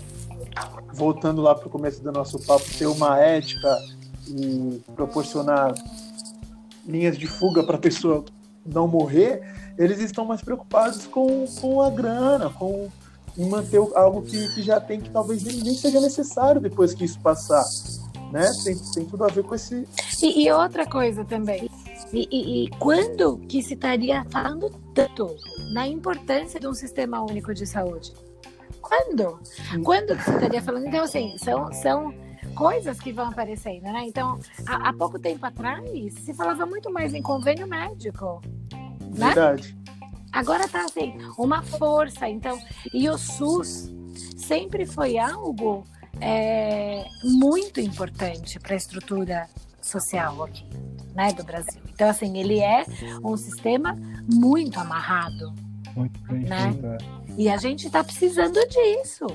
voltando 0.94 1.42
lá 1.42 1.56
para 1.56 1.68
o 1.68 1.70
começo 1.70 2.02
do 2.02 2.12
nosso 2.12 2.40
papo, 2.40 2.66
ter 2.78 2.86
uma 2.86 3.20
ética 3.20 3.78
e 4.28 4.82
proporcionar 4.96 5.74
linhas 6.86 7.18
de 7.18 7.28
fuga 7.28 7.64
para 7.64 7.76
a 7.76 7.80
pessoa 7.80 8.24
não 8.66 8.88
morrer, 8.88 9.42
eles 9.78 10.00
estão 10.00 10.26
mais 10.26 10.42
preocupados 10.42 11.08
com, 11.08 11.46
com 11.60 11.82
a 11.82 11.90
grana, 11.90 12.50
com 12.50 12.90
em 13.38 13.48
manter 13.48 13.78
algo 13.96 14.22
que, 14.22 14.54
que 14.54 14.62
já 14.62 14.82
tem, 14.82 15.00
que 15.00 15.10
talvez 15.10 15.44
nem 15.44 15.74
seja 15.74 16.02
necessário 16.02 16.60
depois 16.60 16.94
que 16.94 17.06
isso 17.06 17.20
passar. 17.22 17.64
Né? 18.32 18.50
Tem, 18.64 18.78
tem 18.94 19.06
tudo 19.06 19.24
a 19.24 19.28
ver 19.28 19.44
com 19.44 19.56
esse. 19.56 19.88
E, 20.22 20.44
e 20.46 20.52
outra 20.52 20.86
coisa 20.86 21.26
também. 21.26 21.70
E, 22.14 22.28
e- 22.32 22.66
e 22.66 22.70
quando 22.78 23.38
que 23.40 23.62
se 23.64 23.74
estaria 23.74 24.24
falando 24.30 24.70
tanto 24.94 25.36
na 25.74 25.88
importância 25.88 26.60
de 26.60 26.68
um 26.68 26.74
sistema 26.74 27.22
único 27.22 27.54
de 27.54 27.66
saúde? 27.66 28.14
Quando? 28.82 29.40
Quando 29.84 30.16
que 30.16 30.24
se 30.24 30.32
estaria 30.32 30.62
falando? 30.62 30.86
Então, 30.88 31.04
assim, 31.04 31.36
são, 31.38 31.72
são 31.74 32.14
coisas 32.56 33.00
que 33.00 33.12
vão 33.12 33.28
aparecendo, 33.30 33.84
né? 33.84 34.04
Então, 34.06 34.40
há, 34.66 34.90
há 34.90 34.94
pouco 34.94 35.20
tempo 35.20 35.46
atrás, 35.46 36.14
se 36.14 36.34
falava 36.34 36.66
muito 36.66 36.92
mais 36.92 37.14
em 37.14 37.22
convênio 37.22 37.68
médico, 37.68 38.42
né? 39.16 39.28
Verdade. 39.28 39.78
Agora 40.32 40.68
tá 40.68 40.86
assim, 40.86 41.14
uma 41.38 41.62
força. 41.64 42.28
Então, 42.30 42.60
e 42.94 43.10
o 43.10 43.18
SUS 43.18 43.92
sempre 44.38 44.86
foi 44.86 45.18
algo 45.18 45.84
é, 46.22 47.06
muito 47.24 47.80
importante 47.80 48.60
para 48.60 48.74
a 48.74 48.78
estrutura 48.78 49.48
social 49.82 50.44
aqui, 50.44 50.66
né, 51.16 51.32
do 51.34 51.44
Brasil. 51.44 51.82
Então, 51.94 52.10
assim, 52.10 52.38
ele 52.38 52.60
é 52.60 52.86
um 53.24 53.36
sistema 53.38 53.98
muito 54.32 54.80
amarrado. 54.80 55.54
Muito 55.96 56.20
bem 56.28 56.44
Né? 56.44 56.74
é. 56.84 57.20
E 57.38 57.50
a 57.50 57.58
gente 57.58 57.88
está 57.88 58.04
precisando 58.04 58.60
disso. 58.68 59.26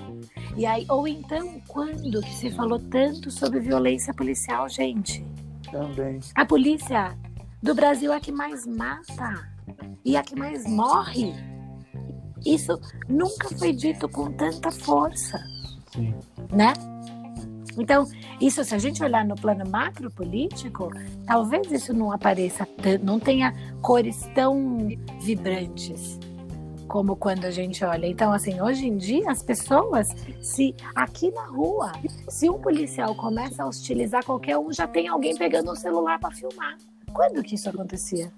E 0.57 0.67
aí, 0.67 0.85
ou 0.89 1.09
então, 1.09 1.61
quando 1.69 2.21
que 2.21 2.35
se 2.35 2.51
falou 2.51 2.79
tanto 2.79 3.31
sobre 3.31 3.61
violência 3.61 4.13
policial, 4.13 4.69
gente? 4.69 5.25
Também. 5.71 6.21
A 6.35 6.45
polícia 6.45 7.17
do 7.63 7.75
Brasil 7.75 8.13
é 8.13 8.17
a 8.17 8.21
que 8.21 8.31
mais 8.31 8.67
mata 8.67 9.49
e 10.05 10.17
a 10.17 10.23
que 10.23 10.37
mais 10.37 10.67
morre. 10.67 11.33
Isso 12.45 12.79
nunca 13.09 13.49
foi 13.57 13.73
dito 13.73 14.07
com 14.09 14.31
tanta 14.33 14.71
força, 14.71 15.43
Sim. 15.95 16.15
né? 16.51 16.73
Então, 17.77 18.05
isso 18.41 18.63
se 18.65 18.75
a 18.75 18.79
gente 18.79 19.03
olhar 19.03 19.25
no 19.25 19.35
plano 19.35 19.69
macro 19.69 20.11
político, 20.11 20.91
talvez 21.27 21.71
isso 21.73 21.93
não 21.93 22.13
apareça 22.13 22.67
não 23.03 23.19
tenha 23.19 23.53
cores 23.81 24.29
tão 24.35 24.89
vibrantes 25.21 26.19
como 26.87 27.17
quando 27.17 27.45
a 27.45 27.51
gente 27.51 27.85
olha. 27.85 28.07
Então, 28.07 28.33
assim, 28.33 28.61
hoje 28.61 28.87
em 28.87 28.97
dia 28.97 29.31
as 29.31 29.43
pessoas, 29.43 30.09
se 30.41 30.75
aqui 30.95 31.31
na 31.33 31.47
rua, 31.47 31.91
se 32.29 32.49
um 32.49 32.59
policial 32.59 33.15
começa 33.15 33.63
a 33.63 33.67
hostilizar 33.67 34.25
qualquer 34.25 34.59
um, 34.59 34.73
já 34.73 34.87
tem 34.87 35.09
alguém 35.09 35.35
pegando 35.37 35.71
o 35.71 35.77
celular 35.77 36.19
para 36.19 36.31
filmar. 36.31 36.77
Quando 37.13 37.43
que 37.43 37.55
isso 37.55 37.69
acontecia? 37.69 38.31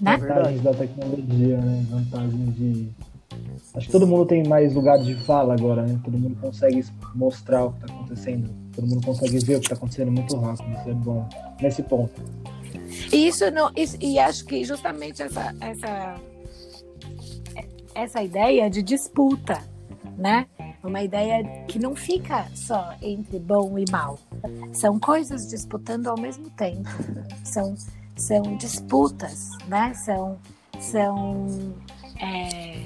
Né? 0.00 0.16
Vantagens 0.16 0.62
da 0.62 0.74
tecnologia, 0.74 1.60
né? 1.60 1.86
Vantagens 1.90 2.56
de. 2.56 2.88
Acho 3.74 3.86
que 3.86 3.92
todo 3.92 4.06
mundo 4.06 4.26
tem 4.26 4.46
mais 4.46 4.74
lugares 4.74 5.04
de 5.06 5.14
fala 5.24 5.54
agora, 5.54 5.82
né? 5.86 5.98
Todo 6.04 6.16
mundo 6.18 6.36
consegue 6.40 6.84
mostrar 7.14 7.66
o 7.66 7.72
que 7.72 7.80
está 7.84 7.94
acontecendo. 7.94 8.50
Todo 8.74 8.86
mundo 8.86 9.04
consegue 9.06 9.38
ver 9.40 9.56
o 9.56 9.60
que 9.60 9.66
está 9.66 9.74
acontecendo 9.74 10.10
muito 10.10 10.36
rápido. 10.36 10.70
Isso 10.72 10.88
é 10.90 10.94
bom. 10.94 11.28
Nesse 11.60 11.82
ponto. 11.82 12.22
E 13.12 13.28
isso 13.28 13.50
não, 13.50 13.70
isso- 13.76 13.96
e 14.00 14.18
acho 14.18 14.44
que 14.46 14.64
justamente 14.64 15.22
essa, 15.22 15.54
essa, 15.60 16.16
essa 17.94 18.22
ideia 18.22 18.70
de 18.70 18.82
disputa, 18.82 19.62
né? 20.16 20.46
Uma 20.82 21.02
ideia 21.02 21.44
que 21.66 21.78
não 21.78 21.94
fica 21.94 22.46
só 22.54 22.94
entre 23.02 23.38
bom 23.38 23.78
e 23.78 23.84
mal. 23.90 24.18
São 24.72 24.98
coisas 24.98 25.48
disputando 25.48 26.06
ao 26.06 26.18
mesmo 26.18 26.48
tempo. 26.50 26.88
São, 27.44 27.74
são 28.16 28.56
disputas, 28.56 29.50
né? 29.66 29.92
São, 29.94 30.38
são 30.80 31.74
é, 32.20 32.84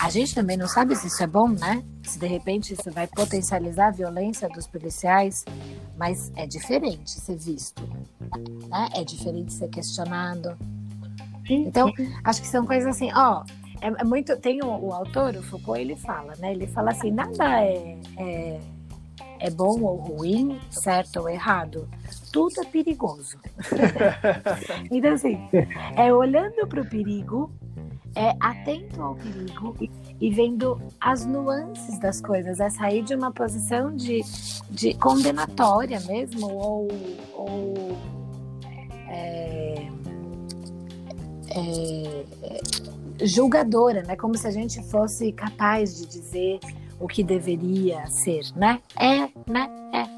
a 0.00 0.10
gente 0.10 0.34
também 0.34 0.56
não 0.56 0.68
sabe 0.68 0.94
se 0.94 1.06
isso 1.06 1.22
é 1.22 1.26
bom, 1.26 1.48
né? 1.48 1.82
Se 2.04 2.18
de 2.18 2.26
repente 2.26 2.72
isso 2.72 2.90
vai 2.90 3.06
potencializar 3.06 3.88
a 3.88 3.90
violência 3.90 4.48
dos 4.48 4.66
policiais, 4.66 5.44
mas 5.96 6.32
é 6.36 6.46
diferente 6.46 7.10
ser 7.10 7.36
visto, 7.36 7.82
né? 8.68 8.88
É 8.94 9.04
diferente 9.04 9.52
ser 9.52 9.68
questionado. 9.68 10.56
Então, 11.48 11.92
acho 12.24 12.42
que 12.42 12.48
são 12.48 12.66
coisas 12.66 12.94
assim, 12.94 13.10
ó, 13.14 13.42
é, 13.80 13.86
é 13.86 14.04
muito. 14.04 14.36
Tem 14.36 14.62
o, 14.62 14.66
o 14.66 14.92
autor, 14.92 15.34
o 15.34 15.42
Foucault, 15.42 15.80
ele 15.80 15.96
fala, 15.96 16.34
né? 16.38 16.52
Ele 16.52 16.66
fala 16.66 16.90
assim: 16.90 17.10
nada 17.10 17.62
é, 17.62 17.98
é, 18.16 18.60
é 19.40 19.50
bom 19.50 19.80
ou 19.80 19.96
ruim, 19.96 20.60
certo 20.70 21.20
ou 21.20 21.28
errado. 21.28 21.88
Tudo 22.32 22.60
é 22.60 22.64
perigoso. 22.64 23.38
então, 24.90 25.12
assim, 25.12 25.38
é 25.96 26.12
olhando 26.12 26.66
para 26.66 26.80
o 26.80 26.88
perigo, 26.88 27.50
é 28.14 28.34
atento 28.40 29.00
ao 29.02 29.14
perigo 29.14 29.76
e 30.20 30.30
vendo 30.30 30.80
as 31.00 31.24
nuances 31.24 31.98
das 32.00 32.20
coisas, 32.20 32.58
é 32.60 32.68
sair 32.68 33.02
de 33.02 33.14
uma 33.14 33.30
posição 33.30 33.94
de, 33.94 34.20
de 34.70 34.94
condenatória 34.94 36.00
mesmo, 36.00 36.52
ou, 36.52 36.88
ou 37.34 37.96
é, 39.08 39.88
é, 41.50 42.24
é, 42.42 43.26
julgadora, 43.26 44.02
né? 44.02 44.16
Como 44.16 44.36
se 44.36 44.46
a 44.46 44.50
gente 44.50 44.82
fosse 44.82 45.32
capaz 45.32 45.96
de 45.96 46.06
dizer 46.06 46.60
o 46.98 47.06
que 47.06 47.22
deveria 47.22 48.06
ser, 48.08 48.42
né? 48.56 48.80
É, 48.98 49.28
né? 49.50 49.70
É. 49.94 50.17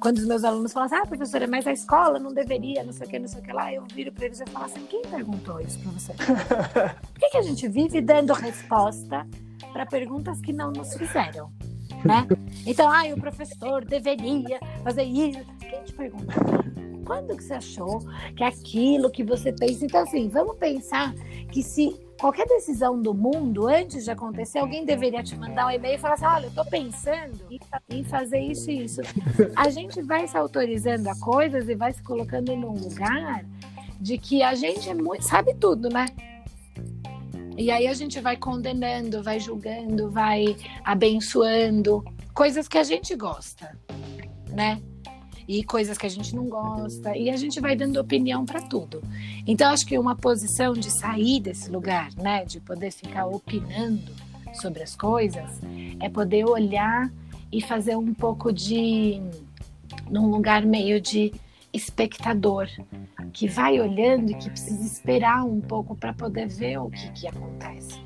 Quando 0.00 0.18
os 0.18 0.26
meus 0.26 0.44
alunos 0.44 0.72
falam 0.72 0.86
assim, 0.86 0.96
ah, 0.96 1.06
professora, 1.06 1.46
mas 1.46 1.66
a 1.66 1.72
escola 1.72 2.18
não 2.18 2.32
deveria, 2.32 2.82
não 2.82 2.92
sei 2.92 3.06
o 3.06 3.10
que, 3.10 3.18
não 3.18 3.28
sei 3.28 3.40
o 3.40 3.42
que 3.42 3.52
lá, 3.52 3.72
eu 3.72 3.84
viro 3.94 4.12
para 4.12 4.26
eles 4.26 4.40
e 4.40 4.46
falo 4.50 4.64
assim, 4.64 4.84
quem 4.86 5.02
perguntou 5.02 5.60
isso 5.60 5.78
para 5.80 5.90
você? 5.92 6.12
Por 7.12 7.20
que, 7.20 7.30
que 7.30 7.38
a 7.38 7.42
gente 7.42 7.68
vive 7.68 8.00
dando 8.00 8.32
resposta 8.32 9.26
para 9.72 9.86
perguntas 9.86 10.40
que 10.40 10.52
não 10.52 10.70
nos 10.70 10.94
fizeram? 10.94 11.50
Né? 12.04 12.26
Então, 12.66 12.90
ah, 12.90 13.04
o 13.14 13.20
professor 13.20 13.84
deveria 13.84 14.60
fazer 14.82 15.02
isso. 15.02 15.44
Quem 15.60 15.82
te 15.84 15.92
perguntou? 15.92 16.34
Quando 17.06 17.36
que 17.36 17.44
você 17.44 17.54
achou 17.54 18.00
que 18.36 18.42
aquilo 18.42 19.10
que 19.10 19.22
você 19.22 19.52
pensa? 19.52 19.84
Então, 19.84 20.02
assim, 20.02 20.28
vamos 20.28 20.56
pensar 20.56 21.14
que 21.52 21.62
se 21.62 21.94
qualquer 22.20 22.46
decisão 22.46 23.00
do 23.00 23.14
mundo, 23.14 23.68
antes 23.68 24.04
de 24.04 24.10
acontecer, 24.10 24.58
alguém 24.58 24.84
deveria 24.84 25.22
te 25.22 25.36
mandar 25.36 25.68
um 25.68 25.70
e-mail 25.70 25.94
e 25.94 25.98
falar 25.98 26.14
assim: 26.14 26.24
olha, 26.24 26.46
eu 26.46 26.50
tô 26.50 26.64
pensando 26.64 27.46
em 27.88 28.02
fazer 28.02 28.40
isso 28.40 28.70
e 28.70 28.84
isso. 28.84 29.00
A 29.54 29.70
gente 29.70 30.02
vai 30.02 30.26
se 30.26 30.36
autorizando 30.36 31.06
a 31.06 31.14
coisas 31.20 31.68
e 31.68 31.74
vai 31.76 31.92
se 31.92 32.02
colocando 32.02 32.56
num 32.56 32.72
lugar 32.72 33.44
de 34.00 34.18
que 34.18 34.42
a 34.42 34.54
gente 34.54 34.90
é 34.90 34.94
muito, 34.94 35.22
sabe 35.22 35.54
tudo, 35.54 35.88
né? 35.88 36.06
E 37.56 37.70
aí 37.70 37.86
a 37.86 37.94
gente 37.94 38.20
vai 38.20 38.36
condenando, 38.36 39.22
vai 39.22 39.40
julgando, 39.40 40.10
vai 40.10 40.56
abençoando 40.84 42.04
coisas 42.34 42.68
que 42.68 42.76
a 42.76 42.82
gente 42.82 43.14
gosta, 43.14 43.78
né? 44.50 44.82
E 45.48 45.62
coisas 45.62 45.96
que 45.96 46.06
a 46.06 46.10
gente 46.10 46.34
não 46.34 46.46
gosta, 46.46 47.16
e 47.16 47.30
a 47.30 47.36
gente 47.36 47.60
vai 47.60 47.76
dando 47.76 48.00
opinião 48.00 48.44
para 48.44 48.60
tudo. 48.60 49.02
Então, 49.46 49.70
acho 49.70 49.86
que 49.86 49.96
uma 49.96 50.16
posição 50.16 50.72
de 50.72 50.90
sair 50.90 51.40
desse 51.40 51.70
lugar, 51.70 52.10
né, 52.16 52.44
de 52.44 52.60
poder 52.60 52.90
ficar 52.90 53.26
opinando 53.26 54.12
sobre 54.54 54.82
as 54.82 54.96
coisas, 54.96 55.60
é 56.00 56.08
poder 56.08 56.44
olhar 56.44 57.12
e 57.52 57.60
fazer 57.60 57.96
um 57.96 58.12
pouco 58.12 58.52
de. 58.52 59.20
num 60.10 60.28
lugar 60.30 60.64
meio 60.64 61.00
de 61.00 61.32
espectador, 61.72 62.68
que 63.32 63.46
vai 63.46 63.78
olhando 63.80 64.30
e 64.30 64.34
que 64.34 64.48
precisa 64.48 64.84
esperar 64.84 65.44
um 65.44 65.60
pouco 65.60 65.94
para 65.94 66.12
poder 66.12 66.48
ver 66.48 66.78
o 66.78 66.90
que, 66.90 67.10
que 67.12 67.26
acontece, 67.28 68.00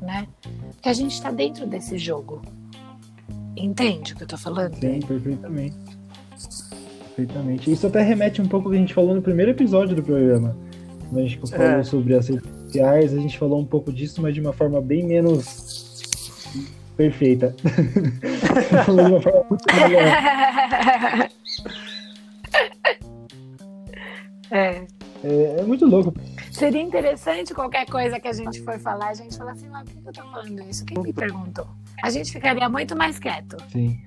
né? 0.00 0.28
Porque 0.72 0.88
a 0.88 0.92
gente 0.92 1.12
está 1.12 1.30
dentro 1.30 1.66
desse 1.66 1.96
jogo. 1.98 2.42
Entende 3.56 4.12
o 4.12 4.16
que 4.16 4.24
eu 4.24 4.28
tô 4.28 4.36
falando? 4.36 4.74
Sim, 4.76 5.00
perfeitamente. 5.00 5.95
Perfeitamente. 7.16 7.72
Isso 7.72 7.86
até 7.86 8.02
remete 8.02 8.42
um 8.42 8.46
pouco 8.46 8.68
ao 8.68 8.72
que 8.72 8.76
a 8.76 8.80
gente 8.80 8.92
falou 8.92 9.14
no 9.14 9.22
primeiro 9.22 9.50
episódio 9.50 9.96
do 9.96 10.02
programa. 10.02 10.56
Quando 11.08 11.20
a 11.20 11.22
gente 11.22 11.38
falou 11.38 11.66
é. 11.66 11.82
sobre 11.82 12.14
as 12.14 12.28
redes 12.28 12.48
sociais, 12.64 13.14
a 13.14 13.18
gente 13.18 13.38
falou 13.38 13.60
um 13.60 13.64
pouco 13.64 13.92
disso, 13.92 14.20
mas 14.20 14.34
de 14.34 14.40
uma 14.40 14.52
forma 14.52 14.80
bem 14.80 15.06
menos 15.06 16.02
perfeita. 16.96 17.54
falou 18.84 19.04
de 19.04 19.12
uma 19.12 19.22
forma 19.22 19.46
muito 19.48 19.64
melhor. 19.74 21.28
É. 24.50 24.86
é. 25.24 25.60
é. 25.60 25.62
muito 25.62 25.86
louco. 25.86 26.14
Seria 26.50 26.80
interessante 26.80 27.52
qualquer 27.52 27.86
coisa 27.86 28.18
que 28.20 28.28
a 28.28 28.32
gente 28.32 28.62
for 28.62 28.78
falar, 28.78 29.08
a 29.08 29.14
gente 29.14 29.36
falar 29.36 29.52
assim, 29.52 29.68
mas 29.68 29.88
por 29.88 30.02
que 30.02 30.08
eu 30.08 30.12
tô 30.12 30.30
falando 30.30 30.62
isso? 30.70 30.84
Quem 30.84 31.02
me 31.02 31.12
perguntou? 31.12 31.66
A 32.02 32.10
gente 32.10 32.32
ficaria 32.32 32.68
muito 32.68 32.96
mais 32.96 33.18
quieto. 33.18 33.56
Sim. 33.70 33.98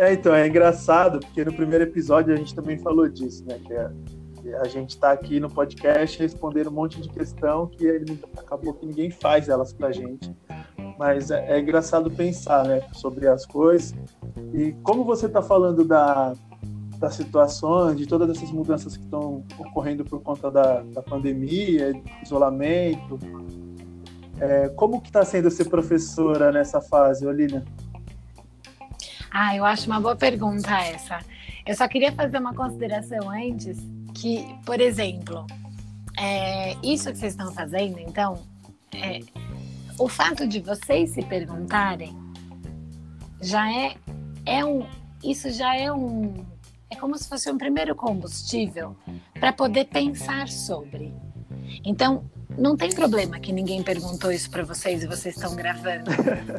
É, 0.00 0.14
então, 0.14 0.34
é 0.34 0.48
engraçado, 0.48 1.20
porque 1.20 1.44
no 1.44 1.52
primeiro 1.52 1.84
episódio 1.84 2.32
a 2.32 2.36
gente 2.36 2.54
também 2.54 2.78
falou 2.78 3.06
disso, 3.06 3.44
né? 3.46 3.60
Que 3.62 3.74
a, 3.74 3.92
que 4.40 4.54
a 4.54 4.64
gente 4.64 4.90
está 4.92 5.12
aqui 5.12 5.38
no 5.38 5.50
podcast 5.50 6.18
respondendo 6.18 6.68
um 6.70 6.72
monte 6.72 7.02
de 7.02 7.08
questão 7.10 7.66
que 7.66 7.86
acabou 8.34 8.72
que 8.72 8.86
ninguém 8.86 9.10
faz 9.10 9.50
elas 9.50 9.74
pra 9.74 9.92
gente. 9.92 10.34
Mas 10.98 11.30
é, 11.30 11.52
é 11.52 11.60
engraçado 11.60 12.10
pensar, 12.10 12.66
né, 12.66 12.80
sobre 12.94 13.28
as 13.28 13.44
coisas. 13.44 13.94
E 14.54 14.72
como 14.82 15.04
você 15.04 15.26
está 15.26 15.42
falando 15.42 15.84
da, 15.84 16.32
das 16.98 17.16
situações, 17.16 17.98
de 17.98 18.06
todas 18.06 18.30
essas 18.30 18.50
mudanças 18.50 18.96
que 18.96 19.04
estão 19.04 19.44
ocorrendo 19.58 20.02
por 20.02 20.22
conta 20.22 20.50
da, 20.50 20.80
da 20.80 21.02
pandemia, 21.02 21.92
isolamento. 22.22 23.18
É, 24.40 24.70
como 24.70 24.98
que 25.02 25.08
está 25.08 25.26
sendo 25.26 25.50
ser 25.50 25.68
professora 25.68 26.50
nessa 26.50 26.80
fase, 26.80 27.26
Olina? 27.26 27.62
Ah, 29.30 29.56
eu 29.56 29.64
acho 29.64 29.86
uma 29.86 30.00
boa 30.00 30.16
pergunta 30.16 30.70
essa. 30.78 31.20
Eu 31.64 31.74
só 31.74 31.86
queria 31.86 32.12
fazer 32.12 32.38
uma 32.38 32.52
consideração 32.54 33.30
antes, 33.30 33.78
que, 34.14 34.44
por 34.66 34.80
exemplo, 34.80 35.46
é, 36.18 36.74
isso 36.82 37.10
que 37.12 37.18
vocês 37.18 37.32
estão 37.32 37.52
fazendo, 37.52 37.98
então, 38.00 38.42
é, 38.92 39.20
o 39.98 40.08
fato 40.08 40.46
de 40.48 40.60
vocês 40.60 41.10
se 41.10 41.22
perguntarem 41.22 42.16
já 43.40 43.70
é, 43.72 43.94
é 44.44 44.64
um, 44.64 44.84
isso 45.22 45.50
já 45.50 45.76
é 45.76 45.92
um, 45.92 46.44
é 46.90 46.96
como 46.96 47.16
se 47.16 47.28
fosse 47.28 47.50
um 47.50 47.56
primeiro 47.56 47.94
combustível 47.94 48.96
para 49.34 49.52
poder 49.52 49.86
pensar 49.86 50.48
sobre. 50.48 51.14
Então, 51.84 52.24
não 52.58 52.76
tem 52.76 52.90
problema 52.90 53.38
que 53.38 53.52
ninguém 53.52 53.82
perguntou 53.82 54.30
isso 54.30 54.50
para 54.50 54.62
vocês 54.62 55.02
e 55.02 55.06
vocês 55.06 55.36
estão 55.36 55.54
gravando. 55.54 56.10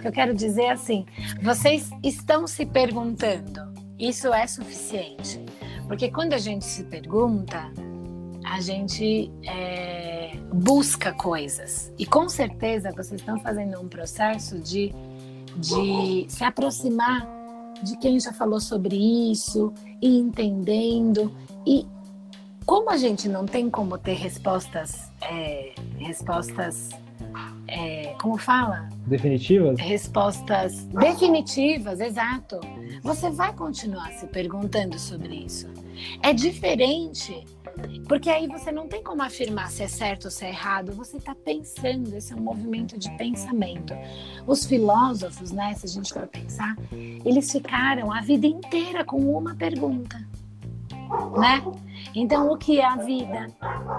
Eu 0.04 0.12
quero 0.12 0.34
dizer 0.34 0.70
assim, 0.70 1.06
vocês 1.42 1.90
estão 2.04 2.48
se 2.48 2.66
perguntando. 2.66 3.72
Isso 4.00 4.34
é 4.34 4.48
suficiente. 4.48 5.40
Porque 5.88 6.10
quando 6.10 6.34
a 6.34 6.38
gente 6.38 6.66
se 6.66 6.84
pergunta, 6.86 7.72
a 8.44 8.60
gente 8.62 9.32
é, 9.46 10.32
busca 10.54 11.14
coisas. 11.14 11.94
E 12.00 12.06
com 12.06 12.28
certeza 12.28 12.92
vocês 12.92 13.20
estão 13.22 13.40
fazendo 13.40 13.80
um 13.80 13.88
processo 13.88 14.58
de, 14.60 14.94
de 15.58 16.26
se 16.28 16.44
aproximar 16.44 17.28
de 17.84 17.98
quem 17.98 18.20
já 18.20 18.32
falou 18.34 18.60
sobre 18.60 18.96
isso 19.32 19.74
e 20.02 20.18
entendendo. 20.18 21.32
E 21.66 21.86
como 22.66 22.90
a 22.90 22.98
gente 22.98 23.28
não 23.28 23.46
tem 23.46 23.70
como 23.70 23.98
ter 23.98 24.14
respostas, 24.14 25.12
é, 25.22 25.74
respostas, 25.98 26.90
é, 27.68 28.16
como 28.22 28.38
fala? 28.38 28.90
Definitivas? 29.08 29.80
Respostas 29.80 30.86
definitivas, 30.86 32.00
exato. 32.00 32.60
Você 33.02 33.30
vai 33.30 33.54
continuar 33.54 34.12
se 34.14 34.28
perguntando 34.28 34.98
sobre 35.00 35.36
isso. 35.36 35.68
É 36.22 36.34
diferente 36.34 37.46
porque 38.08 38.30
aí 38.30 38.48
você 38.48 38.72
não 38.72 38.88
tem 38.88 39.04
como 39.04 39.22
afirmar 39.22 39.70
se 39.70 39.84
é 39.84 39.88
certo 39.88 40.26
ou 40.26 40.32
se 40.32 40.46
é 40.46 40.50
errado, 40.50 40.92
você 40.94 41.18
está 41.18 41.34
pensando, 41.34 42.16
esse 42.16 42.34
é 42.34 42.36
um 42.36 42.42
movimento 42.42 42.98
de 42.98 43.10
pensamento. 43.18 43.94
Os 44.46 44.66
filósofos, 44.66 45.52
né, 45.52 45.74
se 45.76 45.86
a 45.86 45.90
gente 45.90 46.14
for 46.14 46.28
pensar, 46.28 46.76
eles 46.92 47.52
ficaram 47.52 48.12
a 48.12 48.22
vida 48.22 48.46
inteira 48.46 49.06
com 49.06 49.18
uma 49.18 49.56
pergunta, 49.56 50.22
né? 51.38 51.64
Então, 52.14 52.52
o 52.52 52.58
que 52.58 52.80
é 52.80 52.86
a 52.86 52.96
vida? 52.96 53.48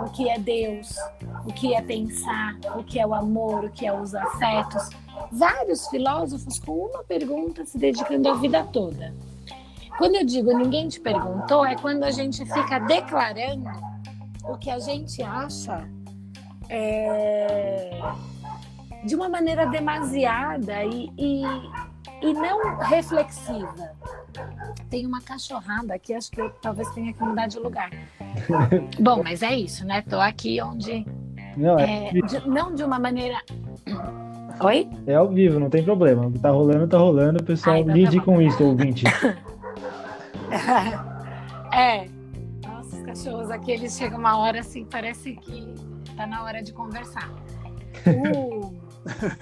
O 0.07 0.11
que 0.11 0.29
é 0.29 0.39
Deus? 0.39 0.95
O 1.47 1.53
que 1.53 1.75
é 1.75 1.81
pensar? 1.81 2.57
O 2.77 2.83
que 2.83 2.99
é 2.99 3.07
o 3.07 3.15
amor? 3.15 3.65
O 3.65 3.71
que 3.71 3.87
é 3.87 3.93
os 3.93 4.15
afetos? 4.15 4.91
Vários 5.31 5.87
filósofos 5.89 6.59
com 6.59 6.73
uma 6.73 7.03
pergunta 7.05 7.65
se 7.65 7.79
dedicando 7.79 8.29
a 8.29 8.35
vida 8.35 8.65
toda. 8.65 9.15
Quando 9.99 10.17
eu 10.17 10.25
digo 10.25 10.57
ninguém 10.57 10.89
te 10.89 11.01
perguntou, 11.01 11.65
é 11.65 11.77
quando 11.77 12.05
a 12.05 12.11
gente 12.11 12.45
fica 12.45 12.79
declarando 12.81 13.71
o 14.45 14.57
que 14.57 14.71
a 14.71 14.79
gente 14.79 15.23
acha 15.23 15.89
é, 16.69 18.01
de 19.05 19.15
uma 19.15 19.29
maneira 19.29 19.67
demasiada 19.67 20.85
e, 20.85 21.13
e, 21.19 21.43
e, 22.23 22.33
não 22.33 22.79
reflexiva. 22.79 23.93
Tem 24.89 25.07
uma 25.07 25.21
cachorrada 25.21 25.95
aqui, 25.95 26.15
acho 26.15 26.31
que 26.31 26.41
eu 26.41 26.51
talvez 26.63 26.89
tenha 26.91 27.13
que 27.13 27.23
mudar 27.23 27.49
de 27.49 27.59
lugar. 27.59 27.91
Bom, 28.99 29.23
mas 29.23 29.43
é 29.43 29.55
isso, 29.55 29.85
né? 29.85 30.03
Tô 30.03 30.21
aqui 30.21 30.61
onde. 30.63 31.05
Não, 31.57 31.79
é, 31.79 32.09
é 32.09 32.13
de, 32.13 32.49
não 32.49 32.75
de 32.75 32.85
uma 32.85 32.99
maneira. 32.99 33.39
Oi? 34.61 34.89
É 35.07 35.15
ao 35.15 35.29
vivo, 35.29 35.59
não 35.59 35.69
tem 35.69 35.83
problema. 35.83 36.31
Tá 36.41 36.51
rolando, 36.51 36.87
tá 36.87 36.99
rolando. 36.99 37.41
O 37.41 37.45
pessoal 37.45 37.77
Ai, 37.77 37.83
então 37.83 37.95
lide 37.95 38.19
tá 38.19 38.25
com 38.25 38.41
isso, 38.41 38.65
ouvinte. 38.65 39.05
é. 41.73 42.07
Nossa, 42.67 42.97
os 42.97 43.03
cachorros 43.03 43.51
aqui, 43.51 43.73
eles 43.73 43.97
chegam 43.97 44.19
uma 44.19 44.39
hora 44.39 44.61
assim, 44.61 44.85
parece 44.85 45.35
que 45.35 45.75
tá 46.17 46.27
na 46.27 46.43
hora 46.45 46.63
de 46.63 46.73
conversar. 46.73 47.31
Uh, 48.05 48.75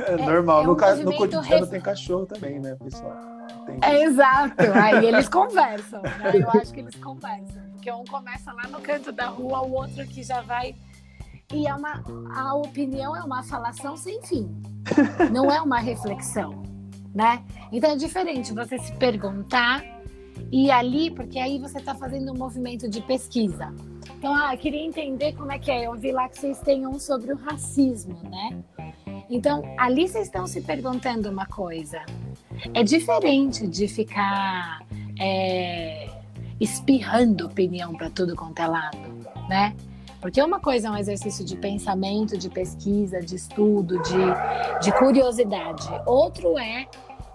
é, 0.07 0.17
normal, 0.25 0.61
é, 0.61 0.65
um 0.65 0.67
no, 0.67 0.77
ca... 0.77 0.95
no 0.97 1.15
cotidiano 1.15 1.67
tem 1.67 1.81
cachorro 1.81 2.27
também, 2.27 2.59
né, 2.61 2.77
pessoal? 2.77 3.17
É 3.83 4.03
exato, 4.03 4.55
aí 4.75 5.05
eles 5.07 5.29
conversam, 5.29 6.03
né? 6.03 6.33
Eu 6.35 6.51
acho 6.61 6.73
que 6.73 6.81
eles 6.81 6.95
conversam. 6.97 7.63
Porque 7.73 7.91
um 7.93 8.05
começa 8.05 8.53
lá 8.53 8.69
no 8.69 8.81
canto 8.81 9.13
da 9.13 9.27
rua, 9.27 9.63
o 9.63 9.73
outro 9.73 10.03
aqui 10.03 10.23
já 10.23 10.43
vai. 10.43 10.75
E 11.53 11.67
é 11.67 11.75
uma, 11.75 12.03
a 12.35 12.55
opinião 12.55 13.17
é 13.17 13.23
uma 13.23 13.43
falação 13.43 13.97
sem 13.97 14.23
fim. 14.23 14.49
Não 15.33 15.51
é 15.51 15.61
uma 15.61 15.79
reflexão, 15.79 16.63
né? 17.15 17.43
Então 17.73 17.91
é 17.91 17.97
diferente 17.97 18.53
você 18.53 18.79
se 18.79 18.93
perguntar 18.97 19.83
e 20.53 20.71
ali, 20.71 21.11
porque 21.11 21.39
aí 21.39 21.59
você 21.59 21.79
está 21.79 21.95
fazendo 21.95 22.33
um 22.33 22.37
movimento 22.37 22.89
de 22.89 23.01
pesquisa. 23.01 23.73
Então, 24.17 24.35
ah, 24.35 24.57
queria 24.57 24.85
entender 24.85 25.33
como 25.33 25.51
é 25.51 25.59
que 25.59 25.71
é. 25.71 25.87
Eu 25.87 25.95
vi 25.95 26.13
lá 26.13 26.29
que 26.29 26.39
vocês 26.39 26.61
têm 26.61 26.87
um 26.87 26.99
sobre 26.99 27.33
o 27.33 27.37
racismo, 27.37 28.19
né? 28.29 28.63
Então, 29.31 29.63
ali 29.79 30.09
vocês 30.09 30.27
estão 30.27 30.45
se 30.47 30.61
perguntando 30.61 31.31
uma 31.31 31.47
coisa. 31.47 32.03
É 32.75 32.83
diferente 32.83 33.65
de 33.69 33.87
ficar 33.87 34.85
é, 35.19 36.11
espirrando 36.59 37.47
opinião 37.47 37.95
para 37.95 38.11
tudo 38.11 38.35
quanto 38.35 38.61
é 38.61 38.67
lado, 38.67 38.99
né? 39.49 39.75
Porque 40.21 40.43
uma 40.43 40.59
coisa 40.61 40.89
é 40.89 40.91
um 40.91 40.97
exercício 40.97 41.45
de 41.45 41.57
pensamento, 41.57 42.37
de 42.37 42.51
pesquisa, 42.51 43.21
de 43.21 43.37
estudo, 43.37 44.03
de, 44.03 44.83
de 44.83 44.93
curiosidade. 44.99 45.89
Outro 46.05 46.59
é 46.59 46.87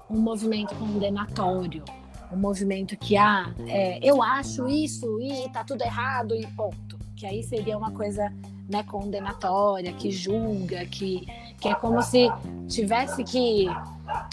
um 0.10 0.20
movimento 0.20 0.76
condenatório, 0.76 1.84
um 2.32 2.38
movimento 2.38 2.96
que 2.98 3.16
ah, 3.18 3.52
é, 3.68 4.00
eu 4.08 4.22
acho 4.22 4.68
isso 4.68 5.20
e 5.22 5.50
tá 5.50 5.64
tudo 5.64 5.82
errado 5.82 6.36
e 6.36 6.46
ponto. 6.48 7.00
Que 7.16 7.26
aí 7.26 7.42
seria 7.42 7.78
uma 7.78 7.92
coisa 7.92 8.32
né, 8.70 8.84
condenatória, 8.84 9.94
que 9.94 10.12
julga, 10.12 10.86
que, 10.86 11.26
que 11.60 11.68
é 11.68 11.76
como 11.76 12.02
se 12.02 12.30
tivesse 12.68 13.24
que 13.24 13.68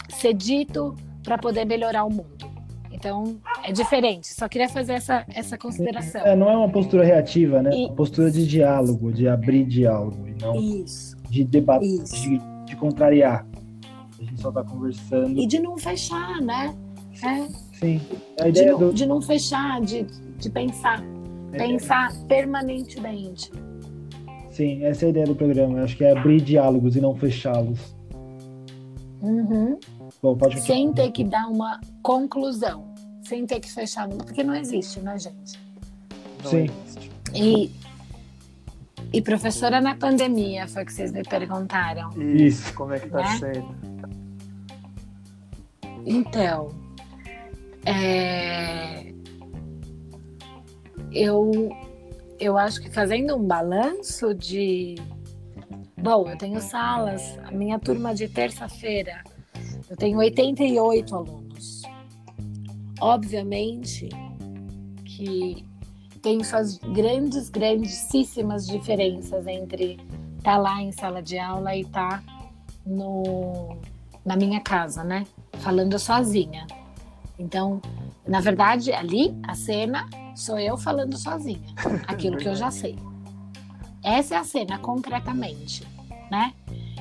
ser 0.09 0.33
dito 0.33 0.95
para 1.23 1.37
poder 1.37 1.65
melhorar 1.65 2.03
o 2.03 2.09
mundo. 2.09 2.53
Então, 2.91 3.37
É 3.65 3.71
diferente. 3.71 4.27
Só 4.27 4.47
queria 4.47 4.69
fazer 4.69 4.93
essa, 4.93 5.25
essa 5.27 5.57
consideração. 5.57 6.21
É, 6.21 6.35
não 6.35 6.49
é 6.49 6.55
uma 6.55 6.69
postura 6.69 7.03
reativa, 7.03 7.61
né? 7.61 7.69
É 7.73 7.85
uma 7.87 7.93
postura 7.93 8.31
de 8.31 8.47
diálogo, 8.47 9.11
de 9.11 9.27
abrir 9.27 9.65
diálogo, 9.65 10.25
e 10.27 10.41
não 10.41 10.55
Isso. 10.55 11.17
de 11.29 11.43
debater, 11.43 12.03
de, 12.03 12.41
de 12.65 12.75
contrariar. 12.77 13.45
A 14.19 14.23
gente 14.23 14.39
só 14.39 14.51
tá 14.51 14.63
conversando. 14.63 15.37
E 15.37 15.45
de 15.45 15.59
não 15.59 15.77
fechar, 15.77 16.39
né? 16.41 16.73
É, 17.21 17.47
Sim. 17.77 18.01
A 18.39 18.43
de, 18.43 18.49
ideia 18.49 18.71
não, 18.71 18.79
do. 18.79 18.93
de 18.93 19.05
não 19.05 19.21
fechar, 19.21 19.81
de, 19.81 20.03
de 20.03 20.49
pensar. 20.49 21.03
Pensar 21.51 22.13
permanentemente. 22.27 23.51
Sim, 24.53 24.83
essa 24.85 25.05
é 25.05 25.07
a 25.07 25.09
ideia 25.09 25.25
do 25.25 25.35
programa. 25.35 25.79
Eu 25.79 25.83
acho 25.83 25.97
que 25.97 26.03
é 26.05 26.11
abrir 26.15 26.39
diálogos 26.39 26.95
e 26.95 27.01
não 27.01 27.15
fechá-los. 27.15 27.95
Uhum. 29.19 29.79
Bom, 30.21 30.37
pode 30.37 30.55
continuar. 30.55 30.77
Sem 30.77 30.93
ter 30.93 31.11
que 31.11 31.23
dar 31.23 31.47
uma 31.47 31.81
conclusão. 32.03 32.93
Sem 33.23 33.47
ter 33.47 33.59
que 33.59 33.71
fechar. 33.71 34.07
Porque 34.09 34.43
não 34.43 34.53
existe, 34.53 34.99
né, 34.99 35.17
gente? 35.17 35.59
Não 36.43 36.51
Sim. 36.51 36.69
existe. 36.85 37.11
E, 37.33 37.71
e 39.11 39.21
professora 39.23 39.81
na 39.81 39.95
pandemia, 39.95 40.67
foi 40.67 40.83
o 40.83 40.85
que 40.85 40.93
vocês 40.93 41.11
me 41.11 41.23
perguntaram. 41.23 42.09
Isso. 42.11 42.43
Isso. 42.67 42.73
Como 42.75 42.93
é 42.93 42.99
que 42.99 43.09
tá 43.09 43.17
Né? 43.21 43.37
sendo? 43.39 43.93
Então, 46.05 46.69
é, 47.85 49.13
eu, 51.11 51.69
eu 52.39 52.57
acho 52.57 52.81
que 52.81 52.89
fazendo 52.89 53.35
um 53.35 53.43
balanço 53.43 54.33
de. 54.33 54.95
Bom, 55.97 56.29
eu 56.29 56.37
tenho 56.37 56.59
salas, 56.59 57.37
a 57.45 57.51
minha 57.51 57.79
turma 57.79 58.13
de 58.13 58.27
terça-feira, 58.27 59.23
eu 59.89 59.95
tenho 59.95 60.17
88 60.17 61.15
alunos. 61.15 61.81
Obviamente 62.99 64.09
que 65.05 65.65
tem 66.21 66.43
suas 66.43 66.77
grandes, 66.77 67.49
grandíssimas 67.49 68.65
diferenças 68.65 69.45
entre 69.45 69.99
estar 70.37 70.57
lá 70.57 70.81
em 70.81 70.91
sala 70.91 71.21
de 71.21 71.37
aula 71.37 71.75
e 71.75 71.81
estar 71.81 72.23
no, 72.85 73.77
na 74.25 74.35
minha 74.35 74.59
casa, 74.59 75.03
né? 75.03 75.25
Falando 75.59 75.97
sozinha. 75.99 76.65
Então, 77.37 77.81
na 78.27 78.39
verdade, 78.39 78.91
ali, 78.91 79.37
a 79.47 79.53
cena, 79.53 80.07
sou 80.35 80.57
eu 80.59 80.77
falando 80.77 81.17
sozinha. 81.17 81.61
Aquilo 82.07 82.37
que 82.37 82.47
eu 82.47 82.55
já 82.55 82.71
sei. 82.71 82.97
Essa 84.03 84.35
é 84.35 84.37
a 84.37 84.43
cena, 84.43 84.77
concretamente, 84.79 85.85
né? 86.29 86.53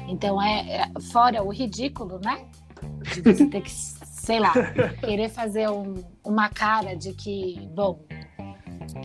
Então, 0.08 0.40
é, 0.40 0.82
é- 0.82 1.00
fora 1.12 1.42
o 1.42 1.50
ridículo, 1.50 2.20
né? 2.22 2.44
De 3.14 3.20
você 3.22 3.46
ter 3.46 3.60
que, 3.60 3.70
sei 3.70 4.38
lá, 4.38 4.52
querer 5.00 5.28
fazer 5.28 5.68
um- 5.68 6.02
uma 6.24 6.48
cara 6.48 6.94
de 6.96 7.12
que, 7.12 7.68
bom, 7.74 8.00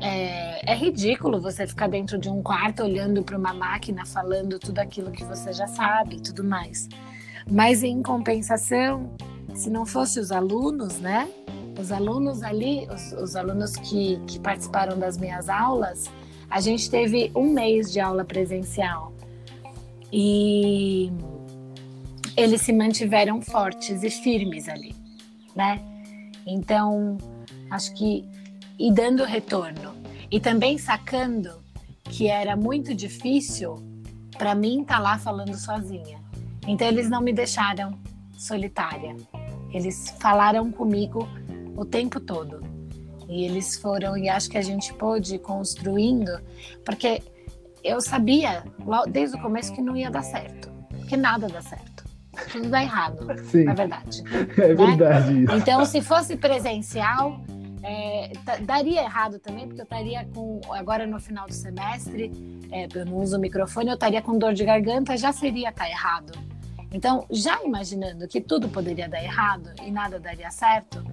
é, 0.01 0.71
é 0.71 0.75
ridículo 0.75 1.39
você 1.41 1.65
ficar 1.65 1.88
dentro 1.88 2.17
de 2.17 2.30
um 2.30 2.41
quarto 2.43 2.84
olhando 2.84 3.23
para 3.23 3.38
uma 3.38 3.53
máquina 3.53 4.05
falando 4.05 4.59
tudo 4.59 4.80
aquilo 4.80 5.11
que 5.11 5.23
você 5.23 5.51
já 5.53 5.67
sabe 5.67 6.17
e 6.17 6.21
tudo 6.21 6.43
mais. 6.43 6.88
Mas 7.49 7.82
em 7.84 8.01
compensação, 8.03 9.11
se 9.55 9.69
não 9.69 9.86
fosse 9.86 10.19
os 10.19 10.32
alunos, 10.32 10.99
né? 10.99 11.28
Os 11.80 11.91
alunos 11.91 12.41
ali, 12.41 12.88
os, 12.91 13.11
os 13.13 13.36
alunos 13.36 13.75
que, 13.75 14.19
que 14.28 14.39
participaram 14.39 14.97
das 14.97 15.17
minhas 15.17 15.47
aulas, 15.47 16.09
a 16.49 16.59
gente 16.59 16.89
teve 16.89 17.32
um 17.36 17.53
mês 17.53 17.91
de 17.91 17.99
aula 17.99 18.25
presencial. 18.25 19.13
E 20.11 21.11
eles 22.36 22.61
se 22.61 22.71
mantiveram 22.71 23.41
fortes 23.41 24.03
e 24.03 24.09
firmes 24.09 24.69
ali, 24.69 24.95
né? 25.55 25.82
Então, 26.45 27.17
acho 27.69 27.93
que 27.93 28.25
e 28.80 28.91
dando 28.91 29.23
retorno 29.23 29.95
e 30.32 30.39
também 30.39 30.78
sacando 30.78 31.51
que 32.03 32.28
era 32.28 32.55
muito 32.55 32.93
difícil 32.93 33.75
para 34.38 34.53
mim 34.53 34.82
estar 34.82 34.99
lá 34.99 35.17
falando 35.17 35.55
sozinha. 35.55 36.19
Então 36.67 36.88
eles 36.88 37.09
não 37.09 37.21
me 37.21 37.34
deixaram 37.34 37.97
solitária. 38.38 39.15
Eles 39.73 40.15
falaram 40.19 40.71
comigo 40.71 41.28
o 41.78 41.86
tempo 41.86 42.19
todo. 42.19 42.61
E 43.30 43.45
eles 43.45 43.78
foram 43.78 44.17
e 44.17 44.28
acho 44.28 44.49
que 44.49 44.57
a 44.57 44.61
gente 44.61 44.93
pôde 44.93 45.36
ir 45.36 45.39
construindo, 45.39 46.41
porque 46.84 47.21
eu 47.84 48.01
sabia 48.01 48.63
desde 49.09 49.38
o 49.38 49.41
começo 49.41 49.73
que 49.73 49.82
não 49.82 49.95
ia 49.95 50.09
dar 50.09 50.23
certo, 50.23 50.71
que 51.07 51.15
nada 51.15 51.47
dá 51.47 51.61
certo. 51.61 52.05
Tudo 52.51 52.69
dá 52.69 52.84
errado, 52.84 53.28
Sim, 53.45 53.63
na 53.63 53.73
verdade. 53.73 54.23
é 54.57 54.73
verdade 54.73 55.43
isso. 55.43 55.53
Então, 55.53 55.84
se 55.86 56.01
fosse 56.01 56.38
presencial, 56.38 57.41
é, 57.84 58.32
daria 58.61 59.01
errado 59.01 59.39
também, 59.39 59.65
porque 59.65 59.82
eu 59.82 59.86
estaria 59.86 60.25
com, 60.34 60.61
agora 60.69 61.07
no 61.07 61.19
final 61.19 61.47
do 61.47 61.53
semestre, 61.53 62.32
é, 62.71 62.88
eu 62.93 63.05
não 63.05 63.17
uso 63.17 63.38
o 63.38 63.39
microfone, 63.39 63.89
eu 63.89 63.95
estaria 63.95 64.21
com 64.21 64.38
dor 64.38 64.53
de 64.53 64.63
garganta, 64.63 65.17
já 65.17 65.32
seria 65.32 65.69
estar 65.69 65.89
errado. 65.89 66.32
Então, 66.91 67.25
já 67.29 67.61
imaginando 67.63 68.27
que 68.27 68.39
tudo 68.39 68.69
poderia 68.69 69.09
dar 69.09 69.21
errado 69.21 69.71
e 69.85 69.91
nada 69.91 70.19
daria 70.19 70.49
certo, 70.49 71.03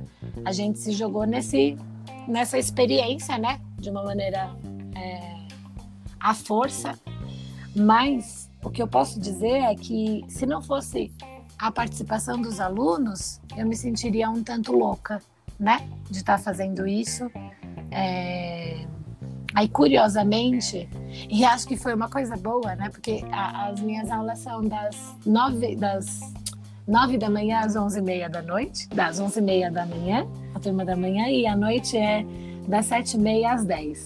a 0.45 0.53
gente 0.53 0.79
se 0.79 0.93
jogou 0.93 1.25
nesse, 1.25 1.77
nessa 2.29 2.59
experiência, 2.59 3.37
né? 3.39 3.61
De 3.79 3.91
uma 3.91 4.03
maneira 4.05 4.51
é, 4.97 5.37
à 6.21 6.33
força. 6.33 6.99
Mas 7.75 8.51
o 8.63 8.71
que 8.71 8.81
eu 8.81 8.87
posso 8.87 9.19
dizer 9.19 9.63
é 9.63 9.75
que 9.75 10.25
se 10.29 10.47
não 10.47 10.63
fosse 10.63 11.13
a 11.59 11.71
participação 11.71 12.41
dos 12.41 12.61
alunos, 12.61 13.41
eu 13.57 13.67
me 13.67 13.77
sentiria 13.77 14.31
um 14.31 14.43
tanto 14.43 14.73
louca, 14.73 15.21
né? 15.59 15.89
De 16.09 16.19
estar 16.19 16.39
fazendo 16.39 16.87
isso. 16.87 17.31
É, 17.91 18.87
Aí, 19.55 19.69
curiosamente, 19.69 20.89
e 21.31 21.45
acho 21.45 21.67
que 21.67 21.77
foi 21.77 21.95
uma 21.95 22.09
coisa 22.09 22.37
boa, 22.37 22.75
né? 22.77 22.89
Porque 22.91 23.25
a- 23.33 23.69
as 23.69 23.81
minhas 23.81 24.11
aulas 24.11 24.39
são 24.39 24.63
das 24.63 25.15
nove, 25.27 25.77
das 25.77 26.21
nove 26.87 27.17
da 27.19 27.31
manhã 27.31 27.61
às 27.61 27.77
onze 27.77 27.99
e 27.99 28.03
meia 28.03 28.29
da 28.29 28.43
noite, 28.43 28.89
das 28.89 29.19
onze 29.21 29.39
e 29.39 29.43
meia 29.43 29.71
da 29.71 29.87
manhã, 29.87 30.27
a 30.55 30.61
turma 30.61 30.85
da 30.85 30.95
manhã, 30.97 31.29
e 31.29 31.47
a 31.47 31.57
noite 31.57 31.97
é 31.97 32.25
das 32.69 32.87
sete 32.87 33.17
e 33.17 33.21
meia 33.21 33.53
às 33.53 33.65
dez. 33.65 34.05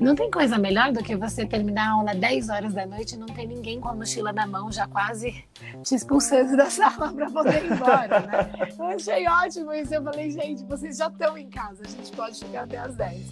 Não 0.00 0.14
tem 0.14 0.30
coisa 0.30 0.56
melhor 0.56 0.92
do 0.92 1.02
que 1.02 1.16
você 1.16 1.44
terminar 1.44 1.88
a 1.88 1.92
aula 1.94 2.14
10 2.14 2.48
horas 2.50 2.72
da 2.72 2.86
noite 2.86 3.16
e 3.16 3.18
não 3.18 3.26
ter 3.26 3.46
ninguém 3.46 3.80
com 3.80 3.88
a 3.88 3.94
mochila 3.96 4.32
na 4.32 4.46
mão, 4.46 4.70
já 4.70 4.86
quase 4.86 5.44
te 5.82 5.94
expulsando 5.96 6.54
da 6.56 6.70
sala 6.70 7.12
para 7.12 7.28
poder 7.28 7.64
ir 7.64 7.72
embora, 7.72 8.20
né? 8.20 8.50
Eu 8.78 8.84
achei 8.84 9.26
ótimo 9.26 9.72
isso. 9.72 9.92
Eu 9.92 10.04
falei, 10.04 10.30
gente, 10.30 10.64
vocês 10.66 10.98
já 10.98 11.08
estão 11.08 11.36
em 11.36 11.50
casa, 11.50 11.82
a 11.84 11.88
gente 11.88 12.12
pode 12.12 12.38
ficar 12.38 12.62
até 12.62 12.78
às 12.78 12.94
10. 12.94 13.26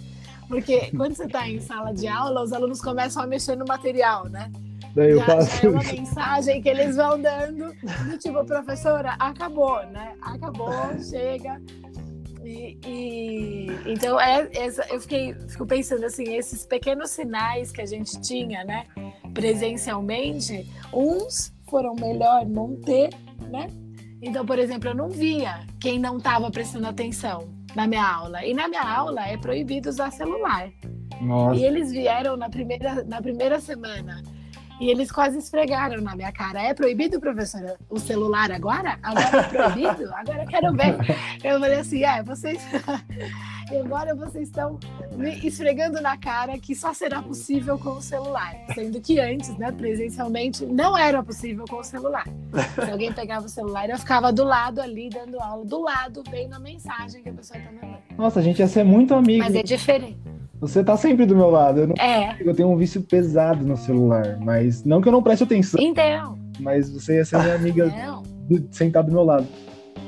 Porque 0.47 0.91
quando 0.95 1.13
você 1.15 1.25
está 1.25 1.47
em 1.47 1.59
sala 1.59 1.93
de 1.93 2.07
aula, 2.07 2.41
os 2.43 2.53
alunos 2.53 2.81
começam 2.81 3.21
a 3.23 3.27
mexer 3.27 3.55
no 3.57 3.65
material, 3.67 4.27
né? 4.29 4.51
Daí 4.95 5.11
eu 5.11 5.19
já, 5.19 5.33
é 5.63 5.67
uma 5.69 5.83
mensagem 5.83 6.61
que 6.61 6.69
eles 6.69 6.95
vão 6.95 7.21
dando 7.21 7.73
do 8.09 8.17
tipo, 8.17 8.43
professora, 8.45 9.15
acabou, 9.19 9.85
né? 9.87 10.13
Acabou, 10.21 10.71
chega. 11.03 11.61
E, 12.43 12.77
e- 12.87 13.67
então 13.85 14.19
é, 14.19 14.49
essa, 14.53 14.85
eu 14.89 15.01
fiquei 15.01 15.33
fico 15.49 15.65
pensando 15.65 16.05
assim, 16.05 16.33
esses 16.33 16.65
pequenos 16.65 17.09
sinais 17.11 17.71
que 17.73 17.81
a 17.81 17.85
gente 17.85 18.21
tinha, 18.21 18.63
né, 18.63 18.85
presencialmente, 19.33 20.65
uns 20.93 21.53
foram 21.69 21.93
melhor 21.95 22.45
não 22.45 22.75
ter, 22.77 23.09
né? 23.49 23.67
Então, 24.21 24.45
por 24.45 24.57
exemplo, 24.57 24.89
eu 24.89 24.95
não 24.95 25.09
via 25.09 25.59
quem 25.79 25.99
não 25.99 26.17
estava 26.17 26.49
prestando 26.49 26.87
atenção 26.87 27.49
na 27.75 27.87
minha 27.87 28.05
aula. 28.05 28.45
E 28.45 28.53
na 28.53 28.67
minha 28.67 28.81
aula 28.83 29.27
é 29.27 29.37
proibido 29.37 29.89
usar 29.89 30.11
celular. 30.11 30.69
Nossa, 31.21 31.59
E 31.59 31.63
eles 31.65 31.91
vieram 31.91 32.37
na 32.37 32.49
primeira, 32.49 33.03
na 33.03 33.21
primeira 33.21 33.59
semana. 33.59 34.21
E 34.79 34.89
eles 34.91 35.11
quase 35.11 35.39
esfregaram 35.39 36.01
na 36.01 36.15
minha 36.15 36.31
cara. 36.31 36.61
É 36.61 36.73
proibido, 36.73 37.19
professora, 37.19 37.77
o 37.89 37.99
celular 37.99 38.51
agora? 38.51 38.99
Agora 39.01 39.39
é 39.39 39.43
proibido? 39.49 40.13
Agora 40.13 40.43
eu 40.43 40.47
quero 40.47 40.73
ver. 40.73 40.95
Eu 41.43 41.59
falei 41.59 41.79
assim, 41.79 42.03
é, 42.03 42.21
vocês... 42.23 42.61
E 43.71 43.77
agora 43.77 44.15
vocês 44.15 44.47
estão 44.47 44.79
me 45.15 45.35
esfregando 45.45 46.01
na 46.01 46.17
cara 46.17 46.57
que 46.57 46.73
só 46.73 46.93
será 46.93 47.21
possível 47.21 47.77
com 47.77 47.91
o 47.91 48.01
celular. 48.01 48.53
Sendo 48.73 49.01
que 49.01 49.19
antes, 49.19 49.57
né, 49.57 49.71
presencialmente, 49.71 50.65
não 50.65 50.97
era 50.97 51.21
possível 51.21 51.65
com 51.69 51.77
o 51.77 51.83
celular. 51.83 52.25
Se 52.75 52.89
alguém 52.91 53.11
pegava 53.11 53.45
o 53.45 53.49
celular, 53.49 53.89
eu 53.89 53.97
ficava 53.97 54.31
do 54.31 54.43
lado 54.45 54.79
ali, 54.81 55.09
dando 55.09 55.39
aula, 55.41 55.65
do 55.65 55.81
lado, 55.81 56.23
vendo 56.31 56.53
a 56.53 56.59
mensagem 56.59 57.21
que 57.21 57.29
a 57.29 57.33
pessoa 57.33 57.57
está 57.59 57.71
mandando. 57.71 57.97
nossa, 58.17 58.39
a 58.39 58.43
gente 58.43 58.59
ia 58.59 58.67
ser 58.67 58.83
muito 58.85 59.13
amigo. 59.13 59.43
Mas 59.43 59.53
é 59.53 59.63
diferente. 59.63 60.17
Você 60.59 60.83
tá 60.83 60.95
sempre 60.97 61.25
do 61.25 61.35
meu 61.35 61.49
lado. 61.49 61.81
Eu, 61.81 61.87
não- 61.87 61.95
É, 61.99 62.35
eu 62.39 62.55
tenho 62.55 62.69
um 62.69 62.77
vício 62.77 63.01
pesado 63.01 63.65
no 63.65 63.75
celular, 63.77 64.37
mas 64.39 64.83
não 64.83 65.01
que 65.01 65.07
eu 65.07 65.11
não 65.11 65.21
preste 65.21 65.43
atenção, 65.43 65.79
então, 65.79 66.37
mas 66.59 66.89
você 66.89 67.17
ia 67.17 67.25
ser 67.25 67.37
minha 67.39 67.55
amiga 67.55 67.93
do, 68.49 68.67
sentado 68.71 69.07
do 69.07 69.11
meu 69.11 69.23
lado. 69.23 69.45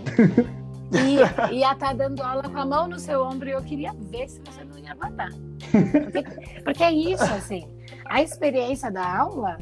Ia, 0.92 1.52
ia 1.52 1.72
estar 1.72 1.94
dando 1.94 2.22
aula 2.22 2.44
com 2.44 2.58
a 2.58 2.66
mão 2.66 2.88
no 2.88 2.98
seu 3.00 3.24
ombro 3.24 3.48
e 3.48 3.52
eu 3.52 3.62
queria 3.62 3.94
ver 3.94 4.28
se 4.30 4.42
você 4.42 4.64
não 4.64 4.78
ia 4.80 4.96
matar. 4.96 5.30
Porque, 5.72 6.24
porque 6.64 6.84
é 6.84 6.92
isso, 6.92 7.24
assim. 7.24 7.68
A 8.06 8.22
experiência 8.24 8.90
da 8.92 9.20
aula, 9.20 9.58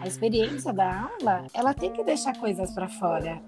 a 0.00 0.06
experiência 0.06 0.72
da 0.72 1.02
aula, 1.10 1.46
ela 1.52 1.74
tem 1.74 1.90
que 1.90 2.04
deixar 2.04 2.36
coisas 2.38 2.70
para 2.72 2.88
fora. 2.88 3.40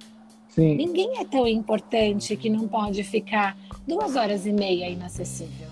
Sim, 0.49 0.75
Ninguém 0.75 1.19
é 1.21 1.25
tão 1.25 1.47
importante 1.47 2.37
que 2.37 2.51
não 2.51 2.67
pode 2.67 3.05
ficar 3.05 3.57
duas 3.87 4.17
horas 4.17 4.47
e 4.47 4.53
meia 4.53 4.89
inacessível? 4.89 5.69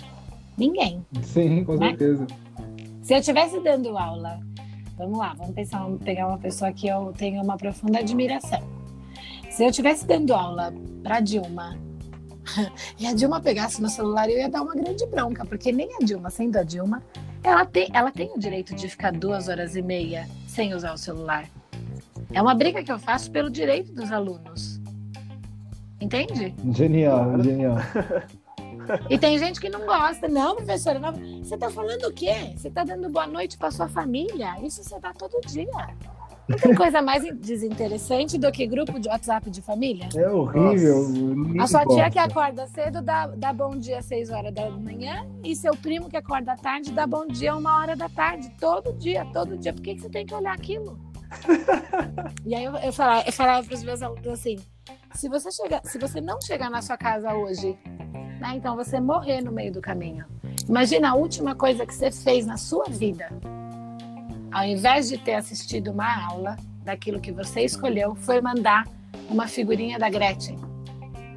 Ninguém. 0.57 1.05
Sim, 1.23 1.65
com 1.65 1.75
Né? 1.75 1.89
certeza. 1.89 2.27
Se 3.03 3.15
eu 3.15 3.19
estivesse 3.19 3.59
dando 3.61 3.99
aula, 3.99 4.39
vamos 4.97 5.19
lá, 5.19 5.35
vamos 5.37 5.55
pensar, 5.55 5.81
vamos 5.81 6.01
pegar 6.03 6.29
uma 6.29 6.39
pessoa 6.39 6.73
que 6.73 6.87
eu 6.87 7.13
tenho 7.17 7.43
uma 7.43 7.57
profunda 7.57 7.99
admiração. 7.99 8.63
Se 9.51 9.65
eu 9.65 9.71
estivesse 9.71 10.07
dando 10.07 10.35
aula 10.35 10.73
para 11.03 11.21
Dilma 11.21 11.79
e 12.99 13.07
a 13.07 13.15
Dilma 13.15 13.41
pegasse 13.41 13.81
no 13.83 13.89
celular, 13.89 14.29
eu 14.29 14.39
ia 14.39 14.49
dar 14.49 14.63
uma 14.63 14.75
grande 14.75 15.05
bronca, 15.07 15.45
porque 15.45 15.73
nem 15.73 15.89
a 15.97 16.05
Dilma, 16.05 16.31
sendo 16.31 16.57
a 16.57 16.63
Dilma, 16.63 17.03
ela 17.43 17.65
tem, 17.65 17.89
ela 17.93 18.11
tem 18.11 18.31
o 18.35 18.39
direito 18.39 18.75
de 18.75 18.89
ficar 18.89 19.13
duas 19.13 19.49
horas 19.49 19.75
e 19.77 19.83
meia 19.83 20.29
sem 20.47 20.75
usar 20.75 20.93
o 20.93 20.99
celular. 20.99 21.49
É 22.33 22.43
uma 22.43 22.55
briga 22.55 22.83
que 22.83 22.93
eu 22.93 22.99
faço 22.99 23.31
pelo 23.31 23.51
direito 23.51 23.93
dos 23.93 24.13
alunos. 24.13 24.81
Entende? 26.01 26.55
Genial, 26.73 27.43
genial. 27.43 27.77
E 29.11 29.19
tem 29.19 29.39
gente 29.39 29.61
que 29.61 29.69
não 29.69 29.85
gosta. 29.85 30.29
Não, 30.29 30.57
professora, 30.57 30.99
não. 30.99 31.13
você 31.13 31.55
está 31.55 31.71
falando 31.71 32.05
o 32.05 32.13
quê? 32.13 32.53
Você 32.57 32.69
está 32.69 32.85
dando 32.85 33.09
boa 33.11 33.27
noite 33.27 33.59
para 33.59 33.71
sua 33.71 33.89
família? 33.89 34.57
Isso 34.63 34.83
você 34.83 34.99
dá 35.01 35.13
todo 35.13 35.41
dia. 35.47 35.67
Não 36.49 36.57
tem 36.57 36.75
coisa 36.75 37.03
mais 37.03 37.23
desinteressante 37.37 38.39
do 38.39 38.51
que 38.51 38.67
grupo 38.67 38.99
de 38.99 39.07
WhatsApp 39.09 39.51
de 39.51 39.61
família? 39.61 40.09
É 40.17 40.31
horrível. 40.31 41.05
A 41.61 41.67
sua 41.67 41.85
tia 41.85 42.11
que 42.11 42.19
acorda 42.19 42.67
cedo 42.69 43.03
dá, 43.03 43.27
dá 43.27 43.53
bom 43.53 43.77
dia 43.77 43.99
às 43.99 44.07
6 44.07 44.31
horas 44.31 44.55
da 44.55 44.71
manhã 44.71 45.29
e 45.45 45.55
seu 45.55 45.77
primo 45.77 46.09
que 46.09 46.17
acorda 46.17 46.57
tarde 46.57 46.91
dá 46.91 47.07
bom 47.07 47.27
dia 47.27 47.55
uma 47.55 47.79
hora 47.79 47.95
da 47.95 48.09
tarde. 48.09 48.51
Todo 48.59 48.95
dia, 48.95 49.27
todo 49.27 49.59
dia. 49.59 49.75
Por 49.75 49.83
que, 49.83 49.95
que 49.95 50.01
você 50.01 50.09
tem 50.09 50.25
que 50.25 50.35
olhar 50.35 50.55
aquilo? 50.55 50.99
e 52.47 52.55
aí 52.55 52.65
eu, 52.65 52.75
eu 52.77 52.93
falava, 52.93 53.27
eu 53.27 53.33
falava 53.33 53.67
para 53.67 53.75
os 53.75 53.83
meus 53.83 54.01
alunos 54.01 54.27
assim: 54.29 54.57
se 55.15 55.29
você, 55.29 55.51
chegar, 55.51 55.83
se 55.85 55.99
você 55.99 56.21
não 56.21 56.41
chegar 56.41 56.71
na 56.71 56.81
sua 56.81 56.97
casa 56.97 57.35
hoje, 57.35 57.79
né, 58.41 58.53
então 58.55 58.75
você 58.75 58.99
morrer 58.99 59.43
no 59.43 59.53
meio 59.53 59.73
do 59.73 59.83
caminho. 59.83 60.25
Imagina 60.67 61.11
a 61.11 61.15
última 61.15 61.55
coisa 61.55 61.85
que 61.85 61.95
você 61.95 62.11
fez 62.11 62.47
na 62.47 62.57
sua 62.57 62.85
vida. 62.89 63.29
Ao 64.53 64.65
invés 64.65 65.09
de 65.09 65.19
ter 65.19 65.35
assistido 65.35 65.91
uma 65.91 66.27
aula 66.31 66.57
daquilo 66.85 67.21
que 67.21 67.33
você 67.33 67.63
escolheu, 67.63 68.15
foi 68.15 68.41
mandar 68.41 68.87
uma 69.29 69.47
figurinha 69.47 69.99
da 69.99 70.09
Gretchen. 70.09 70.57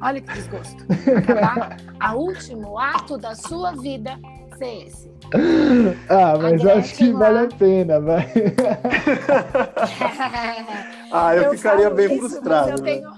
Olha 0.00 0.20
que 0.20 0.32
desgosto. 0.32 0.84
Acabar 1.16 1.76
a 2.00 2.14
último 2.14 2.78
ato 2.78 3.16
da 3.18 3.34
sua 3.34 3.72
vida 3.72 4.18
ser 4.58 4.86
esse. 4.86 5.12
Ah, 6.10 6.36
mas 6.36 6.64
acho 6.66 6.94
que 6.94 7.04
Gretchen 7.04 7.12
vale 7.14 7.38
lá. 7.38 7.42
a 7.44 7.48
pena, 7.48 8.00
vai. 8.00 8.32
Ah, 11.12 11.36
eu, 11.36 11.52
ficaria 11.54 11.84
falo 11.84 11.94
bem 11.96 12.06
isso, 12.06 12.18
frustrado. 12.30 12.70
Eu 12.70 12.78
né? 12.78 12.82
tenho, 12.92 13.10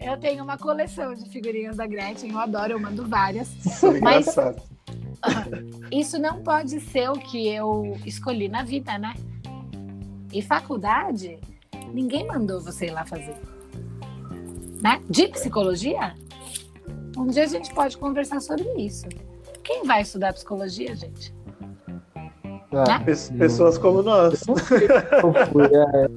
eu 0.00 0.16
tenho 0.18 0.44
uma 0.44 0.58
coleção 0.58 1.14
de 1.14 1.28
figurinhas 1.30 1.76
da 1.76 1.86
Gretchen, 1.86 2.30
eu 2.32 2.38
adoro, 2.38 2.72
eu 2.72 2.80
mando 2.80 3.06
várias. 3.08 3.48
São 3.48 3.92
Mas- 4.00 4.26
engraçados. 4.28 4.62
Isso 5.90 6.18
não 6.18 6.42
pode 6.42 6.80
ser 6.80 7.10
o 7.10 7.14
que 7.14 7.48
eu 7.48 7.96
escolhi 8.04 8.48
na 8.48 8.62
vida, 8.62 8.98
né? 8.98 9.14
E 10.32 10.42
faculdade, 10.42 11.38
ninguém 11.92 12.26
mandou 12.26 12.60
você 12.60 12.86
ir 12.86 12.90
lá 12.90 13.04
fazer. 13.04 13.36
Né? 14.82 15.00
De 15.08 15.28
psicologia? 15.28 16.14
Um 17.16 17.26
dia 17.28 17.44
a 17.44 17.48
gente 17.48 17.72
pode 17.72 17.96
conversar 17.96 18.40
sobre 18.40 18.64
isso. 18.76 19.06
Quem 19.64 19.84
vai 19.84 20.02
estudar 20.02 20.32
psicologia, 20.34 20.94
gente? 20.94 21.34
Ah, 22.72 23.00
Pe- 23.00 23.14
Pessoas 23.38 23.78
como 23.78 24.02
nós. 24.02 24.46
eu 24.46 24.56
fui, 24.58 24.84
é. 25.74 26.08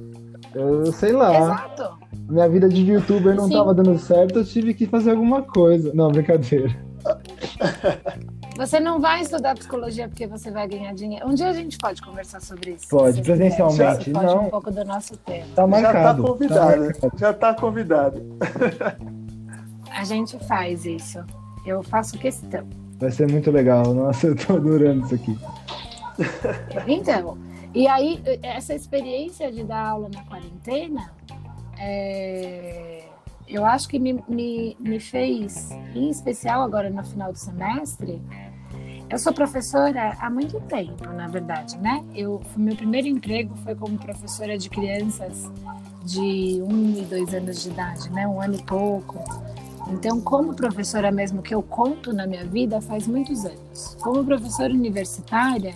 Eu 0.54 0.92
sei 0.92 1.12
lá. 1.12 1.36
Exato. 1.38 1.98
Minha 2.28 2.48
vida 2.48 2.68
de 2.68 2.82
youtuber 2.82 3.34
não 3.34 3.46
Sim. 3.46 3.54
tava 3.54 3.72
dando 3.74 3.98
certo, 3.98 4.40
eu 4.40 4.44
tive 4.44 4.74
que 4.74 4.86
fazer 4.86 5.12
alguma 5.12 5.42
coisa. 5.42 5.92
Não, 5.94 6.10
brincadeira. 6.12 6.68
Você 8.60 8.78
não 8.78 9.00
vai 9.00 9.22
estudar 9.22 9.54
psicologia 9.54 10.06
porque 10.06 10.26
você 10.26 10.50
vai 10.50 10.68
ganhar 10.68 10.92
dinheiro. 10.92 11.26
Um 11.26 11.32
dia 11.32 11.48
a 11.48 11.52
gente 11.54 11.78
pode 11.78 12.02
conversar 12.02 12.42
sobre 12.42 12.72
isso. 12.72 12.88
Pode, 12.90 13.16
se 13.16 13.22
presencialmente. 13.22 14.10
Pode 14.10 14.26
não. 14.26 14.46
um 14.48 14.50
pouco 14.50 14.70
do 14.70 14.84
nosso 14.84 15.16
tempo. 15.16 15.46
Tá 15.54 15.62
Já 15.62 15.62
tá 15.62 15.66
marcado. 15.66 16.22
convidado. 16.22 16.80
marcado. 16.82 17.18
Já 17.18 17.32
tá 17.32 17.54
convidado. 17.54 18.38
A 19.90 20.04
gente 20.04 20.38
faz 20.40 20.84
isso. 20.84 21.24
Eu 21.64 21.82
faço 21.82 22.18
questão. 22.18 22.68
Vai 22.98 23.10
ser 23.10 23.30
muito 23.30 23.50
legal. 23.50 23.94
Nossa, 23.94 24.26
eu 24.26 24.36
tô 24.36 24.56
adorando 24.56 25.06
isso 25.06 25.14
aqui. 25.14 25.38
Então, 26.86 27.38
e 27.74 27.88
aí, 27.88 28.22
essa 28.42 28.74
experiência 28.74 29.50
de 29.50 29.64
dar 29.64 29.88
aula 29.88 30.10
na 30.14 30.22
quarentena, 30.24 31.10
é, 31.78 33.04
eu 33.48 33.64
acho 33.64 33.88
que 33.88 33.98
me, 33.98 34.22
me, 34.28 34.76
me 34.78 35.00
fez, 35.00 35.70
em 35.94 36.10
especial 36.10 36.60
agora 36.62 36.90
no 36.90 37.02
final 37.02 37.32
do 37.32 37.38
semestre, 37.38 38.20
eu 39.10 39.18
sou 39.18 39.32
professora 39.32 40.16
há 40.20 40.30
muito 40.30 40.60
tempo, 40.60 41.04
na 41.08 41.26
verdade, 41.26 41.76
né? 41.78 42.04
Eu, 42.14 42.40
meu 42.56 42.76
primeiro 42.76 43.08
emprego 43.08 43.56
foi 43.64 43.74
como 43.74 43.98
professora 43.98 44.56
de 44.56 44.70
crianças 44.70 45.50
de 46.04 46.62
um 46.62 46.96
e 46.96 47.02
dois 47.02 47.34
anos 47.34 47.62
de 47.62 47.70
idade, 47.70 48.08
né? 48.10 48.26
Um 48.28 48.40
ano 48.40 48.54
e 48.54 48.62
pouco. 48.62 49.18
Então, 49.88 50.20
como 50.20 50.54
professora 50.54 51.10
mesmo 51.10 51.42
que 51.42 51.52
eu 51.52 51.60
conto 51.60 52.12
na 52.12 52.24
minha 52.24 52.44
vida 52.44 52.80
faz 52.80 53.08
muitos 53.08 53.44
anos. 53.44 53.96
Como 54.00 54.24
professora 54.24 54.72
universitária, 54.72 55.74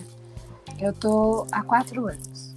eu 0.78 0.92
tô 0.92 1.44
há 1.50 1.62
quatro 1.64 2.06
anos. 2.06 2.54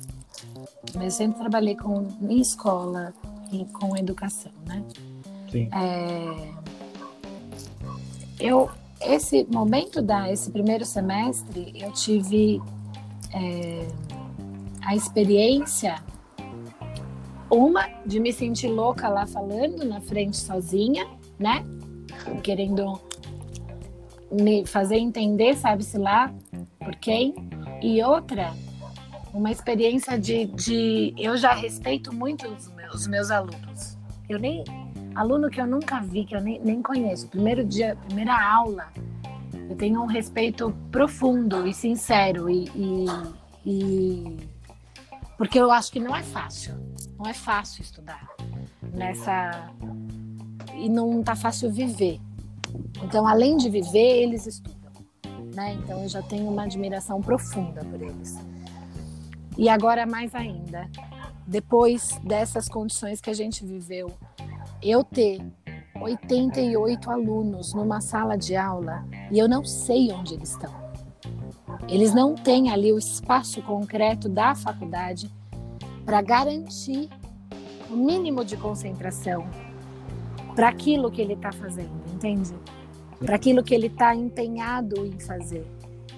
Mas 0.94 1.04
eu 1.04 1.12
sempre 1.12 1.40
trabalhei 1.40 1.76
com 1.76 2.08
em 2.22 2.40
escola 2.40 3.16
e 3.52 3.66
com 3.66 3.98
educação, 3.98 4.52
né? 4.68 4.84
Sim. 5.52 5.70
É, 5.74 6.52
eu 8.40 8.70
esse 9.02 9.46
momento 9.52 10.02
da 10.02 10.32
esse 10.32 10.52
primeiro 10.52 10.86
semestre 10.86 11.74
eu 11.76 11.92
tive 11.92 12.62
é, 13.34 13.88
a 14.86 14.96
experiência 14.96 15.96
uma 17.50 17.88
de 18.06 18.20
me 18.20 18.34
sentir 18.34 18.68
louca 18.68 19.08
lá 19.08 19.26
falando 19.26 19.86
na 19.86 20.02
frente 20.02 20.38
sozinha, 20.38 21.08
né? 21.40 21.66
Querendo 22.44 23.00
me 24.32 24.66
fazer 24.66 24.98
entender, 24.98 25.56
sabe-se 25.56 25.98
lá 25.98 26.34
por 26.80 26.96
quem. 26.98 27.34
E 27.82 28.04
outra, 28.04 28.54
uma 29.34 29.52
experiência 29.52 30.20
de, 30.20 30.46
de. 30.48 31.14
Eu 31.18 31.38
já 31.38 31.54
respeito 31.54 32.14
muito 32.14 32.48
os 32.48 32.70
meus, 32.74 32.96
os 32.96 33.08
meus 33.08 33.32
alunos. 33.32 33.98
Eu 34.28 34.40
nem. 34.40 34.64
Aluno 35.18 35.50
que 35.50 35.60
eu 35.60 35.66
nunca 35.66 36.00
vi, 36.00 36.26
que 36.26 36.36
eu 36.36 36.42
nem, 36.42 36.60
nem 36.60 36.80
conheço. 36.80 37.28
Primeiro 37.28 37.66
dia, 37.66 37.96
primeira 38.06 38.40
aula, 38.40 38.86
eu 39.68 39.76
tenho 39.76 40.00
um 40.00 40.06
respeito 40.06 40.72
profundo 40.92 41.66
e 41.68 41.74
sincero. 41.74 42.48
E, 42.48 42.70
e, 42.76 43.06
e- 43.66 44.38
porque 45.36 45.58
eu 45.60 45.72
acho 45.72 45.92
que 45.92 46.00
não 46.00 46.16
é 46.16 46.22
fácil. 46.22 46.76
Não 47.18 47.26
é 47.26 47.34
fácil 47.34 47.82
estudar 47.82 48.28
nessa. 48.94 49.72
E 50.76 50.88
não 50.88 51.24
tá 51.24 51.36
fácil 51.36 51.72
viver. 51.72 52.22
Então, 53.04 53.26
além 53.26 53.58
de 53.58 53.72
viver, 53.72 54.22
eles 54.22 54.46
estudam. 54.46 54.92
Né? 55.56 55.74
Então, 55.84 56.04
eu 56.04 56.10
já 56.10 56.22
tenho 56.22 56.48
uma 56.48 56.62
admiração 56.66 57.20
profunda 57.24 57.84
por 57.84 58.00
eles. 58.00 58.38
E 59.58 59.68
agora, 59.68 60.06
mais 60.06 60.36
ainda, 60.36 60.88
depois 61.48 62.20
dessas 62.24 62.70
condições 62.70 63.20
que 63.20 63.32
a 63.32 63.34
gente 63.34 63.66
viveu, 63.66 64.12
eu 64.90 65.04
ter 65.04 65.42
88 66.02 67.10
alunos 67.10 67.74
numa 67.74 68.02
sala 68.02 68.38
de 68.38 68.56
aula 68.56 69.06
e 69.32 69.40
eu 69.40 69.48
não 69.48 69.66
sei 69.66 70.12
onde 70.12 70.36
eles 70.36 70.52
estão. 70.52 70.74
Eles 71.88 72.14
não 72.14 72.36
têm 72.36 72.70
ali 72.70 72.92
o 72.92 72.98
espaço 72.98 73.62
concreto 73.62 74.28
da 74.28 74.54
faculdade 74.56 75.32
para 76.06 76.22
garantir 76.22 77.10
o 77.90 77.96
mínimo 77.96 78.44
de 78.44 78.58
concentração 78.58 79.48
para 80.56 80.70
aquilo 80.70 81.12
que 81.12 81.22
ele 81.22 81.34
está 81.34 81.52
fazendo, 81.52 82.02
entende? 82.14 82.54
Para 83.20 83.36
aquilo 83.36 83.64
que 83.64 83.74
ele 83.74 83.88
está 83.88 84.16
empenhado 84.16 85.06
em 85.06 85.20
fazer. 85.20 85.66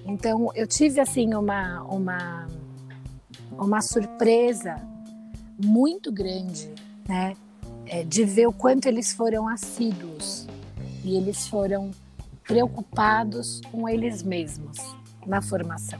Então, 0.05 0.49
eu 0.55 0.65
tive 0.65 0.99
assim 0.99 1.33
uma 1.33 1.81
uma 1.83 2.47
uma 3.57 3.81
surpresa 3.81 4.75
muito 5.63 6.11
grande, 6.11 6.73
né? 7.07 7.33
É, 7.91 8.03
de 8.03 8.23
ver 8.23 8.47
o 8.47 8.53
quanto 8.53 8.85
eles 8.85 9.11
foram 9.11 9.47
assíduos 9.47 10.47
e 11.03 11.17
eles 11.17 11.47
foram 11.47 11.89
preocupados 12.43 13.61
com 13.71 13.89
eles 13.89 14.21
mesmos 14.21 14.77
na 15.25 15.41
formação, 15.41 15.99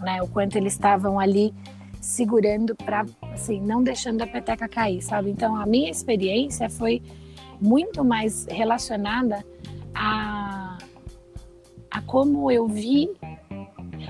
né? 0.00 0.22
O 0.22 0.28
quanto 0.28 0.56
eles 0.56 0.74
estavam 0.74 1.18
ali 1.18 1.52
segurando 2.00 2.76
para, 2.76 3.04
assim, 3.32 3.60
não 3.60 3.82
deixando 3.82 4.22
a 4.22 4.26
peteca 4.28 4.68
cair, 4.68 5.02
sabe? 5.02 5.30
Então, 5.30 5.56
a 5.56 5.66
minha 5.66 5.90
experiência 5.90 6.70
foi 6.70 7.02
muito 7.60 8.04
mais 8.04 8.46
relacionada 8.46 9.44
a, 9.92 10.78
a 11.90 12.00
como 12.02 12.48
eu 12.48 12.68
vi 12.68 13.10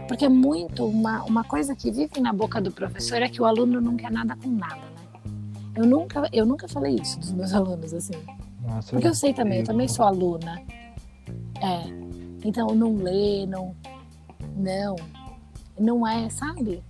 porque 0.08 0.24
é 0.24 0.28
muito 0.28 0.86
uma, 0.86 1.22
uma 1.24 1.44
coisa 1.44 1.74
que 1.74 1.90
vive 1.90 2.20
na 2.20 2.32
boca 2.32 2.60
do 2.60 2.70
professor 2.70 3.22
é 3.22 3.28
que 3.28 3.40
o 3.40 3.44
aluno 3.44 3.80
não 3.80 3.96
quer 3.96 4.10
nada 4.10 4.36
com 4.36 4.50
nada? 4.50 4.93
Eu 5.74 5.86
nunca, 5.86 6.28
eu 6.32 6.46
nunca 6.46 6.68
falei 6.68 6.96
isso 6.96 7.18
dos 7.18 7.32
meus 7.32 7.52
alunos, 7.54 7.92
assim. 7.92 8.14
Nossa, 8.62 8.90
Porque 8.90 9.08
eu 9.08 9.14
sei 9.14 9.34
também, 9.34 9.60
eu 9.60 9.64
também 9.64 9.88
sou 9.88 10.04
aluna. 10.04 10.62
É. 11.60 12.04
Então 12.44 12.68
não 12.68 12.94
lê, 12.96 13.46
não. 13.46 13.74
Não. 14.56 14.96
Não 15.78 16.06
é, 16.06 16.28
sabe? 16.30 16.82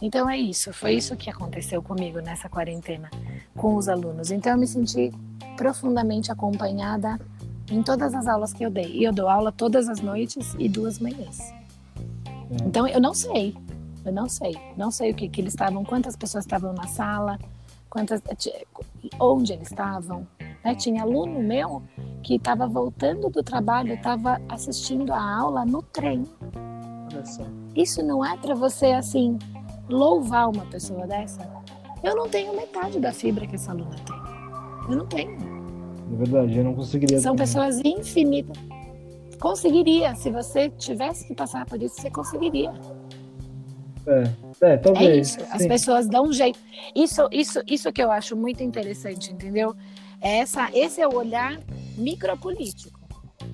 Então 0.00 0.28
é 0.28 0.36
isso. 0.36 0.72
Foi 0.72 0.94
isso 0.94 1.16
que 1.16 1.30
aconteceu 1.30 1.82
comigo 1.82 2.20
nessa 2.20 2.48
quarentena 2.48 3.10
com 3.56 3.76
os 3.76 3.88
alunos. 3.88 4.30
Então 4.30 4.52
eu 4.52 4.58
me 4.58 4.66
senti 4.66 5.12
profundamente 5.56 6.30
acompanhada 6.30 7.18
em 7.70 7.82
todas 7.82 8.14
as 8.14 8.26
aulas 8.26 8.52
que 8.52 8.64
eu 8.64 8.70
dei. 8.70 8.92
E 8.92 9.04
eu 9.04 9.12
dou 9.12 9.28
aula 9.28 9.50
todas 9.50 9.88
as 9.88 10.00
noites 10.00 10.54
e 10.58 10.68
duas 10.68 10.98
manhãs. 10.98 11.40
É. 11.40 12.64
Então 12.64 12.86
eu 12.86 13.00
não 13.00 13.14
sei. 13.14 13.56
Eu 14.04 14.12
não 14.12 14.28
sei. 14.28 14.54
Não 14.76 14.90
sei 14.90 15.10
o 15.10 15.14
que, 15.14 15.28
que 15.28 15.40
eles 15.40 15.52
estavam, 15.52 15.84
quantas 15.84 16.14
pessoas 16.14 16.44
estavam 16.44 16.72
na 16.72 16.86
sala, 16.86 17.38
quantas, 17.88 18.22
onde 19.20 19.52
eles 19.52 19.68
estavam. 19.68 20.26
Né? 20.64 20.74
Tinha 20.74 21.02
aluno 21.02 21.40
meu 21.40 21.82
que 22.22 22.34
estava 22.34 22.66
voltando 22.66 23.28
do 23.30 23.42
trabalho, 23.42 23.94
estava 23.94 24.40
assistindo 24.48 25.12
a 25.12 25.38
aula 25.38 25.64
no 25.64 25.82
trem. 25.82 26.24
Isso 27.74 28.02
não 28.02 28.24
é 28.24 28.36
para 28.36 28.54
você 28.54 28.86
assim 28.86 29.38
louvar 29.88 30.50
uma 30.50 30.66
pessoa 30.66 31.06
dessa? 31.06 31.48
Eu 32.02 32.14
não 32.14 32.28
tenho 32.28 32.54
metade 32.54 33.00
da 33.00 33.12
fibra 33.12 33.46
que 33.46 33.54
essa 33.54 33.72
aluna 33.72 33.96
tem. 34.04 34.16
Eu 34.88 34.96
não 34.96 35.06
tenho. 35.06 35.36
É 36.12 36.16
verdade, 36.16 36.56
eu 36.56 36.64
não 36.64 36.74
conseguiria. 36.74 37.18
São 37.18 37.34
pessoas 37.34 37.80
infinitas. 37.84 38.56
Conseguiria, 39.40 40.14
se 40.14 40.30
você 40.30 40.70
tivesse 40.70 41.26
que 41.26 41.34
passar 41.34 41.66
por 41.66 41.82
isso, 41.82 42.00
você 42.00 42.10
conseguiria. 42.10 42.72
É, 44.06 44.72
é 44.72 44.76
talvez. 44.76 45.10
É 45.10 45.20
isso. 45.20 45.38
As 45.50 45.66
pessoas 45.66 46.08
dão 46.08 46.26
um 46.26 46.32
jeito. 46.32 46.58
Isso, 46.94 47.28
isso, 47.32 47.60
isso 47.66 47.92
que 47.92 48.02
eu 48.02 48.10
acho 48.10 48.36
muito 48.36 48.62
interessante, 48.62 49.32
entendeu? 49.32 49.74
É 50.20 50.38
essa, 50.38 50.70
esse 50.72 51.00
é 51.00 51.06
o 51.06 51.14
olhar 51.14 51.58
micropolítico. 51.96 52.98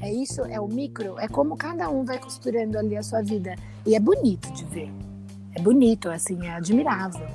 É 0.00 0.12
isso, 0.12 0.42
é 0.42 0.60
o 0.60 0.66
micro, 0.66 1.18
é 1.18 1.28
como 1.28 1.56
cada 1.56 1.88
um 1.88 2.04
vai 2.04 2.18
costurando 2.18 2.78
ali 2.78 2.96
a 2.96 3.02
sua 3.02 3.22
vida. 3.22 3.54
E 3.86 3.94
é 3.94 4.00
bonito 4.00 4.52
de 4.52 4.64
ver. 4.66 4.90
É 5.54 5.60
bonito, 5.60 6.08
assim, 6.08 6.46
é 6.46 6.50
admirável. 6.50 7.26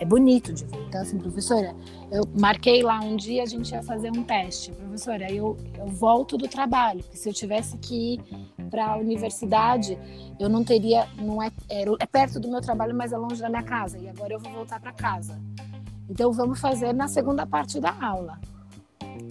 É 0.00 0.04
bonito 0.04 0.52
de 0.52 0.64
ver. 0.64 0.80
Então, 0.88 1.00
assim, 1.00 1.18
professora, 1.18 1.74
eu 2.10 2.24
marquei 2.38 2.82
lá 2.82 3.00
um 3.00 3.16
dia 3.16 3.42
a 3.42 3.46
gente 3.46 3.70
ia 3.72 3.82
fazer 3.82 4.10
um 4.10 4.22
teste. 4.22 4.72
Professora, 4.72 5.30
eu, 5.32 5.56
eu 5.78 5.86
volto 5.86 6.36
do 6.36 6.48
trabalho, 6.48 7.02
porque 7.02 7.16
se 7.16 7.28
eu 7.28 7.32
tivesse 7.32 7.76
que 7.78 8.14
ir 8.14 8.20
para 8.70 8.86
a 8.86 8.96
universidade, 8.96 9.98
eu 10.38 10.48
não 10.48 10.64
teria, 10.64 11.06
não 11.16 11.42
é, 11.42 11.50
é, 11.68 11.84
é 12.00 12.06
perto 12.06 12.40
do 12.40 12.50
meu 12.50 12.60
trabalho, 12.60 12.94
mas 12.94 13.12
é 13.12 13.16
longe 13.16 13.40
da 13.40 13.48
minha 13.48 13.62
casa. 13.62 13.98
E 13.98 14.08
agora 14.08 14.34
eu 14.34 14.40
vou 14.40 14.52
voltar 14.52 14.80
para 14.80 14.92
casa. 14.92 15.40
Então 16.08 16.32
vamos 16.32 16.60
fazer 16.60 16.92
na 16.92 17.08
segunda 17.08 17.46
parte 17.46 17.80
da 17.80 17.94
aula. 18.00 18.38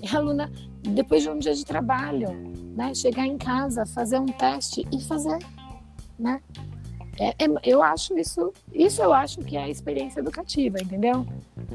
E 0.02 0.08
a 0.08 0.18
aluna, 0.18 0.52
depois 0.82 1.24
de 1.24 1.30
um 1.30 1.38
dia 1.38 1.54
de 1.54 1.66
trabalho, 1.66 2.30
né, 2.76 2.94
chegar 2.94 3.28
em 3.28 3.38
casa, 3.38 3.86
fazer 3.86 4.20
um 4.20 4.26
teste 4.26 4.88
e 4.92 5.02
fazer, 5.02 5.38
né? 6.18 6.42
É, 7.20 7.30
é, 7.30 7.48
eu 7.64 7.84
acho 7.84 8.18
isso, 8.18 8.52
isso 8.74 9.02
eu 9.02 9.14
acho 9.14 9.40
que 9.42 9.56
é 9.56 9.64
a 9.64 9.70
experiência 9.70 10.20
educativa, 10.20 10.82
entendeu? 10.82 11.26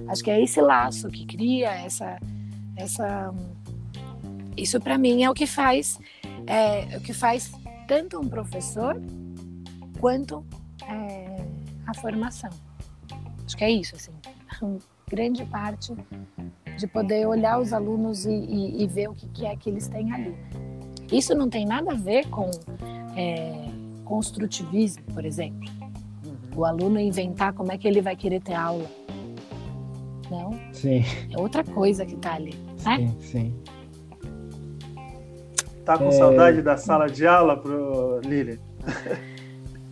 Acho 0.08 0.22
que 0.22 0.30
é 0.30 0.42
esse 0.42 0.60
laço 0.60 1.08
que 1.08 1.24
cria 1.24 1.70
essa, 1.70 2.18
essa, 2.76 3.32
isso 4.56 4.80
para 4.80 4.98
mim 4.98 5.22
é 5.22 5.30
o 5.30 5.34
que 5.34 5.46
faz, 5.46 5.98
é, 6.46 6.96
o 6.96 7.00
que 7.00 7.12
faz 7.12 7.52
tanto 7.86 8.18
um 8.20 8.28
professor 8.28 9.00
quanto 10.00 10.44
é, 10.82 11.44
a 11.86 11.94
formação. 11.94 12.50
Acho 13.46 13.56
que 13.56 13.64
é 13.64 13.70
isso, 13.70 13.94
assim 13.94 14.12
grande 15.08 15.44
parte 15.46 15.94
de 16.76 16.86
poder 16.86 17.26
olhar 17.26 17.58
os 17.58 17.72
alunos 17.72 18.24
e, 18.24 18.30
e, 18.30 18.82
e 18.82 18.86
ver 18.86 19.08
o 19.08 19.14
que, 19.14 19.28
que, 19.28 19.46
é 19.46 19.56
que 19.56 19.70
eles 19.70 19.88
têm 19.88 20.12
ali. 20.12 20.36
Isso 21.10 21.34
não 21.34 21.48
tem 21.48 21.64
nada 21.66 21.92
a 21.92 21.94
ver 21.94 22.28
com 22.28 22.50
é, 23.16 23.66
construtivismo, 24.08 25.02
por 25.12 25.24
exemplo. 25.24 25.68
O 26.56 26.64
aluno 26.64 26.98
inventar 26.98 27.52
como 27.52 27.70
é 27.70 27.78
que 27.78 27.86
ele 27.86 28.00
vai 28.00 28.16
querer 28.16 28.40
ter 28.40 28.54
aula. 28.54 28.86
Não? 30.30 30.58
Sim. 30.72 31.04
É 31.30 31.38
outra 31.38 31.62
coisa 31.62 32.04
que 32.04 32.14
está 32.14 32.34
ali. 32.34 32.54
Né? 32.84 32.96
Sim, 32.96 33.20
sim. 33.20 33.54
Tá 35.84 35.96
com 35.96 36.08
é... 36.08 36.12
saudade 36.12 36.62
da 36.62 36.76
sala 36.76 37.06
de 37.06 37.26
aula, 37.26 37.56
pro 37.56 38.20
Lili? 38.24 38.58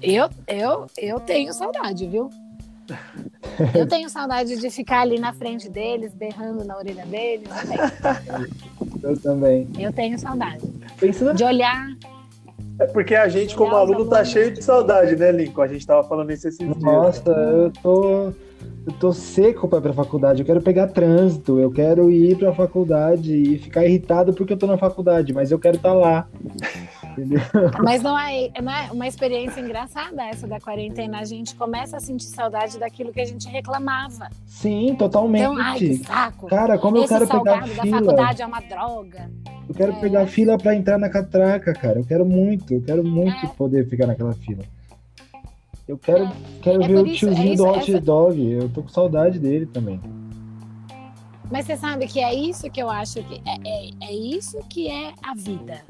Eu, 0.03 0.29
eu, 0.47 0.87
eu 0.99 1.21
tenho 1.21 1.53
saudade, 1.53 2.07
viu? 2.07 2.31
Eu 3.75 3.89
tenho 3.89 4.09
saudade 4.11 4.61
de 4.61 4.71
ficar 4.71 5.01
ali 5.01 5.19
na 5.19 5.33
frente 5.33 5.67
deles, 5.71 6.15
berrando 6.15 6.63
na 6.63 6.77
orelha 6.77 7.07
deles. 7.07 7.49
Eu 9.03 9.19
também. 9.19 9.67
Eu 9.79 9.91
tenho 9.91 10.19
saudade. 10.19 10.63
Pensa... 11.01 11.33
De 11.33 11.43
olhar. 11.43 11.89
É 12.79 12.87
porque 12.87 13.15
a 13.15 13.29
gente, 13.29 13.55
como 13.55 13.75
aluno, 13.75 14.07
tá 14.07 14.25
cheio 14.25 14.53
de 14.53 14.63
saudade, 14.63 15.17
né, 15.17 15.33
Lincoln? 15.33 15.63
A 15.63 15.69
gente 15.69 15.87
tava 15.87 16.07
falando 16.07 16.31
isso 16.31 16.47
esses 16.47 16.59
dias. 16.59 16.83
Nossa, 16.83 17.31
eu 17.31 17.73
tô. 17.83 18.33
Eu 18.87 18.93
tô 19.01 19.13
seco 19.13 19.69
para 19.69 19.81
ir 19.81 19.83
pra 19.83 19.93
faculdade, 19.93 20.41
eu 20.41 20.47
quero 20.47 20.63
pegar 20.63 20.87
trânsito, 20.87 21.59
eu 21.59 21.71
quero 21.73 22.09
ir 22.09 22.37
pra 22.39 22.55
faculdade 22.55 23.35
e 23.35 23.59
ficar 23.59 23.85
irritado 23.85 24.33
porque 24.33 24.53
eu 24.53 24.57
tô 24.57 24.67
na 24.67 24.79
faculdade, 24.79 25.33
mas 25.33 25.51
eu 25.51 25.59
quero 25.59 25.77
estar 25.77 25.91
tá 25.91 25.95
lá. 25.95 26.29
Entendeu? 27.17 27.41
Mas 27.83 28.03
não 28.03 28.19
é, 28.19 28.51
não 28.63 28.73
é 28.73 28.93
uma 28.93 29.07
experiência 29.07 29.61
engraçada 29.61 30.23
essa 30.25 30.47
da 30.47 30.61
quarentena. 30.61 31.21
A 31.21 31.25
gente 31.25 31.55
começa 31.55 31.97
a 31.97 32.01
sentir 32.01 32.27
saudade 32.27 32.79
daquilo 32.79 33.13
que 33.13 33.21
a 33.21 33.25
gente 33.25 33.49
reclamava. 33.49 34.29
Sim, 34.45 34.95
totalmente. 34.99 35.43
Então, 35.43 35.59
ai, 35.59 35.79
que 35.79 35.97
saco. 35.97 36.47
Cara, 36.47 36.79
como 36.79 36.99
Esse 36.99 37.15
eu 37.15 37.19
quero 37.19 37.31
pegar 37.31 37.67
fila. 37.67 37.77
da 37.77 37.99
faculdade 37.99 38.43
é 38.43 38.47
uma 38.47 38.61
droga. 38.61 39.31
Eu 39.69 39.75
quero 39.75 39.93
é. 39.93 40.01
pegar 40.01 40.27
fila 40.27 40.59
para 40.59 40.75
entrar 40.75 40.99
na 40.99 41.09
catraca, 41.09 41.73
cara. 41.73 41.99
Eu 41.99 42.05
quero 42.05 42.25
muito, 42.25 42.75
eu 42.75 42.83
quero 42.83 43.03
muito 43.03 43.47
é. 43.47 43.49
poder 43.49 43.89
ficar 43.89 44.07
naquela 44.07 44.35
fila. 44.35 44.63
Eu 45.89 45.97
quero, 45.97 46.25
é. 46.25 46.33
quero 46.63 46.83
é 46.83 46.89
ver 46.89 46.97
o 46.97 47.13
tiozinho 47.13 47.55
isso, 47.55 47.63
do 47.63 47.71
hot 47.71 47.91
essa... 47.91 48.01
dog. 48.01 48.51
Eu 48.51 48.69
tô 48.69 48.83
com 48.83 48.89
saudade 48.89 49.39
dele 49.39 49.67
também. 49.67 50.01
Mas 51.51 51.67
você 51.67 51.77
sabe 51.77 52.07
que 52.07 52.21
é 52.21 52.35
isso 52.35 52.69
que 52.71 52.83
eu 52.83 52.91
acho 52.91 53.23
que 53.23 53.41
é, 53.47 53.57
é, 53.65 53.91
é 54.09 54.13
isso 54.13 54.59
que 54.69 54.89
é 54.89 55.13
a 55.23 55.35
vida. 55.35 55.81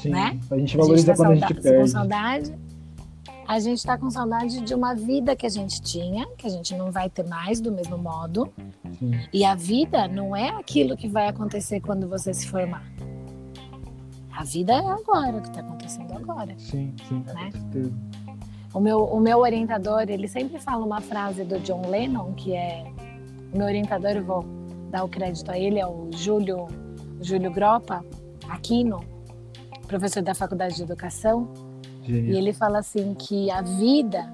Sim, 0.00 0.10
né? 0.10 0.38
A 0.50 0.56
gente 0.56 0.76
valoriza 0.76 1.12
a 1.12 1.14
gente 1.14 1.18
tá 1.18 1.24
quando 1.24 1.30
a 1.30 1.48
gente 1.48 1.60
perde. 1.60 1.80
Com 1.80 1.86
saudade. 1.86 2.54
A 3.46 3.58
gente 3.58 3.78
está 3.78 3.98
com 3.98 4.10
saudade 4.10 4.60
de 4.60 4.74
uma 4.74 4.94
vida 4.94 5.34
que 5.34 5.44
a 5.44 5.48
gente 5.48 5.82
tinha, 5.82 6.26
que 6.38 6.46
a 6.46 6.50
gente 6.50 6.74
não 6.76 6.92
vai 6.92 7.10
ter 7.10 7.26
mais 7.26 7.60
do 7.60 7.72
mesmo 7.72 7.98
modo. 7.98 8.48
Sim. 8.98 9.10
E 9.32 9.44
a 9.44 9.54
vida 9.54 10.06
não 10.06 10.36
é 10.36 10.50
aquilo 10.50 10.96
que 10.96 11.08
vai 11.08 11.26
acontecer 11.26 11.80
quando 11.80 12.08
você 12.08 12.32
se 12.32 12.46
formar. 12.46 12.84
A 14.30 14.44
vida 14.44 14.72
é 14.72 14.86
agora, 14.86 15.36
o 15.36 15.42
que 15.42 15.48
está 15.48 15.60
acontecendo 15.60 16.12
agora. 16.12 16.54
Sim, 16.58 16.94
sim, 17.08 17.24
né? 17.26 17.50
O 18.72 18.78
meu, 18.78 19.02
o 19.02 19.20
meu 19.20 19.38
orientador, 19.38 20.02
ele 20.08 20.28
sempre 20.28 20.60
fala 20.60 20.86
uma 20.86 21.00
frase 21.00 21.44
do 21.44 21.58
John 21.58 21.88
Lennon, 21.88 22.32
que 22.34 22.54
é... 22.54 22.84
O 23.52 23.58
meu 23.58 23.66
orientador, 23.66 24.12
eu 24.12 24.24
vou 24.24 24.44
dar 24.90 25.02
o 25.02 25.08
crédito 25.08 25.50
a 25.50 25.58
ele, 25.58 25.80
é 25.80 25.86
o 25.86 26.08
Júlio, 26.12 26.68
Júlio 27.20 27.50
Gropa 27.50 28.04
Aquino 28.48 29.09
professor 29.90 30.22
da 30.22 30.34
Faculdade 30.36 30.76
de 30.76 30.82
Educação, 30.84 31.48
Genial. 32.04 32.32
e 32.32 32.38
ele 32.38 32.52
fala 32.52 32.78
assim 32.78 33.12
que 33.14 33.50
a 33.50 33.60
vida 33.60 34.32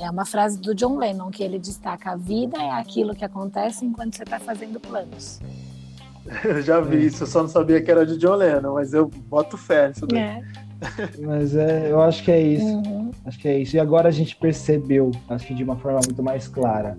é 0.00 0.10
uma 0.10 0.24
frase 0.24 0.60
do 0.60 0.74
John 0.74 0.98
Lennon 0.98 1.30
que 1.30 1.44
ele 1.44 1.60
destaca: 1.60 2.10
a 2.10 2.16
vida 2.16 2.58
é 2.58 2.70
aquilo 2.70 3.14
que 3.14 3.24
acontece 3.24 3.84
enquanto 3.84 4.16
você 4.16 4.24
está 4.24 4.40
fazendo 4.40 4.80
planos. 4.80 5.38
Eu 6.44 6.60
já 6.60 6.80
vi 6.80 7.06
isso, 7.06 7.22
eu 7.24 7.26
só 7.26 7.40
não 7.40 7.48
sabia 7.48 7.80
que 7.80 7.90
era 7.90 8.04
de 8.04 8.18
John 8.18 8.34
Lennon, 8.34 8.74
mas 8.74 8.92
eu 8.92 9.08
boto 9.08 9.56
fé 9.56 9.88
nisso 9.88 10.06
daí. 10.06 10.18
É. 10.20 10.42
Mas 11.18 11.56
é, 11.56 11.90
eu 11.90 12.00
acho 12.00 12.22
que 12.22 12.30
é 12.30 12.40
isso. 12.40 12.64
Uhum. 12.64 13.10
Acho 13.24 13.38
que 13.38 13.48
é 13.48 13.58
isso. 13.58 13.76
E 13.76 13.78
agora 13.78 14.08
a 14.08 14.12
gente 14.12 14.36
percebeu, 14.36 15.10
acho 15.28 15.46
que 15.46 15.54
de 15.54 15.64
uma 15.64 15.76
forma 15.76 16.00
muito 16.06 16.22
mais 16.22 16.46
clara. 16.46 16.96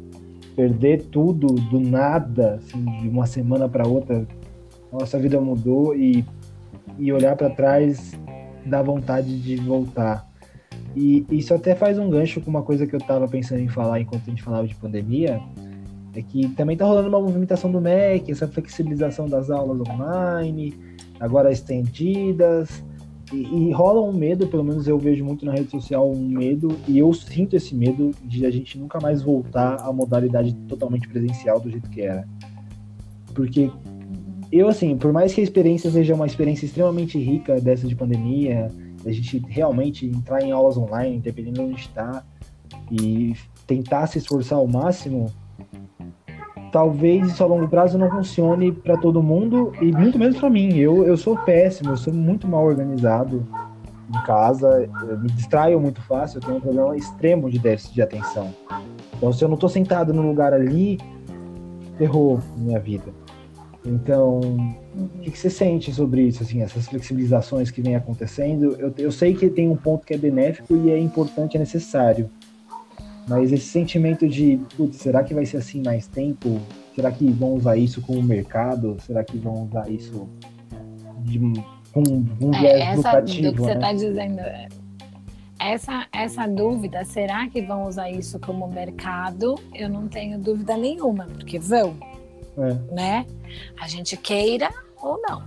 Perder 0.55 1.03
tudo 1.03 1.47
do 1.47 1.79
nada, 1.79 2.55
assim, 2.55 2.83
de 2.99 3.07
uma 3.07 3.25
semana 3.25 3.69
para 3.69 3.87
outra, 3.87 4.27
nossa 4.91 5.17
vida 5.17 5.39
mudou 5.39 5.95
e 5.95 6.25
e 6.97 7.11
olhar 7.11 7.35
para 7.35 7.49
trás 7.49 8.19
dá 8.65 8.81
vontade 8.81 9.39
de 9.39 9.55
voltar. 9.57 10.29
E 10.95 11.25
isso 11.31 11.53
até 11.53 11.73
faz 11.73 11.97
um 11.97 12.09
gancho 12.09 12.41
com 12.41 12.49
uma 12.49 12.63
coisa 12.63 12.85
que 12.85 12.93
eu 12.93 12.99
estava 12.99 13.27
pensando 13.27 13.61
em 13.61 13.67
falar 13.67 14.01
enquanto 14.01 14.23
a 14.23 14.29
gente 14.29 14.43
falava 14.43 14.67
de 14.67 14.75
pandemia, 14.75 15.41
é 16.13 16.21
que 16.21 16.49
também 16.49 16.73
está 16.73 16.85
rolando 16.85 17.07
uma 17.07 17.19
movimentação 17.19 17.71
do 17.71 17.79
MEC, 17.79 18.31
essa 18.31 18.47
flexibilização 18.47 19.27
das 19.27 19.49
aulas 19.49 19.79
online, 19.87 20.73
agora 21.19 21.51
estendidas, 21.51 22.83
e, 23.31 23.69
e, 23.69 23.71
rola 23.71 24.01
um 24.01 24.11
medo, 24.11 24.47
pelo 24.47 24.63
menos 24.63 24.87
eu 24.87 24.99
vejo 24.99 25.23
muito 25.23 25.45
na 25.45 25.53
rede 25.53 25.71
social 25.71 26.11
um 26.11 26.27
medo, 26.27 26.75
e 26.85 26.99
eu 26.99 27.13
sinto 27.13 27.55
esse 27.55 27.73
medo 27.73 28.11
de 28.25 28.45
a 28.45 28.51
gente 28.51 28.77
nunca 28.77 28.99
mais 28.99 29.21
voltar 29.21 29.75
à 29.75 29.93
modalidade 29.93 30.53
totalmente 30.67 31.07
presencial 31.07 31.57
do 31.59 31.69
jeito 31.69 31.89
que 31.89 32.01
era. 32.01 32.27
Porque 33.33 33.71
eu, 34.51 34.67
assim, 34.67 34.97
por 34.97 35.13
mais 35.13 35.33
que 35.33 35.41
a 35.41 35.43
experiência 35.43 35.89
seja 35.89 36.13
uma 36.13 36.25
experiência 36.25 36.65
extremamente 36.65 37.17
rica 37.17 37.59
dessa 37.61 37.87
de 37.87 37.95
pandemia, 37.95 38.67
a 39.05 39.11
gente 39.11 39.41
realmente 39.47 40.05
entrar 40.05 40.41
em 40.41 40.51
aulas 40.51 40.77
online, 40.77 41.19
dependendo 41.19 41.59
de 41.59 41.61
onde 41.61 41.79
está, 41.79 42.23
e 42.91 43.33
tentar 43.65 44.07
se 44.07 44.17
esforçar 44.17 44.59
ao 44.59 44.67
máximo, 44.67 45.31
talvez 46.71 47.27
isso 47.27 47.43
a 47.43 47.47
longo 47.47 47.67
prazo 47.67 47.97
não 47.97 48.09
funcione 48.09 48.71
para 48.71 48.97
todo 48.97 49.23
mundo 49.23 49.71
e 49.81 49.91
muito 49.91 50.19
menos 50.19 50.37
para 50.37 50.49
mim. 50.49 50.77
Eu, 50.77 51.05
eu 51.05 51.15
sou 51.15 51.37
péssimo, 51.37 51.91
eu 51.91 51.97
sou 51.97 52.13
muito 52.13 52.47
mal 52.47 52.65
organizado 52.65 53.45
em 54.09 54.23
casa, 54.23 54.89
me 55.21 55.29
distraio 55.29 55.79
muito 55.79 56.01
fácil, 56.01 56.37
eu 56.37 56.41
tenho 56.41 56.57
um 56.57 56.61
problema 56.61 56.97
extremo 56.97 57.49
de 57.49 57.57
déficit 57.57 57.93
de 57.93 58.01
atenção. 58.01 58.53
Então, 59.15 59.31
se 59.31 59.43
eu 59.43 59.47
não 59.47 59.55
estou 59.55 59.69
sentado 59.69 60.13
no 60.13 60.21
lugar 60.21 60.53
ali, 60.53 60.97
ferrou 61.97 62.41
minha 62.57 62.79
vida. 62.79 63.13
Então, 63.83 64.39
o 64.95 65.07
que, 65.21 65.31
que, 65.31 65.39
você 65.39 65.49
sente 65.49 65.91
sobre 65.91 66.23
isso, 66.23 66.43
assim, 66.43 66.61
essas 66.61 66.87
flexibilizações 66.87 67.71
que 67.71 67.81
vem 67.81 67.95
acontecendo? 67.95 68.75
Eu, 68.79 68.93
eu 68.97 69.11
sei 69.11 69.33
que 69.33 69.49
tem 69.49 69.67
um 69.67 69.75
ponto 69.75 70.05
que 70.05 70.13
é 70.13 70.17
benéfico 70.17 70.75
e 70.75 70.91
é 70.91 70.99
importante, 70.99 71.57
é 71.57 71.59
necessário. 71.59 72.29
Mas 73.27 73.51
esse 73.51 73.65
sentimento 73.65 74.27
de, 74.27 74.59
putz, 74.75 74.97
será 74.97 75.23
que 75.23 75.33
vai 75.33 75.45
ser 75.45 75.57
assim 75.57 75.81
mais 75.81 76.07
tempo? 76.07 76.59
Será 76.95 77.11
que 77.11 77.29
vão 77.31 77.53
usar 77.53 77.75
isso 77.77 78.01
como 78.01 78.21
mercado? 78.21 78.97
Será 78.99 79.23
que 79.23 79.37
vão 79.37 79.63
usar 79.63 79.89
isso 79.89 80.27
de, 81.19 81.39
com 81.91 82.01
um 82.01 82.51
viés 82.51 82.81
é, 82.81 82.93
educativo? 82.93 83.51
Do 83.51 83.55
que 83.55 83.61
né? 83.61 83.67
você 83.67 83.73
está 83.73 83.93
dizendo, 83.93 84.39
é, 84.41 84.67
essa, 85.59 86.07
essa 86.11 86.47
dúvida, 86.47 87.05
será 87.05 87.47
que 87.47 87.61
vão 87.61 87.87
usar 87.87 88.09
isso 88.09 88.39
como 88.39 88.67
mercado? 88.67 89.55
Eu 89.73 89.89
não 89.89 90.07
tenho 90.07 90.39
dúvida 90.39 90.75
nenhuma, 90.75 91.25
porque 91.25 91.59
vão, 91.59 91.95
é. 92.57 92.93
né? 92.93 93.25
A 93.79 93.87
gente 93.87 94.15
queira 94.17 94.69
ou 94.97 95.21
não. 95.21 95.43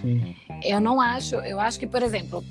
Sim. 0.00 0.34
Eu 0.62 0.80
não 0.80 1.00
acho, 1.00 1.36
eu 1.36 1.60
acho 1.60 1.78
que, 1.78 1.86
por 1.86 2.02
exemplo, 2.02 2.44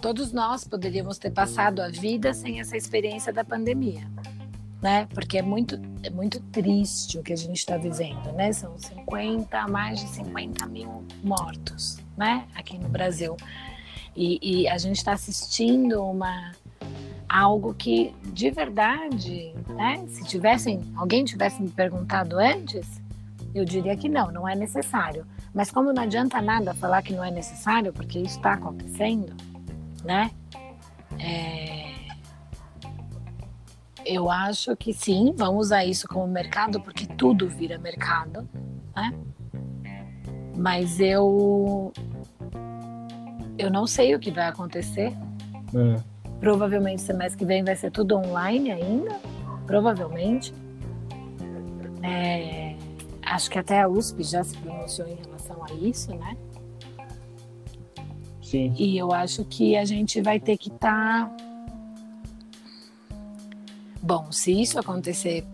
todos 0.00 0.32
nós 0.32 0.64
poderíamos 0.64 1.18
ter 1.18 1.30
passado 1.30 1.80
a 1.80 1.88
vida 1.88 2.32
sem 2.32 2.60
essa 2.60 2.76
experiência 2.76 3.32
da 3.32 3.44
pandemia, 3.44 4.06
né? 4.82 5.06
Porque 5.14 5.38
é 5.38 5.42
muito, 5.42 5.80
é 6.02 6.10
muito 6.10 6.40
triste 6.40 7.18
o 7.18 7.22
que 7.22 7.32
a 7.32 7.36
gente 7.36 7.56
está 7.56 7.76
vivendo, 7.76 8.32
né? 8.32 8.52
São 8.52 8.76
50, 8.78 9.68
mais 9.68 10.00
de 10.00 10.08
50 10.08 10.66
mil 10.66 11.04
mortos, 11.22 11.98
né? 12.16 12.46
Aqui 12.54 12.78
no 12.78 12.88
Brasil. 12.88 13.36
E, 14.14 14.38
e 14.42 14.68
a 14.68 14.78
gente 14.78 14.96
está 14.96 15.12
assistindo 15.12 16.02
uma 16.04 16.52
algo 17.28 17.74
que, 17.74 18.14
de 18.32 18.50
verdade, 18.50 19.54
né? 19.68 20.04
Se 20.08 20.24
tivessem, 20.24 20.80
alguém 20.96 21.24
tivesse 21.24 21.60
me 21.60 21.68
perguntado 21.68 22.38
antes, 22.38 22.97
eu 23.58 23.64
diria 23.64 23.96
que 23.96 24.08
não, 24.08 24.30
não 24.30 24.48
é 24.48 24.54
necessário. 24.54 25.26
Mas 25.52 25.70
como 25.70 25.92
não 25.92 26.02
adianta 26.02 26.40
nada 26.40 26.74
falar 26.74 27.02
que 27.02 27.12
não 27.12 27.24
é 27.24 27.30
necessário, 27.30 27.92
porque 27.92 28.18
isso 28.18 28.36
está 28.36 28.54
acontecendo, 28.54 29.34
né? 30.04 30.30
É... 31.18 31.98
Eu 34.06 34.30
acho 34.30 34.74
que 34.76 34.92
sim, 34.92 35.34
vamos 35.36 35.66
usar 35.66 35.84
isso 35.84 36.08
como 36.08 36.26
mercado, 36.26 36.80
porque 36.80 37.06
tudo 37.06 37.48
vira 37.48 37.78
mercado, 37.78 38.48
né? 38.96 39.12
Mas 40.56 40.98
eu 40.98 41.92
eu 43.58 43.70
não 43.70 43.86
sei 43.86 44.14
o 44.14 44.18
que 44.18 44.30
vai 44.30 44.46
acontecer. 44.46 45.12
É. 45.74 46.00
Provavelmente 46.40 47.02
semestre 47.02 47.38
que 47.38 47.44
vem 47.44 47.64
vai 47.64 47.74
ser 47.74 47.90
tudo 47.90 48.16
online 48.16 48.70
ainda, 48.70 49.18
provavelmente. 49.66 50.54
É, 52.02 52.67
acho 53.30 53.50
que 53.50 53.58
até 53.58 53.82
a 53.82 53.88
USP 53.88 54.22
já 54.22 54.42
se 54.42 54.56
pronunciou 54.56 55.06
em 55.08 55.14
relação 55.14 55.62
a 55.64 55.72
isso, 55.74 56.14
né? 56.14 56.36
Sim. 58.42 58.74
E 58.78 58.96
eu 58.96 59.12
acho 59.12 59.44
que 59.44 59.76
a 59.76 59.84
gente 59.84 60.22
vai 60.22 60.40
ter 60.40 60.56
que 60.56 60.70
estar. 60.70 61.28
Tá... 61.28 61.36
Bom, 64.00 64.32
se 64.32 64.58
isso 64.58 64.78
acontecer 64.78 65.44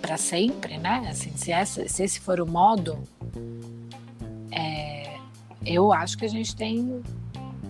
para 0.00 0.16
sempre, 0.16 0.78
né? 0.78 1.06
Assim, 1.08 1.30
se, 1.36 1.52
essa, 1.52 1.86
se 1.88 2.02
esse 2.02 2.20
for 2.20 2.40
o 2.40 2.46
modo, 2.46 2.98
é, 4.50 5.16
eu 5.64 5.92
acho 5.92 6.18
que 6.18 6.24
a 6.24 6.28
gente 6.28 6.56
tem 6.56 7.02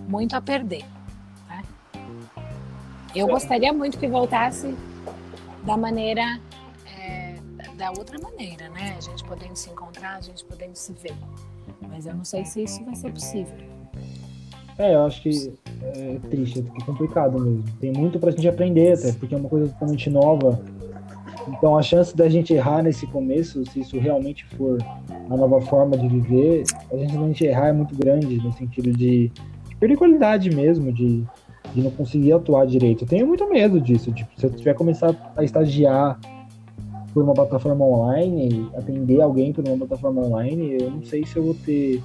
muito 0.07 0.35
a 0.35 0.41
perder. 0.41 0.83
Né? 1.47 1.63
Eu 3.15 3.27
gostaria 3.27 3.71
muito 3.71 3.99
que 3.99 4.07
voltasse 4.07 4.75
da 5.63 5.77
maneira 5.77 6.39
da 7.77 7.91
outra 7.91 8.19
maneira, 8.19 8.67
né? 8.69 8.95
A 8.97 9.01
gente 9.01 9.23
podendo 9.23 9.55
se 9.55 9.69
encontrar, 9.69 10.17
a 10.17 10.21
gente 10.21 10.43
podendo 10.43 10.75
se 10.75 10.91
ver. 10.93 11.13
Mas 11.87 12.07
eu 12.07 12.15
não 12.15 12.25
sei 12.25 12.43
se 12.43 12.63
isso 12.63 12.83
vai 12.83 12.95
ser 12.95 13.11
possível. 13.11 13.55
É, 14.79 14.95
eu 14.95 15.05
acho 15.05 15.21
que 15.21 15.53
é 15.81 16.19
triste, 16.29 16.59
é 16.59 16.85
complicado 16.85 17.39
mesmo. 17.39 17.63
Tem 17.79 17.91
muito 17.91 18.19
pra 18.19 18.31
gente 18.31 18.47
aprender, 18.47 18.93
até, 18.93 19.11
porque 19.13 19.33
é 19.33 19.37
uma 19.37 19.49
coisa 19.49 19.69
totalmente 19.69 20.09
nova. 20.09 20.59
Então 21.47 21.77
a 21.77 21.81
chance 21.81 22.15
da 22.15 22.27
gente 22.27 22.53
errar 22.53 22.83
nesse 22.83 23.07
começo, 23.07 23.63
se 23.71 23.79
isso 23.79 23.97
realmente 23.97 24.45
for 24.57 24.77
a 25.29 25.37
nova 25.37 25.61
forma 25.61 25.97
de 25.97 26.07
viver, 26.07 26.63
a 26.91 26.97
chance 26.97 27.17
da 27.17 27.27
gente 27.27 27.45
errar 27.45 27.67
é 27.67 27.73
muito 27.73 27.95
grande, 27.95 28.37
no 28.37 28.51
sentido 28.53 28.91
de, 28.91 29.29
de 29.29 29.75
perder 29.79 29.97
qualidade 29.97 30.49
mesmo, 30.49 30.91
de, 30.91 31.23
de 31.73 31.81
não 31.81 31.91
conseguir 31.91 32.33
atuar 32.33 32.65
direito. 32.67 33.03
Eu 33.03 33.07
tenho 33.07 33.27
muito 33.27 33.47
medo 33.49 33.79
disso. 33.79 34.11
Tipo, 34.11 34.29
se 34.37 34.45
eu 34.45 34.49
tiver 34.51 34.73
começar 34.73 35.15
a 35.35 35.43
estagiar 35.43 36.19
por 37.17 37.23
uma 37.23 37.33
plataforma 37.33 37.83
online, 37.83 38.69
atender 38.77 39.19
alguém 39.21 39.51
por 39.51 39.67
uma 39.67 39.75
plataforma 39.75 40.21
online, 40.21 40.77
eu 40.79 40.91
não 40.91 41.03
sei 41.03 41.25
se 41.25 41.35
eu 41.35 41.45
vou 41.45 41.55
ter 41.55 42.03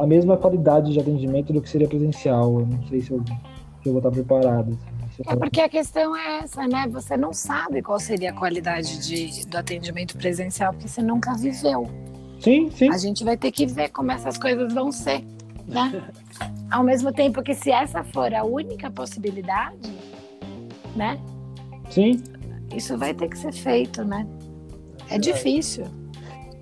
a 0.00 0.04
mesma 0.04 0.36
qualidade 0.36 0.92
de 0.92 0.98
atendimento 0.98 1.52
do 1.52 1.62
que 1.62 1.70
seria 1.70 1.86
presencial. 1.86 2.58
Eu 2.58 2.66
não 2.66 2.82
sei 2.88 3.00
se 3.00 3.12
eu, 3.12 3.22
se 3.24 3.88
eu 3.88 3.92
vou 3.92 3.98
estar 3.98 4.10
preparado. 4.10 4.76
É 5.28 5.36
porque 5.36 5.60
a 5.60 5.68
questão 5.68 6.16
é 6.16 6.38
essa, 6.38 6.66
né? 6.66 6.88
Você 6.90 7.16
não 7.16 7.32
sabe 7.32 7.82
qual 7.82 8.00
seria 8.00 8.30
a 8.30 8.32
qualidade 8.32 8.98
de, 9.06 9.46
do 9.46 9.56
atendimento 9.58 10.18
presencial, 10.18 10.72
porque 10.72 10.88
você 10.88 11.00
nunca 11.00 11.32
viveu. 11.34 11.86
Sim, 12.40 12.72
sim. 12.72 12.90
A 12.90 12.98
gente 12.98 13.22
vai 13.22 13.36
ter 13.36 13.52
que 13.52 13.64
ver 13.64 13.90
como 13.90 14.10
essas 14.10 14.36
coisas 14.36 14.74
vão 14.74 14.90
ser, 14.90 15.24
né? 15.68 16.02
Ao 16.68 16.82
mesmo 16.82 17.12
tempo 17.12 17.44
que 17.44 17.54
se 17.54 17.70
essa 17.70 18.02
for 18.02 18.34
a 18.34 18.42
única 18.42 18.90
possibilidade, 18.90 19.88
né? 20.96 21.16
Sim. 21.90 22.20
Isso 22.76 22.96
vai 22.98 23.14
ter 23.14 23.28
que 23.28 23.38
ser 23.38 23.52
feito, 23.52 24.04
né? 24.04 24.26
É 25.08 25.18
difícil. 25.18 25.84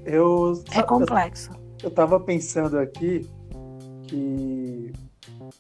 Eu, 0.04 0.62
é 0.72 0.82
complexo. 0.82 1.50
Eu 1.82 1.88
estava 1.88 2.18
pensando 2.20 2.78
aqui 2.78 3.26
que 4.04 4.92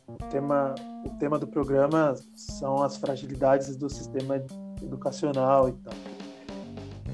o 0.06 0.16
tema, 0.30 0.74
o 1.06 1.10
tema 1.18 1.38
do 1.38 1.46
programa 1.46 2.14
são 2.34 2.82
as 2.82 2.96
fragilidades 2.96 3.76
do 3.76 3.88
sistema 3.88 4.42
educacional 4.82 5.68
e 5.68 5.72
tal. 5.72 5.94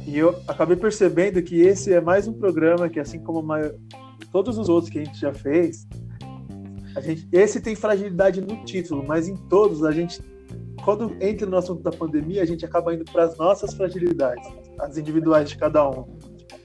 E 0.06 0.16
eu 0.18 0.40
acabei 0.48 0.76
percebendo 0.76 1.42
que 1.42 1.60
esse 1.60 1.92
é 1.92 2.00
mais 2.00 2.26
um 2.26 2.32
programa 2.32 2.88
que, 2.88 2.98
assim 2.98 3.20
como 3.20 3.42
maior, 3.42 3.74
todos 4.32 4.56
os 4.56 4.68
outros 4.68 4.90
que 4.90 4.98
a 4.98 5.04
gente 5.04 5.20
já 5.20 5.34
fez, 5.34 5.86
a 6.96 7.00
gente, 7.00 7.28
esse 7.30 7.60
tem 7.60 7.76
fragilidade 7.76 8.40
no 8.40 8.64
título, 8.64 9.04
mas 9.06 9.28
em 9.28 9.36
todos 9.36 9.84
a 9.84 9.92
gente, 9.92 10.20
quando 10.84 11.16
entra 11.20 11.46
no 11.46 11.56
assunto 11.56 11.82
da 11.82 11.90
pandemia, 11.90 12.42
a 12.42 12.46
gente 12.46 12.64
acaba 12.64 12.94
indo 12.94 13.04
para 13.04 13.24
as 13.24 13.36
nossas 13.36 13.74
fragilidades, 13.74 14.48
as 14.78 14.96
individuais 14.96 15.48
de 15.48 15.56
cada 15.56 15.88
um 15.88 16.06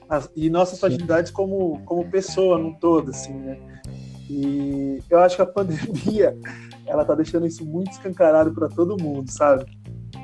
as, 0.08 0.30
e 0.34 0.50
nossas 0.50 0.78
fragilidades 0.78 1.30
como, 1.30 1.80
como 1.84 2.10
pessoa 2.10 2.58
num 2.58 2.74
todo, 2.74 3.10
assim, 3.10 3.32
né? 3.32 3.58
E 4.28 4.98
eu 5.10 5.18
acho 5.18 5.36
que 5.36 5.42
a 5.42 5.46
pandemia, 5.46 6.36
ela 6.86 7.04
tá 7.04 7.14
deixando 7.14 7.46
isso 7.46 7.64
muito 7.64 7.92
escancarado 7.92 8.54
para 8.54 8.68
todo 8.68 9.02
mundo, 9.02 9.30
sabe? 9.30 9.64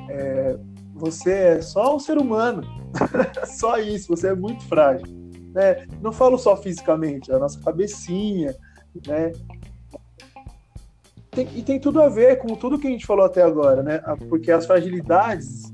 É, 0.09 0.57
você 0.95 1.31
é 1.31 1.61
só 1.61 1.95
um 1.95 1.99
ser 1.99 2.17
humano, 2.17 2.63
só 3.45 3.77
isso, 3.77 4.07
você 4.07 4.29
é 4.29 4.35
muito 4.35 4.63
frágil. 4.65 5.07
Né? 5.53 5.85
Não 6.01 6.11
falo 6.11 6.37
só 6.37 6.55
fisicamente, 6.55 7.31
a 7.31 7.39
nossa 7.39 7.59
cabecinha, 7.59 8.55
né? 9.05 9.31
Tem, 11.31 11.47
e 11.55 11.63
tem 11.63 11.79
tudo 11.79 12.01
a 12.01 12.09
ver 12.09 12.39
com 12.39 12.55
tudo 12.55 12.77
que 12.77 12.87
a 12.87 12.91
gente 12.91 13.05
falou 13.05 13.25
até 13.25 13.41
agora, 13.41 13.81
né? 13.81 13.99
Porque 14.27 14.51
as 14.51 14.65
fragilidades 14.65 15.71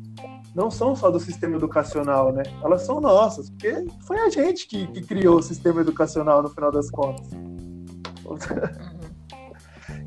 não 0.53 0.69
são 0.69 0.95
só 0.95 1.09
do 1.09 1.19
sistema 1.19 1.55
educacional, 1.55 2.31
né? 2.31 2.43
Elas 2.63 2.83
são 2.83 3.01
nossas, 3.01 3.49
porque 3.49 3.85
foi 4.01 4.19
a 4.19 4.29
gente 4.29 4.67
que, 4.67 4.85
que 4.87 5.01
criou 5.01 5.37
o 5.37 5.43
sistema 5.43 5.81
educacional 5.81 6.43
no 6.43 6.49
final 6.49 6.71
das 6.71 6.91
contas. 6.91 7.27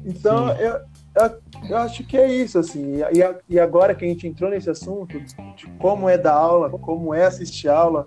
então, 0.07 0.51
eu, 0.57 0.81
eu, 1.17 1.41
eu, 1.69 1.77
acho 1.79 2.05
que 2.05 2.17
é 2.17 2.33
isso, 2.33 2.59
assim. 2.59 2.99
E, 3.13 3.55
e 3.55 3.59
agora 3.59 3.95
que 3.95 4.05
a 4.05 4.09
gente 4.09 4.29
entrou 4.29 4.51
nesse 4.51 4.71
assunto 4.71 5.21
de 5.21 5.67
como 5.79 6.09
é 6.09 6.17
dar 6.17 6.35
aula, 6.35 6.71
como 6.71 7.13
é 7.13 7.27
assistir 7.27 7.69
aula, 7.69 8.07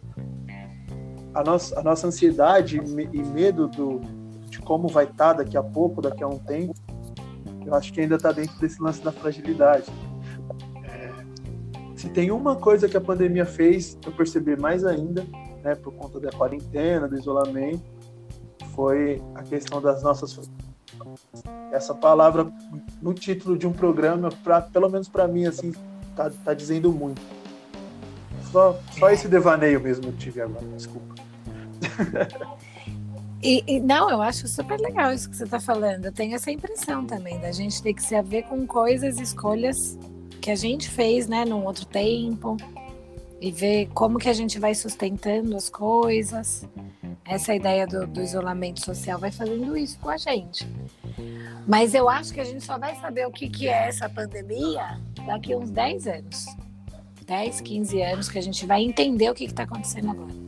a 1.34 1.44
nossa, 1.44 1.80
a 1.80 1.84
nossa 1.84 2.08
ansiedade 2.08 2.78
e 2.78 3.24
medo 3.24 3.68
do, 3.68 4.00
de 4.50 4.60
como 4.60 4.88
vai 4.88 5.06
estar 5.06 5.34
daqui 5.34 5.58
a 5.58 5.64
pouco, 5.64 6.02
daqui 6.02 6.24
a 6.24 6.28
um 6.28 6.38
tempo, 6.38 6.74
eu 7.66 7.74
acho 7.76 7.92
que 7.94 8.02
ainda 8.02 8.16
está 8.16 8.32
dentro 8.32 8.58
desse 8.60 8.82
lance 8.82 9.02
da 9.02 9.12
fragilidade. 9.12 9.86
Se 11.96 12.10
tem 12.10 12.32
uma 12.32 12.56
coisa 12.56 12.90
que 12.90 12.98
a 12.98 13.02
pandemia 13.02 13.46
fez 13.46 13.98
eu 14.06 14.12
perceber 14.12 14.60
mais 14.60 14.84
ainda, 14.84 15.26
né, 15.64 15.74
por 15.76 15.94
conta 15.94 16.20
da 16.20 16.32
quarentena, 16.32 17.08
do 17.08 17.18
isolamento, 17.18 17.84
foi 18.76 19.22
a 19.36 19.44
questão 19.44 19.82
das 19.82 20.04
nossas 20.04 20.38
essa 21.72 21.94
palavra 21.96 22.52
no 23.02 23.14
título 23.14 23.58
de 23.58 23.66
um 23.66 23.74
programa, 23.74 24.30
pra, 24.44 24.62
pelo 24.62 24.90
menos 24.90 25.08
para 25.08 25.28
mim 25.28 25.46
assim, 25.46 25.74
tá, 26.16 26.30
tá 26.44 26.54
dizendo 26.54 26.92
muito. 26.92 27.22
Só, 28.52 28.80
só 28.92 29.10
esse 29.10 29.28
devaneio 29.28 29.80
mesmo 29.80 30.06
eu 30.06 30.14
tive 30.14 30.42
agora, 30.42 30.66
desculpa. 30.76 31.16
E, 33.44 33.62
e, 33.68 33.80
não, 33.82 34.10
eu 34.10 34.22
acho 34.22 34.48
super 34.48 34.80
legal 34.80 35.12
isso 35.12 35.30
que 35.30 35.36
você 35.36 35.44
está 35.44 35.60
falando. 35.60 36.06
Eu 36.06 36.14
tenho 36.14 36.34
essa 36.34 36.50
impressão 36.50 37.06
também 37.06 37.38
da 37.40 37.52
gente 37.52 37.84
ter 37.84 37.94
que 37.94 38.02
se 38.02 38.16
haver 38.16 38.44
com 38.44 38.66
coisas, 38.66 39.20
escolhas 39.20 40.00
que 40.40 40.50
a 40.50 40.56
gente 40.56 40.90
fez, 40.90 41.28
né, 41.28 41.44
num 41.44 41.66
outro 41.66 41.86
tempo 41.86 42.56
e 43.42 43.52
ver 43.52 43.90
como 43.94 44.18
que 44.18 44.30
a 44.30 44.34
gente 44.34 44.58
vai 44.58 44.74
sustentando 44.74 45.58
as 45.58 45.68
coisas. 45.68 46.66
Essa 47.26 47.54
ideia 47.54 47.86
do, 47.86 48.08
do 48.08 48.22
isolamento 48.22 48.80
social 48.80 49.20
vai 49.20 49.32
fazendo 49.32 49.76
isso 49.76 50.00
com 50.00 50.10
a 50.10 50.16
gente. 50.16 50.66
Mas 51.68 51.94
eu 51.94 52.08
acho 52.08 52.34
que 52.34 52.40
a 52.40 52.46
gente 52.46 52.64
só 52.64 52.78
vai 52.78 52.96
saber 52.96 53.28
o 53.28 53.32
que, 53.32 53.50
que 53.50 53.68
é 53.68 53.90
essa 53.90 54.08
pandemia 54.08 55.02
daqui 55.28 55.52
a 55.52 55.58
uns 55.58 55.70
10 55.70 56.08
anos. 56.08 56.46
10, 57.26 57.60
15 57.60 58.02
anos 58.02 58.30
que 58.30 58.40
a 58.40 58.42
gente 58.42 58.66
vai 58.66 58.82
entender 58.82 59.30
o 59.30 59.34
que 59.34 59.44
está 59.44 59.64
acontecendo 59.64 60.12
agora. 60.12 60.43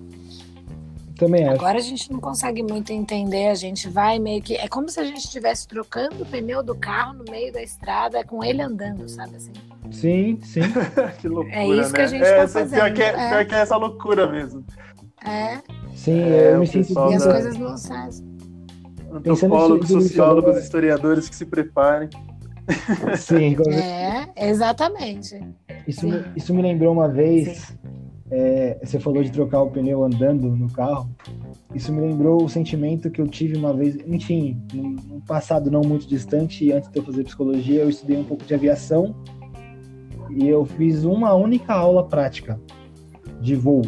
Também 1.18 1.46
acho. 1.48 1.56
Agora 1.56 1.78
a 1.78 1.82
gente 1.82 2.12
não 2.12 2.20
consegue 2.20 2.62
muito 2.62 2.92
entender, 2.92 3.48
a 3.48 3.56
gente 3.56 3.88
vai 3.90 4.20
meio 4.20 4.42
que. 4.42 4.56
É 4.56 4.68
como 4.68 4.90
se 4.90 5.00
a 5.00 5.04
gente 5.04 5.20
estivesse 5.20 5.68
trocando 5.68 6.24
o 6.24 6.26
pneu 6.26 6.62
do 6.62 6.76
carro 6.76 7.14
no 7.14 7.24
meio 7.32 7.52
da 7.54 7.62
estrada, 7.64 8.24
com 8.24 8.44
ele 8.44 8.62
andando, 8.62 9.08
sabe 9.08 9.36
assim? 9.38 9.54
Sim, 9.92 10.40
sim. 10.44 10.62
que 11.22 11.28
loucura, 11.28 11.56
É 11.56 11.68
isso 11.68 11.92
né? 11.92 11.96
que 11.96 12.02
a 12.02 12.08
gente 12.08 12.24
é, 12.24 12.36
tá 12.36 12.42
essa- 12.44 12.60
fazendo, 12.60 12.80
Pior 12.80 12.94
que, 12.94 13.02
é, 13.02 13.08
é. 13.08 13.30
pior 13.30 13.46
que 13.46 13.56
é 13.56 13.58
essa 13.60 13.78
loucura 13.78 14.28
mesmo. 14.30 14.66
É, 15.26 15.60
Sim, 15.96 16.22
É, 16.22 16.54
eu 16.54 16.60
me 16.60 16.66
o 16.66 16.68
sinto 16.68 16.88
pessoal 16.88 17.12
e 17.12 17.16
as 17.16 17.24
da- 17.26 17.32
coisas 17.32 17.58
não 17.58 17.78
saem. 17.78 18.36
Antropólogos, 19.14 19.88
sociólogos, 19.88 20.58
historiadores 20.58 21.30
que 21.30 21.36
se 21.36 21.46
preparem. 21.46 22.10
Sim, 23.18 23.56
É, 23.72 24.50
exatamente. 24.50 25.40
Isso, 25.88 26.06
me- 26.08 26.26
isso 26.36 26.54
me 26.54 26.62
lembrou 26.62 26.92
uma 26.92 27.08
vez, 27.08 27.58
Sim. 27.60 27.76
É, 28.32 28.78
você 28.84 29.00
falou 29.00 29.24
de 29.24 29.32
trocar 29.32 29.62
o 29.62 29.70
pneu 29.70 30.04
andando 30.04 30.56
no 30.56 30.70
carro. 30.72 31.10
Isso 31.74 31.92
me 31.94 32.02
lembrou 32.02 32.44
o 32.44 32.50
sentimento 32.50 33.10
que 33.10 33.22
eu 33.22 33.28
tive 33.28 33.58
uma 33.58 33.74
vez, 33.74 33.98
enfim, 34.08 34.60
num 34.74 35.22
passado 35.22 35.70
não 35.70 35.82
muito 35.82 36.08
distante, 36.08 36.72
antes 36.72 36.90
de 36.90 36.98
eu 36.98 37.04
fazer 37.04 37.24
psicologia, 37.24 37.82
eu 37.82 37.90
estudei 37.90 38.18
um 38.18 38.24
pouco 38.24 38.44
de 38.44 38.54
aviação 38.54 39.16
e 40.30 40.48
eu 40.48 40.66
fiz 40.66 41.04
uma 41.04 41.34
única 41.34 41.74
aula 41.74 42.04
prática 42.04 42.60
de 43.42 43.56
voo. 43.56 43.84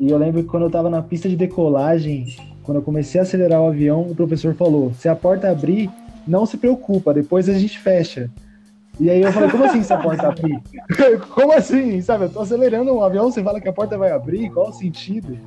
E 0.00 0.10
eu 0.10 0.18
lembro 0.18 0.42
que 0.42 0.48
quando 0.48 0.64
eu 0.64 0.68
estava 0.68 0.88
na 0.88 1.02
pista 1.02 1.28
de 1.28 1.36
decolagem, 1.36 2.26
quando 2.62 2.78
eu 2.78 2.82
comecei 2.82 3.20
a 3.20 3.22
acelerar 3.22 3.60
o 3.62 3.68
avião, 3.68 4.02
o 4.02 4.14
professor 4.14 4.54
falou: 4.54 4.92
se 4.94 5.08
a 5.08 5.16
porta 5.16 5.50
abrir, 5.50 5.90
não 6.26 6.46
se 6.46 6.56
preocupa, 6.56 7.12
depois 7.12 7.48
a 7.48 7.54
gente 7.54 7.78
fecha. 7.78 8.30
E 8.98 9.10
aí 9.10 9.20
eu 9.20 9.32
falei, 9.32 9.50
como 9.50 9.64
assim 9.64 9.82
se 9.82 9.92
a 9.92 9.98
porta 9.98 10.28
abrir? 10.28 10.62
como 11.34 11.52
assim? 11.52 12.00
Sabe, 12.00 12.24
eu 12.24 12.28
tô 12.30 12.40
acelerando 12.40 12.92
um 12.94 13.02
avião, 13.02 13.30
você 13.30 13.42
fala 13.42 13.60
que 13.60 13.68
a 13.68 13.72
porta 13.72 13.98
vai 13.98 14.10
abrir, 14.10 14.50
qual 14.50 14.68
o 14.70 14.72
sentido? 14.72 15.38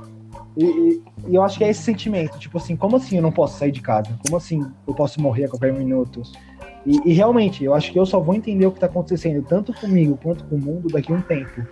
E, 0.56 0.66
e- 0.66 1.04
e 1.28 1.36
eu 1.36 1.42
acho 1.44 1.58
que 1.58 1.64
é 1.64 1.70
esse 1.70 1.82
sentimento, 1.82 2.38
tipo 2.38 2.58
assim, 2.58 2.76
como 2.76 2.96
assim 2.96 3.16
eu 3.18 3.22
não 3.22 3.32
posso 3.32 3.58
sair 3.58 3.72
de 3.72 3.82
casa? 3.82 4.10
Como 4.24 4.38
assim 4.38 4.66
eu 4.88 4.94
posso 4.94 5.20
morrer 5.22 5.46
a 5.46 5.50
qualquer 5.50 5.74
minuto? 5.74 6.22
E, 6.86 7.10
e 7.10 7.14
realmente, 7.14 7.64
eu 7.64 7.74
acho 7.74 7.92
que 7.92 8.00
eu 8.00 8.06
só 8.06 8.20
vou 8.20 8.36
entender 8.36 8.66
o 8.66 8.72
que 8.72 8.80
tá 8.80 8.86
acontecendo, 8.86 9.44
tanto 9.44 9.74
comigo 9.74 10.18
quanto 10.22 10.44
com 10.46 10.56
o 10.56 10.60
mundo, 10.60 10.88
daqui 10.90 11.12
a 11.12 11.16
um 11.16 11.22
tempo. 11.22 11.66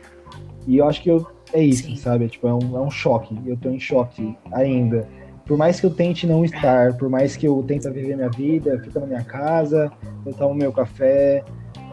E 0.68 0.78
eu 0.78 0.88
acho 0.88 1.02
que 1.02 1.10
eu, 1.10 1.26
é 1.54 1.64
isso, 1.64 1.84
Sim. 1.84 1.96
sabe? 1.96 2.28
Tipo, 2.28 2.48
é 2.48 2.54
um, 2.54 2.78
é 2.78 2.82
um 2.82 2.92
choque. 2.92 3.38
Eu 3.46 3.56
tô 3.56 3.70
em 3.70 3.80
choque 3.80 4.36
ainda. 4.52 5.08
Por 5.48 5.58
mais 5.58 5.80
que 5.80 5.86
eu 5.86 5.90
tente 5.90 6.28
não 6.28 6.44
estar, 6.44 6.94
por 6.98 7.10
mais 7.10 7.38
que 7.38 7.48
eu 7.48 7.64
tente 7.64 7.90
viver 7.90 8.16
minha 8.16 8.30
vida, 8.30 8.72
eu 8.72 8.80
fico 8.80 9.00
na 9.00 9.08
minha 9.08 9.24
casa, 9.24 9.90
eu 10.26 10.34
tomo 10.34 10.54
meu 10.54 10.74
café, 10.74 11.44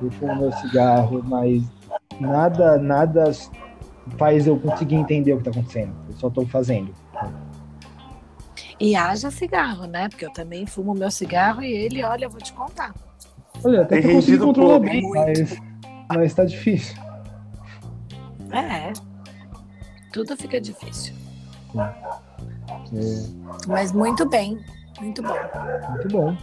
eu 0.03 0.11
fumo 0.11 0.35
meu 0.35 0.53
cigarro, 0.53 1.23
mas 1.23 1.63
nada, 2.21 2.77
nada 2.79 3.31
faz 4.19 4.47
eu 4.47 4.59
conseguir 4.59 4.97
entender 4.97 5.33
o 5.33 5.39
que 5.39 5.45
tá 5.45 5.51
acontecendo. 5.51 5.95
Eu 6.09 6.17
só 6.17 6.29
tô 6.29 6.45
fazendo. 6.47 6.93
E 8.81 8.97
haja 8.97 9.31
cigarro, 9.31 9.87
né? 9.87 10.09
Porque 10.09 10.27
eu 10.27 10.33
também 10.33 10.67
fumo 10.67 10.93
meu 10.93 11.11
cigarro 11.11 11.63
e 11.63 11.73
ele, 11.73 12.03
olha, 12.03 12.25
eu 12.25 12.31
vou 12.31 12.41
te 12.41 12.53
contar. 12.53 12.93
Olha, 13.63 13.83
até 13.83 13.97
Tem 13.97 14.03
que 14.03 14.09
eu 14.09 14.15
consegui 14.15 14.33
rendido 14.33 14.47
controlar 14.47 14.81
bem, 14.81 15.01
Muito. 15.01 15.15
mas, 15.15 15.57
mas 16.13 16.35
tá 16.35 16.45
difícil. 16.45 16.97
É. 18.51 18.93
Tudo 20.13 20.37
fica 20.37 20.61
difícil. 20.61 21.15
É, 22.95 23.67
Mas 23.67 23.93
muito 23.93 24.29
bem. 24.29 24.59
Muito 25.01 25.23
bom. 25.23 25.35
muito 25.91 26.09
bom. 26.09 26.37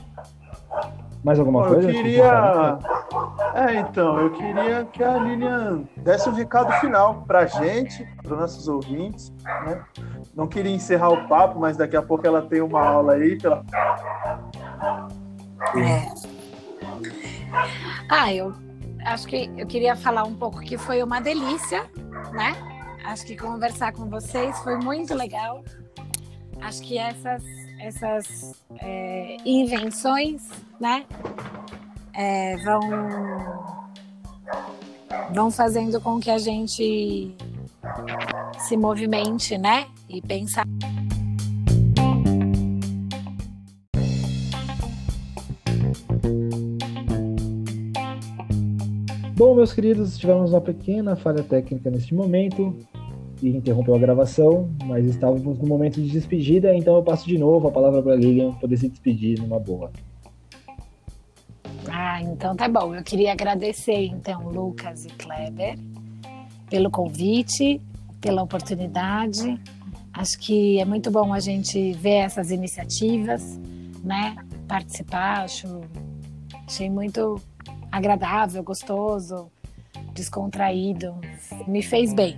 Mais 1.23 1.40
alguma 1.40 1.61
Bom, 1.61 1.68
eu 1.68 1.73
coisa? 1.73 1.91
queria. 1.91 2.80
É, 3.53 3.76
então, 3.76 4.19
eu 4.19 4.32
queria 4.32 4.86
que 4.86 5.03
a 5.03 5.18
Lilian 5.18 5.84
desse 5.98 6.28
um 6.28 6.34
recado 6.34 6.72
final 6.80 7.23
pra 7.28 7.45
gente, 7.45 8.03
para 8.23 8.36
nossos 8.36 8.68
ouvintes, 8.68 9.32
né? 9.44 9.84
Não 10.36 10.48
queria 10.48 10.73
encerrar 10.73 11.10
o 11.10 11.28
papo, 11.28 11.60
mas 11.60 11.78
daqui 11.78 11.95
a 11.95 12.02
pouco 12.02 12.26
ela 12.26 12.41
tem 12.41 12.61
uma 12.61 12.82
aula 12.82 13.14
aí 13.14 13.38
pela. 13.38 13.64
É. 15.76 16.07
Ah, 18.10 18.34
eu 18.34 18.53
acho 19.06 19.28
que 19.28 19.52
eu 19.56 19.68
queria 19.68 19.95
falar 19.95 20.23
um 20.23 20.34
pouco 20.34 20.60
que 20.61 20.78
foi 20.78 21.03
uma 21.03 21.22
delícia, 21.22 21.84
né? 22.32 22.56
Acho 23.06 23.26
que 23.28 23.38
conversar 23.38 23.94
com 23.94 24.10
vocês 24.10 24.57
foi 24.60 24.78
muito 24.78 25.14
legal. 25.14 25.64
Acho 26.61 26.81
que 26.83 26.97
essas, 26.97 27.43
essas 27.79 28.55
é, 28.79 29.38
invenções, 29.45 30.47
né? 30.79 31.05
é, 32.13 32.57
vão, 32.57 32.81
vão 35.33 35.51
fazendo 35.51 35.99
com 36.01 36.19
que 36.19 36.29
a 36.29 36.38
gente 36.38 37.35
se 38.59 38.77
movimente, 38.77 39.57
né? 39.57 39.88
E 40.09 40.21
pensar. 40.21 40.65
Bom, 49.35 49.55
meus 49.55 49.73
queridos, 49.73 50.19
tivemos 50.19 50.51
uma 50.51 50.61
pequena 50.61 51.15
falha 51.15 51.41
técnica 51.41 51.89
neste 51.89 52.13
momento 52.13 52.77
e 53.41 53.49
interrompeu 53.49 53.95
a 53.95 53.99
gravação, 53.99 54.69
mas 54.85 55.05
estávamos 55.05 55.57
no 55.57 55.65
momento 55.65 56.01
de 56.01 56.09
despedida, 56.09 56.76
então 56.76 56.95
eu 56.95 57.03
passo 57.03 57.27
de 57.27 57.38
novo 57.38 57.68
a 57.68 57.72
palavra 57.72 58.01
para 58.01 58.15
Lilian 58.15 58.53
poder 58.53 58.77
se 58.77 58.88
despedir 58.88 59.39
numa 59.39 59.59
boa. 59.59 59.91
Ah, 61.89 62.22
então 62.22 62.55
tá 62.55 62.68
bom. 62.68 62.93
Eu 62.93 63.03
queria 63.03 63.31
agradecer, 63.31 64.05
então, 64.05 64.47
Lucas 64.49 65.05
e 65.05 65.09
Kleber, 65.09 65.77
pelo 66.69 66.91
convite, 66.91 67.81
pela 68.19 68.43
oportunidade. 68.43 69.59
Acho 70.13 70.38
que 70.39 70.80
é 70.80 70.85
muito 70.85 71.09
bom 71.09 71.34
a 71.34 71.39
gente 71.39 71.93
ver 71.93 72.26
essas 72.26 72.51
iniciativas, 72.51 73.59
né? 74.03 74.35
Participar, 74.68 75.43
acho, 75.43 75.81
achei 76.68 76.89
muito 76.89 77.41
agradável, 77.91 78.63
gostoso, 78.63 79.51
descontraído. 80.13 81.15
Me 81.68 81.81
fez 81.81 82.13
bem, 82.13 82.38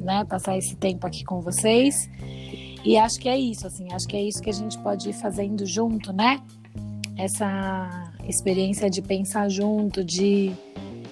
né? 0.00 0.24
Passar 0.24 0.56
esse 0.56 0.76
tempo 0.76 1.06
aqui 1.06 1.24
com 1.24 1.40
vocês. 1.40 2.08
E 2.84 2.96
acho 2.96 3.20
que 3.20 3.28
é 3.28 3.38
isso, 3.38 3.66
assim, 3.66 3.86
acho 3.92 4.08
que 4.08 4.16
é 4.16 4.22
isso 4.22 4.42
que 4.42 4.50
a 4.50 4.52
gente 4.52 4.76
pode 4.78 5.08
ir 5.08 5.12
fazendo 5.12 5.64
junto, 5.64 6.12
né? 6.12 6.40
Essa 7.16 8.12
experiência 8.28 8.90
de 8.90 9.00
pensar 9.00 9.48
junto, 9.48 10.04
de 10.04 10.52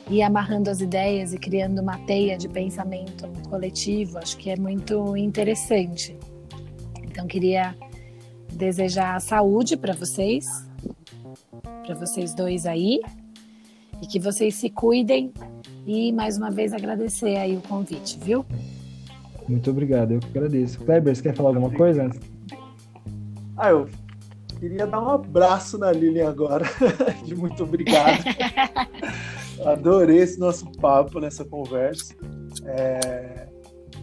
ir 0.08 0.22
amarrando 0.22 0.68
as 0.68 0.80
ideias 0.80 1.32
e 1.32 1.38
criando 1.38 1.80
uma 1.80 1.98
teia 1.98 2.36
de 2.36 2.48
pensamento 2.48 3.28
coletivo, 3.48 4.18
acho 4.18 4.36
que 4.36 4.50
é 4.50 4.56
muito 4.56 5.16
interessante. 5.16 6.16
Então, 7.04 7.26
queria 7.26 7.76
desejar 8.52 9.20
saúde 9.20 9.76
para 9.76 9.94
vocês, 9.94 10.44
para 11.86 11.94
vocês 11.94 12.34
dois 12.34 12.66
aí, 12.66 13.00
e 14.00 14.06
que 14.06 14.18
vocês 14.18 14.54
se 14.54 14.70
cuidem. 14.70 15.32
E 15.86 16.12
mais 16.12 16.36
uma 16.36 16.50
vez 16.50 16.72
agradecer 16.72 17.36
aí 17.36 17.56
o 17.56 17.60
convite, 17.62 18.18
viu? 18.20 18.44
Muito 19.48 19.70
obrigado, 19.70 20.12
eu 20.12 20.20
que 20.20 20.26
agradeço. 20.26 20.78
Kleber, 20.80 21.14
você 21.14 21.22
quer 21.22 21.34
falar 21.34 21.50
alguma 21.50 21.70
coisa? 21.70 22.10
Ah, 23.56 23.70
eu 23.70 23.88
queria 24.58 24.86
dar 24.86 25.02
um 25.02 25.08
abraço 25.08 25.78
na 25.78 25.90
Lilian 25.90 26.28
agora. 26.28 26.64
de 27.24 27.34
muito 27.34 27.62
obrigado. 27.64 28.22
Adorei 29.66 30.18
esse 30.18 30.38
nosso 30.38 30.70
papo 30.72 31.20
nessa 31.20 31.44
conversa. 31.44 32.14
É, 32.64 33.40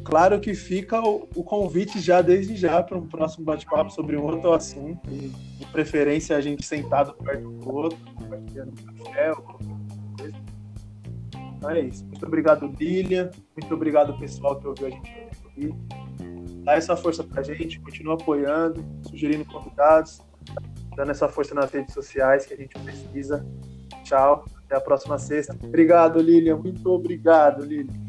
Claro 0.08 0.40
que 0.40 0.56
fica 0.56 1.02
o, 1.02 1.28
o 1.36 1.44
convite 1.44 2.00
já 2.00 2.22
desde 2.22 2.56
já 2.56 2.82
para 2.82 2.98
um 2.98 3.06
próximo 3.06 3.44
bate-papo 3.44 3.92
sobre 3.92 4.16
um 4.16 4.24
outro 4.24 4.54
assunto. 4.54 5.02
E, 5.12 5.28
de 5.28 5.66
preferência 5.66 6.38
a 6.38 6.40
gente 6.40 6.66
sentado 6.66 7.14
perto 7.16 7.50
do 7.50 7.76
outro, 7.76 8.00
compartilhando 8.16 8.72
um 8.72 9.04
café 9.04 9.32
ou 9.32 9.42
qualquer 9.42 9.77
coisa. 10.18 10.36
Então 11.58 11.70
é 11.70 11.82
isso. 11.82 12.06
Muito 12.06 12.26
obrigado, 12.26 12.68
Lilian. 12.80 13.32
Muito 13.60 13.74
obrigado, 13.74 14.18
pessoal, 14.20 14.60
que 14.60 14.68
ouviu 14.68 14.88
a 14.88 14.90
gente 14.90 15.12
aqui. 15.46 15.74
Dá 16.64 16.74
essa 16.74 16.96
força 16.96 17.24
pra 17.24 17.42
gente, 17.42 17.80
continua 17.80 18.16
apoiando, 18.16 18.84
sugerindo 19.10 19.46
convidados, 19.46 20.22
dando 20.96 21.12
essa 21.12 21.28
força 21.28 21.56
nas 21.56 21.72
redes 21.72 21.94
sociais 21.94 22.46
que 22.46 22.54
a 22.54 22.58
gente 22.58 22.78
precisa. 22.80 23.46
Tchau, 24.04 24.46
até 24.66 24.76
a 24.76 24.82
próxima 24.82 25.18
sexta. 25.18 25.56
Obrigado, 25.64 26.20
Lilian. 26.20 26.58
Muito 26.58 26.90
obrigado, 26.90 27.64
Lilian. 27.64 28.08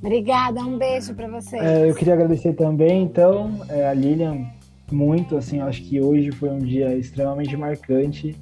Obrigada, 0.00 0.60
um 0.60 0.78
beijo 0.78 1.14
para 1.14 1.28
você. 1.28 1.56
É, 1.56 1.90
eu 1.90 1.94
queria 1.94 2.14
agradecer 2.14 2.52
também, 2.52 3.02
então, 3.02 3.64
é, 3.68 3.88
a 3.88 3.94
Lilian, 3.94 4.46
muito, 4.92 5.36
assim, 5.36 5.60
acho 5.60 5.82
que 5.82 6.00
hoje 6.00 6.30
foi 6.30 6.50
um 6.50 6.58
dia 6.58 6.94
extremamente 6.94 7.56
marcante 7.56 8.36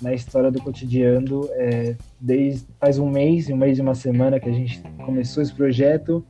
na 0.00 0.14
história 0.14 0.50
do 0.50 0.60
cotidiano. 0.60 1.48
É, 1.52 1.96
desde 2.20 2.66
faz 2.80 2.98
um 2.98 3.08
mês, 3.08 3.48
um 3.48 3.56
mês 3.56 3.78
e 3.78 3.82
uma 3.82 3.94
semana 3.94 4.38
que 4.38 4.48
a 4.48 4.52
gente 4.52 4.82
começou 5.04 5.42
esse 5.42 5.52
projeto 5.52 6.24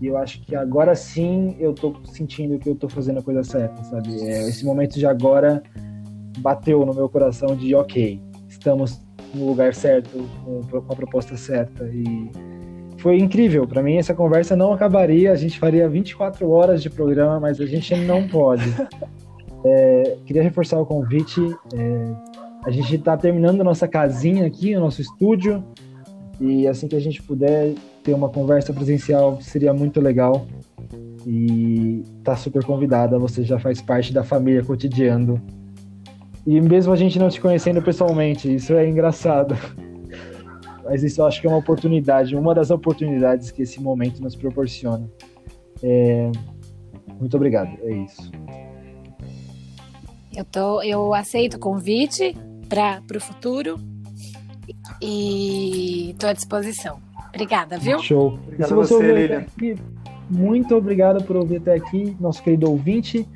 e 0.00 0.06
eu 0.06 0.16
acho 0.16 0.40
que 0.42 0.54
agora 0.54 0.94
sim 0.94 1.56
eu 1.58 1.72
tô 1.72 1.94
sentindo 2.04 2.58
que 2.58 2.68
eu 2.68 2.74
tô 2.74 2.88
fazendo 2.88 3.18
a 3.18 3.22
coisa 3.22 3.42
certa, 3.42 3.82
sabe? 3.84 4.20
É, 4.22 4.48
esse 4.48 4.64
momento 4.64 4.98
de 4.98 5.06
agora 5.06 5.62
bateu 6.38 6.86
no 6.86 6.94
meu 6.94 7.08
coração 7.08 7.56
de 7.56 7.74
ok, 7.74 8.20
estamos 8.48 9.00
no 9.34 9.46
lugar 9.46 9.74
certo, 9.74 10.24
com 10.44 10.92
a 10.92 10.96
proposta 10.96 11.36
certa 11.36 11.84
e 11.88 12.30
foi 12.98 13.18
incrível. 13.18 13.66
Para 13.66 13.82
mim, 13.82 13.96
essa 13.96 14.14
conversa 14.14 14.56
não 14.56 14.72
acabaria. 14.72 15.32
A 15.32 15.36
gente 15.36 15.58
faria 15.58 15.88
24 15.88 16.48
horas 16.50 16.82
de 16.82 16.90
programa, 16.90 17.38
mas 17.38 17.60
a 17.60 17.66
gente 17.66 17.94
não 17.94 18.26
pode. 18.26 18.64
É, 19.64 20.16
queria 20.24 20.40
reforçar 20.40 20.78
o 20.80 20.86
convite. 20.86 21.40
É, 21.74 22.27
a 22.68 22.70
gente 22.70 22.96
está 22.96 23.16
terminando 23.16 23.62
a 23.62 23.64
nossa 23.64 23.88
casinha 23.88 24.46
aqui, 24.46 24.76
o 24.76 24.80
nosso 24.80 25.00
estúdio. 25.00 25.64
E 26.38 26.68
assim 26.68 26.86
que 26.86 26.94
a 26.94 27.00
gente 27.00 27.22
puder 27.22 27.72
ter 28.04 28.12
uma 28.12 28.28
conversa 28.28 28.74
presencial, 28.74 29.40
seria 29.40 29.72
muito 29.72 30.02
legal. 30.02 30.46
E 31.26 32.04
tá 32.22 32.36
super 32.36 32.62
convidada. 32.62 33.18
Você 33.18 33.42
já 33.42 33.58
faz 33.58 33.80
parte 33.80 34.12
da 34.12 34.22
família 34.22 34.62
cotidiano. 34.62 35.40
E 36.46 36.60
mesmo 36.60 36.92
a 36.92 36.96
gente 36.96 37.18
não 37.18 37.30
te 37.30 37.40
conhecendo 37.40 37.80
pessoalmente, 37.80 38.54
isso 38.54 38.74
é 38.74 38.86
engraçado. 38.86 39.56
Mas 40.84 41.02
isso 41.02 41.22
eu 41.22 41.26
acho 41.26 41.40
que 41.40 41.46
é 41.46 41.50
uma 41.50 41.58
oportunidade, 41.58 42.36
uma 42.36 42.54
das 42.54 42.70
oportunidades 42.70 43.50
que 43.50 43.62
esse 43.62 43.80
momento 43.80 44.22
nos 44.22 44.36
proporciona. 44.36 45.08
É... 45.82 46.30
Muito 47.18 47.34
obrigado, 47.34 47.70
é 47.82 47.92
isso. 47.92 48.30
Eu, 50.36 50.44
tô, 50.44 50.82
eu 50.82 51.14
aceito 51.14 51.54
o 51.54 51.58
convite 51.58 52.36
para 52.68 53.02
o 53.16 53.20
futuro 53.20 53.78
e 55.00 56.10
estou 56.10 56.28
à 56.28 56.32
disposição. 56.32 57.00
Obrigada, 57.28 57.78
viu? 57.78 57.98
Show. 58.00 58.34
Obrigado 58.34 58.68
se 58.68 58.74
você, 58.74 58.94
você 58.94 59.34
aqui, 59.34 59.76
muito 60.30 60.74
obrigado 60.76 61.24
por 61.24 61.36
ouvir 61.36 61.56
até 61.56 61.74
aqui, 61.74 62.16
nosso 62.20 62.42
querido 62.42 62.70
ouvinte. 62.70 63.26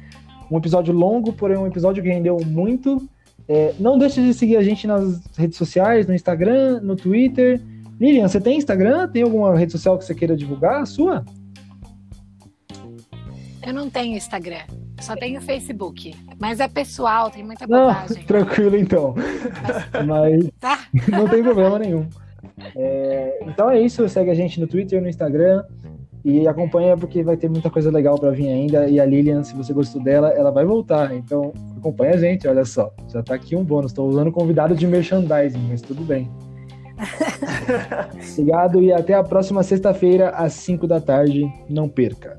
Um 0.51 0.59
episódio 0.59 0.93
longo, 0.93 1.33
porém 1.33 1.57
um 1.57 1.67
episódio 1.67 2.03
que 2.03 2.09
rendeu 2.09 2.39
muito. 2.45 3.09
É, 3.49 3.75
não 3.81 3.99
deixe 3.99 4.23
de 4.23 4.35
seguir 4.35 4.57
a 4.57 4.63
gente 4.63 4.87
nas 4.87 5.21
redes 5.37 5.57
sociais, 5.57 6.07
no 6.07 6.15
Instagram, 6.15 6.81
no 6.83 6.95
Twitter. 6.95 7.61
Lilian, 7.99 8.29
você 8.29 8.41
tem 8.41 8.59
Instagram? 8.59 9.09
Tem 9.09 9.23
alguma 9.23 9.57
rede 9.57 9.73
social 9.73 9.97
que 9.99 10.05
você 10.05 10.15
queira 10.15 10.37
divulgar? 10.37 10.83
A 10.83 10.87
sua? 10.87 11.25
Eu 13.65 13.73
não 13.73 13.89
tenho 13.89 14.17
Instagram, 14.17 14.65
só 15.03 15.17
tenho 15.17 15.41
Facebook. 15.41 16.15
Mas 16.39 16.61
é 16.61 16.69
pessoal, 16.69 17.31
tem 17.31 17.45
muita 17.45 17.67
bobagem. 17.67 18.17
Não, 18.19 18.25
tranquilo 18.27 18.77
então. 18.77 19.15
Mas 20.07 20.49
tá. 20.61 20.87
não 21.09 21.29
tem 21.29 21.43
problema 21.43 21.79
nenhum. 21.79 22.07
É, 22.77 23.41
então 23.47 23.71
é 23.71 23.81
isso, 23.81 24.09
segue 24.09 24.31
a 24.31 24.35
gente 24.35 24.61
no 24.61 24.67
Twitter, 24.67 25.01
no 25.01 25.09
Instagram. 25.09 25.65
E 26.25 26.47
acompanha 26.47 26.97
porque 26.97 27.23
vai 27.23 27.37
ter 27.37 27.51
muita 27.51 27.69
coisa 27.69 27.91
legal 27.91 28.17
para 28.17 28.31
vir 28.31 28.49
ainda. 28.49 28.87
E 28.89 29.01
a 29.01 29.05
Lilian, 29.05 29.43
se 29.43 29.55
você 29.57 29.73
gostou 29.73 30.01
dela, 30.01 30.29
ela 30.29 30.53
vai 30.53 30.65
voltar. 30.65 31.13
Então 31.13 31.53
acompanha 31.77 32.15
a 32.15 32.17
gente, 32.17 32.47
olha 32.47 32.65
só. 32.65 32.93
Já 33.13 33.23
tá 33.23 33.35
aqui 33.35 33.57
um 33.57 33.65
bônus. 33.65 33.91
Estou 33.91 34.09
usando 34.09 34.31
convidado 34.31 34.75
de 34.77 34.87
merchandising, 34.87 35.67
mas 35.69 35.83
tudo 35.83 36.03
bem. 36.05 36.31
Obrigado 38.39 38.81
e 38.81 38.93
até 38.93 39.15
a 39.15 39.25
próxima 39.25 39.65
sexta-feira, 39.65 40.31
às 40.31 40.53
5 40.53 40.87
da 40.87 41.01
tarde. 41.01 41.53
Não 41.69 41.89
perca. 41.89 42.39